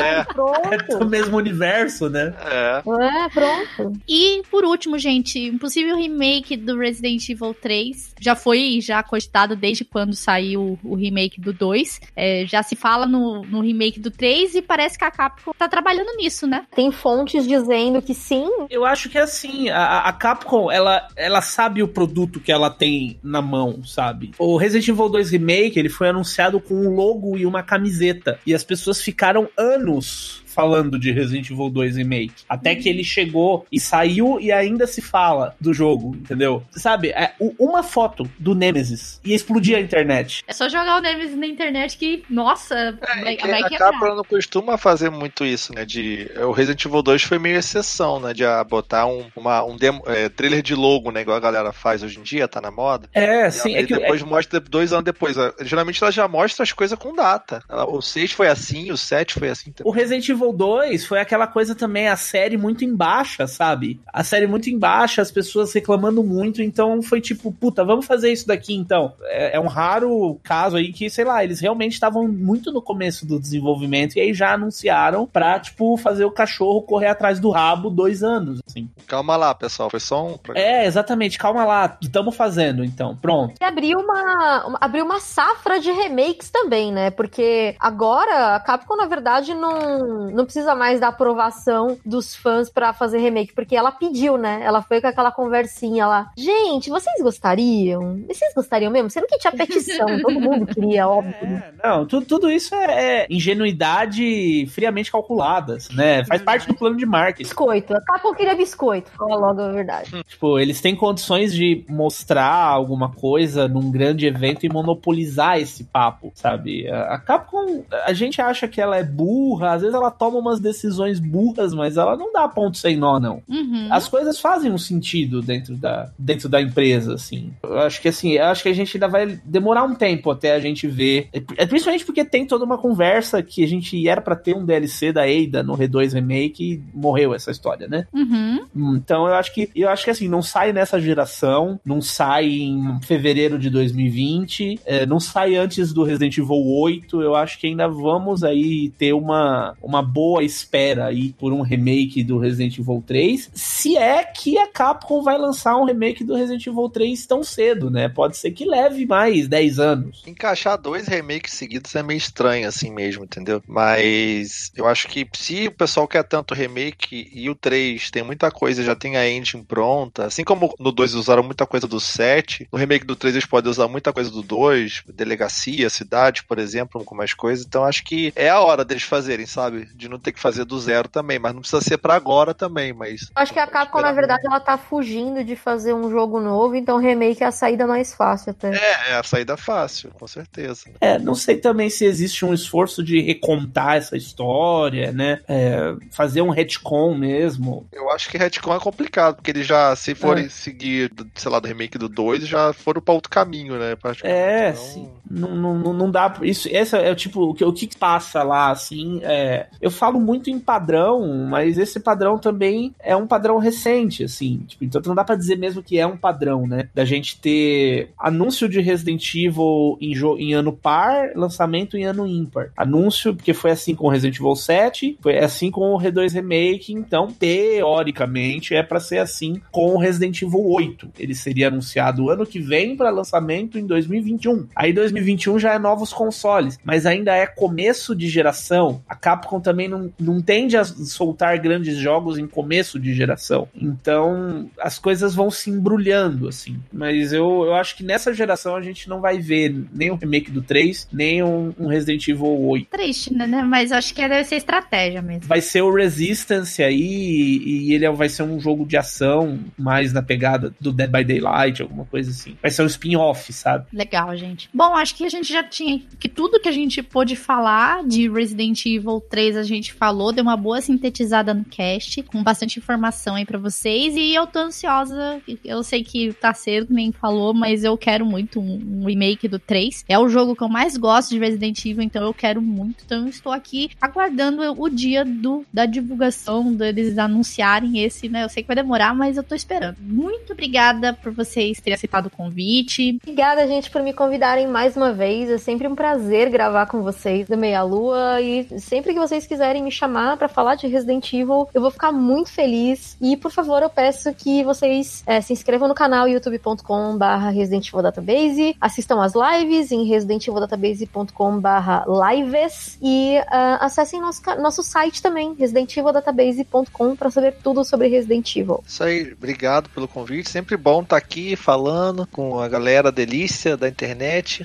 É. 0.00 0.24
Pronto. 0.24 0.72
É 0.72 0.98
do 0.98 1.06
mesmo 1.06 1.36
universo, 1.36 2.08
né? 2.08 2.34
É. 2.46 2.78
É, 2.78 3.28
pronto. 3.28 4.00
E 4.08 4.42
por 4.50 4.64
último, 4.64 4.98
gente, 4.98 5.50
um 5.50 5.58
possível 5.58 5.96
remake 5.96 6.56
do 6.56 6.78
Resident 6.78 7.28
Evil 7.28 7.52
3 7.52 8.14
já 8.18 8.34
foi 8.34 8.80
já 8.80 9.02
cogitado 9.02 9.33
desde 9.56 9.84
quando 9.84 10.14
saiu 10.14 10.78
o 10.84 10.94
remake 10.94 11.40
do 11.40 11.52
2. 11.52 12.00
É, 12.14 12.44
já 12.46 12.62
se 12.62 12.76
fala 12.76 13.06
no, 13.06 13.42
no 13.42 13.60
remake 13.60 13.98
do 13.98 14.10
3 14.10 14.54
e 14.54 14.62
parece 14.62 14.96
que 14.96 15.04
a 15.04 15.10
Capcom 15.10 15.52
tá 15.58 15.68
trabalhando 15.68 16.16
nisso, 16.16 16.46
né? 16.46 16.66
Tem 16.74 16.92
fontes 16.92 17.46
dizendo 17.46 18.00
que 18.00 18.14
sim. 18.14 18.48
Eu 18.70 18.84
acho 18.84 19.08
que 19.08 19.18
é 19.18 19.22
assim, 19.22 19.68
a, 19.70 20.00
a 20.00 20.12
Capcom, 20.12 20.70
ela, 20.70 21.08
ela 21.16 21.42
sabe 21.42 21.82
o 21.82 21.88
produto 21.88 22.38
que 22.38 22.52
ela 22.52 22.70
tem 22.70 23.18
na 23.22 23.42
mão, 23.42 23.84
sabe? 23.84 24.30
O 24.38 24.56
Resident 24.56 24.88
Evil 24.88 25.08
2 25.08 25.30
Remake, 25.30 25.78
ele 25.78 25.88
foi 25.88 26.08
anunciado 26.08 26.60
com 26.60 26.74
um 26.74 26.94
logo 26.94 27.36
e 27.36 27.44
uma 27.44 27.62
camiseta. 27.62 28.38
E 28.46 28.54
as 28.54 28.62
pessoas 28.62 29.02
ficaram 29.02 29.48
anos 29.56 30.43
falando 30.54 30.98
de 30.98 31.10
Resident 31.12 31.50
Evil 31.50 31.68
2 31.68 31.96
Remake. 31.96 32.44
Até 32.48 32.74
que 32.74 32.88
ele 32.88 33.02
chegou 33.02 33.66
e 33.70 33.80
saiu 33.80 34.40
e 34.40 34.52
ainda 34.52 34.86
se 34.86 35.02
fala 35.02 35.54
do 35.60 35.74
jogo, 35.74 36.14
entendeu? 36.14 36.62
Sabe, 36.70 37.08
é, 37.08 37.34
uma 37.58 37.82
foto 37.82 38.30
do 38.38 38.54
Nemesis 38.54 39.20
ia 39.24 39.34
explodir 39.34 39.76
a 39.76 39.80
internet. 39.80 40.44
É 40.46 40.52
só 40.52 40.68
jogar 40.68 40.98
o 40.98 41.00
Nemesis 41.00 41.36
na 41.36 41.46
internet 41.46 41.98
que, 41.98 42.24
nossa, 42.30 42.74
é, 42.74 43.22
vai, 43.22 43.36
vai 43.36 43.62
A 43.62 43.70
Capcom 43.70 44.14
não 44.14 44.24
costuma 44.24 44.78
fazer 44.78 45.10
muito 45.10 45.44
isso, 45.44 45.74
né? 45.74 45.84
De, 45.84 46.30
o 46.36 46.52
Resident 46.52 46.84
Evil 46.84 47.02
2 47.02 47.22
foi 47.22 47.38
meio 47.38 47.56
exceção, 47.56 48.20
né? 48.20 48.32
De 48.32 48.44
ah, 48.44 48.62
botar 48.62 49.06
um, 49.06 49.26
uma, 49.34 49.64
um 49.64 49.76
demo, 49.76 50.02
é, 50.06 50.28
trailer 50.28 50.62
de 50.62 50.74
logo, 50.74 51.10
né? 51.10 51.22
Igual 51.22 51.36
a 51.36 51.40
galera 51.40 51.72
faz 51.72 52.02
hoje 52.02 52.18
em 52.18 52.22
dia, 52.22 52.46
tá 52.46 52.60
na 52.60 52.70
moda. 52.70 53.08
É, 53.12 53.48
e 53.48 53.52
sim. 53.52 53.74
É 53.74 53.84
que, 53.84 53.94
depois 53.94 54.22
é... 54.22 54.24
mostra 54.24 54.60
dois 54.60 54.92
anos 54.92 55.04
depois. 55.04 55.36
Geralmente 55.62 56.02
ela 56.02 56.12
já 56.12 56.28
mostra 56.28 56.62
as 56.62 56.72
coisas 56.72 56.98
com 56.98 57.14
data. 57.14 57.62
O 57.88 58.00
6 58.00 58.32
foi 58.32 58.48
assim, 58.48 58.90
o 58.90 58.96
7 58.96 59.34
foi 59.34 59.48
assim 59.48 59.72
também. 59.72 59.90
O 59.90 59.94
Resident 59.94 60.28
Evil 60.28 60.43
Evil 60.44 60.52
2 60.52 61.06
foi 61.06 61.20
aquela 61.20 61.46
coisa 61.46 61.74
também, 61.74 62.08
a 62.08 62.16
série 62.16 62.56
muito 62.56 62.84
em 62.84 62.94
baixa, 62.94 63.46
sabe? 63.46 64.00
A 64.12 64.22
série 64.22 64.46
muito 64.46 64.68
em 64.68 64.78
baixa, 64.78 65.22
as 65.22 65.30
pessoas 65.30 65.72
reclamando 65.72 66.22
muito, 66.22 66.62
então 66.62 67.02
foi 67.02 67.20
tipo, 67.20 67.50
puta, 67.52 67.84
vamos 67.84 68.06
fazer 68.06 68.32
isso 68.32 68.46
daqui 68.46 68.74
então. 68.74 69.14
É, 69.22 69.56
é 69.56 69.60
um 69.60 69.66
raro 69.66 70.38
caso 70.42 70.76
aí 70.76 70.92
que, 70.92 71.08
sei 71.08 71.24
lá, 71.24 71.42
eles 71.42 71.60
realmente 71.60 71.92
estavam 71.92 72.28
muito 72.28 72.70
no 72.70 72.82
começo 72.82 73.26
do 73.26 73.40
desenvolvimento 73.40 74.16
e 74.16 74.20
aí 74.20 74.34
já 74.34 74.54
anunciaram 74.54 75.26
pra, 75.26 75.58
tipo, 75.58 75.96
fazer 75.96 76.24
o 76.24 76.30
cachorro 76.30 76.82
correr 76.82 77.08
atrás 77.08 77.40
do 77.40 77.50
rabo 77.50 77.90
dois 77.90 78.22
anos, 78.22 78.60
assim. 78.66 78.88
Calma 79.06 79.36
lá, 79.36 79.54
pessoal, 79.54 79.90
foi 79.90 80.00
só 80.00 80.26
um... 80.26 80.38
É, 80.54 80.86
exatamente, 80.86 81.38
calma 81.38 81.64
lá, 81.64 81.96
estamos 82.00 82.36
fazendo 82.36 82.84
então, 82.84 83.16
pronto. 83.16 83.54
E 83.60 83.64
abriu 83.64 83.98
uma, 83.98 84.78
abriu 84.80 85.04
uma 85.04 85.20
safra 85.20 85.78
de 85.80 85.90
remakes 85.90 86.50
também, 86.50 86.92
né? 86.92 87.10
Porque 87.10 87.74
agora 87.78 88.56
a 88.56 88.60
Capcom, 88.60 88.96
na 88.96 89.06
verdade, 89.06 89.54
não, 89.54 90.30
não 90.34 90.44
precisa 90.44 90.74
mais 90.74 91.00
da 91.00 91.08
aprovação 91.08 91.98
dos 92.04 92.34
fãs 92.34 92.68
para 92.68 92.92
fazer 92.92 93.18
remake, 93.18 93.52
porque 93.52 93.76
ela 93.76 93.92
pediu, 93.92 94.36
né? 94.36 94.60
Ela 94.62 94.82
foi 94.82 95.00
com 95.00 95.06
aquela 95.06 95.30
conversinha 95.30 96.06
lá. 96.06 96.30
Gente, 96.36 96.90
vocês 96.90 97.22
gostariam? 97.22 98.20
Vocês 98.26 98.52
gostariam 98.54 98.90
mesmo? 98.90 99.10
Sendo 99.10 99.26
que 99.26 99.38
tinha 99.38 99.52
petição, 99.52 100.06
todo 100.20 100.40
mundo 100.40 100.66
queria, 100.66 101.08
óbvio. 101.08 101.34
É, 101.42 101.72
não, 101.82 102.06
tudo, 102.06 102.26
tudo 102.26 102.50
isso 102.50 102.74
é, 102.74 103.22
é 103.22 103.26
ingenuidade 103.30 104.66
friamente 104.66 105.10
calculada, 105.10 105.78
né? 105.92 106.24
Faz 106.24 106.42
parte 106.42 106.66
do 106.66 106.74
plano 106.74 106.96
de 106.96 107.06
marketing. 107.06 107.48
Biscoito. 107.48 107.94
A 107.94 108.00
Capcom 108.00 108.34
queria 108.34 108.54
biscoito, 108.54 109.10
fala 109.12 109.36
logo 109.36 109.60
a 109.60 109.68
verdade. 109.70 110.22
tipo, 110.24 110.58
eles 110.58 110.80
têm 110.80 110.96
condições 110.96 111.54
de 111.54 111.84
mostrar 111.88 112.54
alguma 112.54 113.10
coisa 113.12 113.68
num 113.68 113.90
grande 113.90 114.26
evento 114.26 114.66
e 114.66 114.68
monopolizar 114.68 115.58
esse 115.58 115.84
papo, 115.84 116.32
sabe? 116.34 116.88
A 116.88 117.18
Capcom, 117.18 117.84
a 118.04 118.12
gente 118.12 118.40
acha 118.40 118.66
que 118.66 118.80
ela 118.80 118.96
é 118.96 119.04
burra, 119.04 119.72
às 119.72 119.82
vezes 119.82 119.94
ela 119.94 120.10
toma 120.24 120.38
umas 120.38 120.58
decisões 120.58 121.20
burras, 121.20 121.74
mas 121.74 121.98
ela 121.98 122.16
não 122.16 122.32
dá 122.32 122.48
ponto 122.48 122.78
sem 122.78 122.96
nó, 122.96 123.20
não. 123.20 123.42
Uhum. 123.46 123.88
As 123.90 124.08
coisas 124.08 124.40
fazem 124.40 124.72
um 124.72 124.78
sentido 124.78 125.42
dentro 125.42 125.76
da, 125.76 126.10
dentro 126.18 126.48
da 126.48 126.62
empresa, 126.62 127.14
assim. 127.14 127.52
Eu 127.62 127.78
acho 127.80 128.00
que 128.00 128.08
assim, 128.08 128.32
eu 128.32 128.44
acho 128.46 128.62
que 128.62 128.70
a 128.70 128.74
gente 128.74 128.96
ainda 128.96 129.08
vai 129.08 129.38
demorar 129.44 129.84
um 129.84 129.94
tempo 129.94 130.30
até 130.30 130.52
a 130.52 130.60
gente 130.60 130.86
ver. 130.86 131.28
É, 131.32 131.66
principalmente 131.66 132.06
porque 132.06 132.24
tem 132.24 132.46
toda 132.46 132.64
uma 132.64 132.78
conversa 132.78 133.42
que 133.42 133.62
a 133.62 133.68
gente 133.68 134.08
era 134.08 134.22
para 134.22 134.34
ter 134.34 134.56
um 134.56 134.64
DLC 134.64 135.12
da 135.12 135.24
Ada 135.24 135.62
no 135.62 135.76
R2 135.76 136.14
Remake 136.14 136.64
e 136.64 136.82
morreu 136.94 137.34
essa 137.34 137.50
história, 137.50 137.86
né? 137.86 138.06
Uhum. 138.12 138.64
Então 138.96 139.26
eu 139.26 139.34
acho 139.34 139.52
que 139.52 139.68
eu 139.76 139.90
acho 139.90 140.04
que 140.04 140.10
assim, 140.10 140.28
não 140.28 140.40
sai 140.40 140.72
nessa 140.72 140.98
geração, 140.98 141.78
não 141.84 142.00
sai 142.00 142.46
em 142.46 142.98
fevereiro 143.02 143.58
de 143.58 143.68
2020, 143.68 144.80
é, 144.86 145.04
não 145.04 145.20
sai 145.20 145.56
antes 145.56 145.92
do 145.92 146.02
Resident 146.02 146.38
Evil 146.38 146.64
8. 146.64 147.20
Eu 147.20 147.34
acho 147.34 147.58
que 147.58 147.66
ainda 147.66 147.88
vamos 147.88 148.42
aí 148.42 148.90
ter 148.96 149.12
uma, 149.12 149.74
uma 149.82 150.02
boa 150.14 150.44
espera 150.44 151.06
aí 151.06 151.32
por 151.32 151.52
um 151.52 151.60
remake 151.60 152.22
do 152.22 152.38
Resident 152.38 152.78
Evil 152.78 153.02
3. 153.04 153.50
Se 153.52 153.96
é 153.96 154.22
que 154.22 154.56
a 154.56 154.68
Capcom 154.68 155.22
vai 155.22 155.36
lançar 155.36 155.76
um 155.76 155.84
remake 155.84 156.22
do 156.22 156.36
Resident 156.36 156.64
Evil 156.64 156.88
3 156.88 157.26
tão 157.26 157.42
cedo, 157.42 157.90
né? 157.90 158.08
Pode 158.08 158.36
ser 158.36 158.52
que 158.52 158.64
leve 158.64 159.06
mais 159.06 159.48
10 159.48 159.80
anos. 159.80 160.22
Encaixar 160.24 160.80
dois 160.80 161.08
remakes 161.08 161.54
seguidos 161.54 161.92
é 161.96 162.02
meio 162.04 162.18
estranho 162.18 162.68
assim 162.68 162.92
mesmo, 162.92 163.24
entendeu? 163.24 163.60
Mas 163.66 164.70
eu 164.76 164.86
acho 164.86 165.08
que 165.08 165.26
se 165.34 165.66
o 165.66 165.72
pessoal 165.72 166.06
quer 166.06 166.22
tanto 166.22 166.54
remake 166.54 167.28
e 167.34 167.50
o 167.50 167.56
3 167.56 168.12
tem 168.12 168.22
muita 168.22 168.52
coisa, 168.52 168.84
já 168.84 168.94
tem 168.94 169.16
a 169.16 169.28
engine 169.28 169.64
pronta, 169.64 170.26
assim 170.26 170.44
como 170.44 170.72
no 170.78 170.92
2 170.92 171.14
usaram 171.14 171.42
muita 171.42 171.66
coisa 171.66 171.88
do 171.88 171.98
7, 171.98 172.68
no 172.70 172.78
remake 172.78 173.04
do 173.04 173.16
3 173.16 173.34
eles 173.34 173.46
podem 173.46 173.68
usar 173.68 173.88
muita 173.88 174.12
coisa 174.12 174.30
do 174.30 174.42
2, 174.42 175.02
delegacia, 175.12 175.90
cidade, 175.90 176.44
por 176.44 176.60
exemplo, 176.60 177.02
com 177.04 177.16
mais 177.16 177.34
coisas. 177.34 177.66
Então 177.66 177.82
acho 177.82 178.04
que 178.04 178.32
é 178.36 178.48
a 178.48 178.60
hora 178.60 178.84
deles 178.84 179.02
fazerem, 179.02 179.46
sabe? 179.46 179.88
De 179.92 180.03
não 180.08 180.18
ter 180.18 180.32
que 180.32 180.40
fazer 180.40 180.64
do 180.64 180.78
zero 180.78 181.08
também, 181.08 181.38
mas 181.38 181.52
não 181.52 181.60
precisa 181.60 181.82
ser 181.82 181.98
para 181.98 182.14
agora 182.14 182.54
também, 182.54 182.92
mas 182.92 183.30
Acho 183.34 183.52
que 183.52 183.58
a 183.58 183.66
Capcom, 183.66 184.00
na 184.00 184.12
verdade, 184.12 184.46
ela 184.46 184.60
tá 184.60 184.76
fugindo 184.76 185.42
de 185.44 185.56
fazer 185.56 185.94
um 185.94 186.10
jogo 186.10 186.40
novo, 186.40 186.74
então 186.74 186.98
remake 186.98 187.42
é 187.42 187.46
a 187.46 187.52
saída 187.52 187.86
mais 187.86 188.14
fácil 188.14 188.50
até. 188.50 188.74
É, 188.74 189.10
é 189.10 189.14
a 189.14 189.22
saída 189.22 189.56
fácil, 189.56 190.10
com 190.10 190.26
certeza. 190.26 190.84
É, 191.00 191.18
não 191.18 191.34
sei 191.34 191.56
também 191.56 191.90
se 191.90 192.04
existe 192.04 192.44
um 192.44 192.52
esforço 192.54 193.02
de 193.02 193.20
recontar 193.20 193.96
essa 193.96 194.16
história, 194.16 195.12
né? 195.12 195.40
É, 195.48 195.94
fazer 196.10 196.42
um 196.42 196.50
retcon 196.50 197.14
mesmo. 197.14 197.86
Eu 197.92 198.10
acho 198.10 198.28
que 198.28 198.38
retcon 198.38 198.74
é 198.74 198.80
complicado, 198.80 199.36
porque 199.36 199.50
eles 199.50 199.66
já, 199.66 199.94
se 199.96 200.14
forem 200.14 200.48
seguir, 200.48 201.12
sei 201.34 201.50
lá, 201.50 201.58
do 201.60 201.68
remake 201.68 201.98
do 201.98 202.08
2, 202.08 202.46
já 202.46 202.72
foram 202.72 203.00
pra 203.00 203.14
outro 203.14 203.30
caminho, 203.30 203.78
né? 203.78 203.96
É, 204.22 204.70
Então, 204.70 204.82
sim. 204.82 205.10
Não, 205.30 205.54
não, 205.54 205.92
não 205.92 206.10
dá. 206.10 206.34
Isso, 206.42 206.68
esse 206.70 206.96
é 206.96 207.10
o 207.10 207.16
tipo, 207.16 207.50
o 207.50 207.54
que, 207.54 207.64
o 207.64 207.72
que 207.72 207.88
passa 207.96 208.42
lá, 208.42 208.70
assim. 208.70 209.20
É, 209.22 209.66
eu 209.80 209.90
falo 209.94 210.20
muito 210.20 210.50
em 210.50 210.58
padrão, 210.58 211.46
mas 211.48 211.78
esse 211.78 212.00
padrão 212.00 212.38
também 212.38 212.94
é 213.00 213.16
um 213.16 213.26
padrão 213.26 213.58
recente, 213.58 214.24
assim. 214.24 214.58
Tipo, 214.66 214.84
então 214.84 215.00
não 215.06 215.14
dá 215.14 215.24
pra 215.24 215.36
dizer 215.36 215.56
mesmo 215.56 215.82
que 215.82 215.98
é 215.98 216.06
um 216.06 216.16
padrão, 216.16 216.66
né? 216.66 216.88
Da 216.94 217.04
gente 217.04 217.40
ter 217.40 218.10
anúncio 218.18 218.68
de 218.68 218.80
Resident 218.80 219.34
Evil 219.34 219.96
em, 220.00 220.14
em 220.38 220.54
ano 220.54 220.72
par, 220.72 221.30
lançamento 221.34 221.96
em 221.96 222.04
ano 222.04 222.26
ímpar. 222.26 222.70
Anúncio, 222.76 223.34
porque 223.34 223.54
foi 223.54 223.70
assim 223.70 223.94
com 223.94 224.08
Resident 224.08 224.38
Evil 224.38 224.56
7, 224.56 225.18
foi 225.20 225.38
assim 225.38 225.70
com 225.70 225.94
o 225.94 225.98
R2 225.98 226.32
Remake, 226.32 226.92
então, 226.92 227.28
teoricamente, 227.28 228.74
é 228.74 228.82
pra 228.82 229.00
ser 229.00 229.18
assim 229.18 229.60
com 229.70 229.94
o 229.94 229.98
Resident 229.98 230.42
Evil 230.42 230.64
8. 230.66 231.10
Ele 231.18 231.34
seria 231.34 231.68
anunciado 231.68 232.30
ano 232.30 232.46
que 232.46 232.60
vem 232.60 232.96
pra 232.96 233.10
lançamento 233.10 233.78
em 233.78 233.86
2021. 233.86 234.68
Aí 234.74 234.92
2021 234.92 235.58
já 235.58 235.74
é 235.74 235.78
novos 235.78 236.12
consoles, 236.12 236.78
mas 236.84 237.06
ainda 237.06 237.34
é 237.34 237.46
começo 237.46 238.14
de 238.14 238.28
geração. 238.28 239.02
A 239.08 239.14
Capcom 239.14 239.60
também 239.60 239.73
não, 239.88 240.12
não 240.18 240.40
tende 240.40 240.76
a 240.76 240.84
soltar 240.84 241.58
grandes 241.58 241.96
jogos 241.96 242.38
em 242.38 242.46
começo 242.46 242.98
de 242.98 243.14
geração. 243.14 243.68
Então 243.74 244.70
as 244.78 244.98
coisas 244.98 245.34
vão 245.34 245.50
se 245.50 245.70
embrulhando, 245.70 246.48
assim. 246.48 246.78
Mas 246.92 247.32
eu, 247.32 247.64
eu 247.64 247.74
acho 247.74 247.96
que 247.96 248.04
nessa 248.04 248.32
geração 248.32 248.76
a 248.76 248.82
gente 248.82 249.08
não 249.08 249.20
vai 249.20 249.38
ver 249.38 249.74
nem 249.92 250.10
o 250.10 250.16
remake 250.16 250.50
do 250.50 250.62
3, 250.62 251.08
nem 251.12 251.42
um, 251.42 251.74
um 251.78 251.86
Resident 251.86 252.26
Evil 252.28 252.60
8. 252.60 252.88
Triste, 252.90 253.32
né? 253.32 253.46
Mas 253.46 253.92
acho 253.92 254.14
que 254.14 254.26
deve 254.26 254.44
ser 254.44 254.56
estratégia 254.56 255.22
mesmo. 255.22 255.46
Vai 255.46 255.60
ser 255.60 255.82
o 255.82 255.92
Resistance 255.92 256.82
aí, 256.82 257.00
e, 257.00 257.90
e 257.90 257.94
ele 257.94 258.10
vai 258.12 258.28
ser 258.28 258.42
um 258.42 258.60
jogo 258.60 258.86
de 258.86 258.96
ação 258.96 259.58
mais 259.78 260.12
na 260.12 260.22
pegada 260.22 260.74
do 260.80 260.92
Dead 260.92 261.10
by 261.10 261.24
Daylight, 261.24 261.82
alguma 261.82 262.04
coisa 262.04 262.30
assim. 262.30 262.56
Vai 262.60 262.70
ser 262.70 262.82
um 262.82 262.86
spin-off, 262.86 263.52
sabe? 263.52 263.86
Legal, 263.92 264.36
gente. 264.36 264.68
Bom, 264.72 264.94
acho 264.94 265.14
que 265.14 265.24
a 265.24 265.28
gente 265.28 265.52
já 265.52 265.62
tinha. 265.62 266.00
Que 266.18 266.28
tudo 266.28 266.60
que 266.60 266.68
a 266.68 266.72
gente 266.72 267.02
pôde 267.02 267.36
falar 267.36 268.04
de 268.04 268.28
Resident 268.28 268.84
Evil 268.86 269.20
3 269.20 269.56
a 269.56 269.62
gente 269.64 269.92
falou, 269.92 270.32
deu 270.32 270.42
uma 270.42 270.56
boa 270.56 270.80
sintetizada 270.80 271.52
no 271.54 271.64
cast, 271.64 272.22
com 272.22 272.42
bastante 272.42 272.78
informação 272.78 273.34
aí 273.34 273.44
pra 273.44 273.58
vocês. 273.58 274.14
E 274.16 274.34
eu 274.34 274.46
tô 274.46 274.60
ansiosa. 274.60 275.40
Eu 275.64 275.82
sei 275.82 276.04
que 276.04 276.32
tá 276.32 276.52
cedo, 276.54 276.92
nem 276.92 277.12
falou, 277.12 277.54
mas 277.54 277.84
eu 277.84 277.96
quero 277.96 278.24
muito 278.24 278.60
um, 278.60 279.00
um 279.00 279.06
remake 279.06 279.48
do 279.48 279.58
3. 279.58 280.04
É 280.08 280.18
o 280.18 280.28
jogo 280.28 280.54
que 280.54 280.62
eu 280.62 280.68
mais 280.68 280.96
gosto 280.96 281.30
de 281.30 281.38
Resident 281.38 281.84
Evil, 281.84 282.02
então 282.02 282.22
eu 282.22 282.34
quero 282.34 282.60
muito. 282.60 283.04
Então 283.04 283.22
eu 283.22 283.28
estou 283.28 283.52
aqui 283.52 283.90
aguardando 284.00 284.62
o 284.80 284.88
dia 284.88 285.24
do, 285.24 285.64
da 285.72 285.86
divulgação, 285.86 286.72
deles 286.74 287.18
anunciarem 287.18 288.02
esse, 288.02 288.28
né? 288.28 288.44
Eu 288.44 288.48
sei 288.48 288.62
que 288.62 288.66
vai 288.66 288.76
demorar, 288.76 289.14
mas 289.14 289.36
eu 289.36 289.42
tô 289.42 289.54
esperando. 289.54 289.96
Muito 290.00 290.52
obrigada 290.52 291.12
por 291.12 291.32
vocês 291.32 291.80
terem 291.80 291.94
aceitado 291.94 292.26
o 292.26 292.30
convite. 292.30 293.18
Obrigada, 293.22 293.66
gente, 293.66 293.90
por 293.90 294.02
me 294.02 294.12
convidarem 294.12 294.66
mais 294.66 294.96
uma 294.96 295.12
vez. 295.12 295.50
É 295.50 295.58
sempre 295.58 295.88
um 295.88 295.94
prazer 295.94 296.50
gravar 296.50 296.86
com 296.86 297.02
vocês 297.02 297.48
do 297.48 297.56
Meia 297.56 297.82
Lua. 297.82 298.40
E 298.40 298.80
sempre 298.80 299.12
que 299.12 299.18
vocês 299.18 299.46
quiserem 299.46 299.53
me 299.82 299.90
chamar 299.90 300.36
pra 300.36 300.48
falar 300.48 300.74
de 300.74 300.86
Resident 300.86 301.32
Evil, 301.32 301.66
eu 301.72 301.80
vou 301.80 301.90
ficar 301.90 302.12
muito 302.12 302.50
feliz. 302.50 303.16
E, 303.20 303.36
por 303.36 303.50
favor, 303.50 303.82
eu 303.82 303.90
peço 303.90 304.32
que 304.34 304.62
vocês 304.64 305.22
eh, 305.26 305.40
se 305.40 305.52
inscrevam 305.52 305.88
no 305.88 305.94
canal 305.94 306.28
youtube.com/barra 306.28 307.50
Resident 307.50 307.88
Evil 307.88 308.02
Database, 308.02 308.76
assistam 308.80 309.22
as 309.22 309.32
lives 309.34 309.92
em 309.92 310.04
residentevildataBase.com/barra 310.04 312.04
lives 312.06 312.98
e 313.00 313.38
ah, 313.48 313.78
acessem 313.80 314.20
nosso, 314.20 314.42
nosso 314.60 314.82
site 314.82 315.22
também, 315.22 315.54
residentevildataBase.com, 315.54 317.16
pra 317.16 317.30
saber 317.30 317.54
tudo 317.62 317.84
sobre 317.84 318.08
Resident 318.08 318.56
Evil. 318.56 318.82
Isso 318.86 319.02
aí, 319.02 319.32
obrigado 319.32 319.88
pelo 319.90 320.08
convite. 320.08 320.50
Sempre 320.50 320.76
bom 320.76 321.02
estar 321.02 321.16
aqui 321.16 321.56
falando 321.56 322.26
com 322.26 322.60
a 322.60 322.68
galera 322.68 323.12
delícia 323.12 323.76
da 323.76 323.88
internet. 323.88 324.64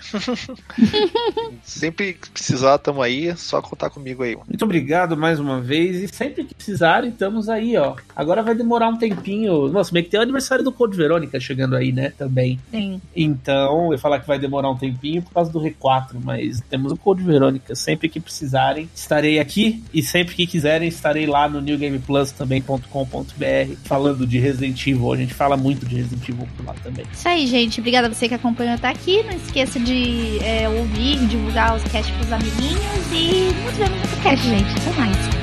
Sempre 1.63 2.13
que 2.13 2.29
precisar, 2.29 2.77
tamo 2.79 3.01
aí. 3.01 3.29
é 3.29 3.35
Só 3.35 3.61
contar 3.61 3.89
comigo 3.89 4.23
aí. 4.23 4.35
Muito 4.35 4.65
obrigado 4.65 4.78
mais 5.17 5.39
uma 5.39 5.59
vez. 5.59 6.03
E 6.03 6.07
sempre 6.07 6.43
que 6.43 6.55
precisarem, 6.55 7.09
estamos 7.09 7.49
aí, 7.49 7.77
ó. 7.77 7.95
Agora 8.15 8.41
vai 8.41 8.55
demorar 8.55 8.89
um 8.89 8.97
tempinho. 8.97 9.67
Nossa, 9.69 9.91
bem 9.91 10.03
que 10.03 10.09
tem 10.09 10.19
o 10.19 10.23
aniversário 10.23 10.63
do 10.63 10.71
Code 10.71 10.95
Verônica 10.95 11.39
chegando 11.39 11.75
aí, 11.75 11.91
né? 11.91 12.11
Também. 12.17 12.59
Sim. 12.71 13.01
Então, 13.15 13.91
eu 13.91 13.99
falar 13.99 14.19
que 14.19 14.27
vai 14.27 14.39
demorar 14.39 14.69
um 14.69 14.77
tempinho 14.77 15.21
por 15.21 15.33
causa 15.33 15.51
do 15.51 15.59
R4, 15.59 16.15
mas 16.23 16.61
temos 16.69 16.91
o 16.91 16.97
Code 16.97 17.23
Verônica. 17.23 17.75
Sempre 17.75 18.09
que 18.09 18.19
precisarem, 18.19 18.89
estarei 18.95 19.39
aqui. 19.39 19.83
E 19.93 20.01
sempre 20.01 20.35
que 20.35 20.47
quiserem, 20.47 20.87
estarei 20.87 21.25
lá 21.25 21.47
no 21.47 21.61
newgameplus 21.61 22.31
também.com.br 22.31 23.75
falando 23.83 24.25
de 24.25 24.39
Resident 24.39 24.87
Evil. 24.87 25.13
A 25.13 25.17
gente 25.17 25.33
fala 25.33 25.57
muito 25.57 25.85
de 25.85 25.95
Resident 25.95 26.27
Evil 26.27 26.47
por 26.55 26.65
lá 26.65 26.73
também. 26.83 27.05
Isso 27.11 27.27
aí, 27.27 27.47
gente. 27.47 27.79
Obrigada 27.79 28.07
a 28.07 28.13
você 28.13 28.27
que 28.27 28.35
acompanhou 28.35 28.75
até 28.75 28.89
aqui. 28.89 29.23
Não 29.23 29.33
esqueça 29.33 29.79
de 29.79 30.39
é, 30.43 30.67
ouvir, 30.69 31.17
divulgar 31.27 31.75
os 31.75 31.83
casts 31.83 32.15
pros 32.15 32.31
amiguinhos. 32.31 32.79
E 33.11 33.53
nos 33.63 33.77
vemos 33.77 33.99
no 33.99 34.23
cast, 34.23 34.47
gente. 34.47 34.68
Até 34.75 34.91
mais. 34.91 35.38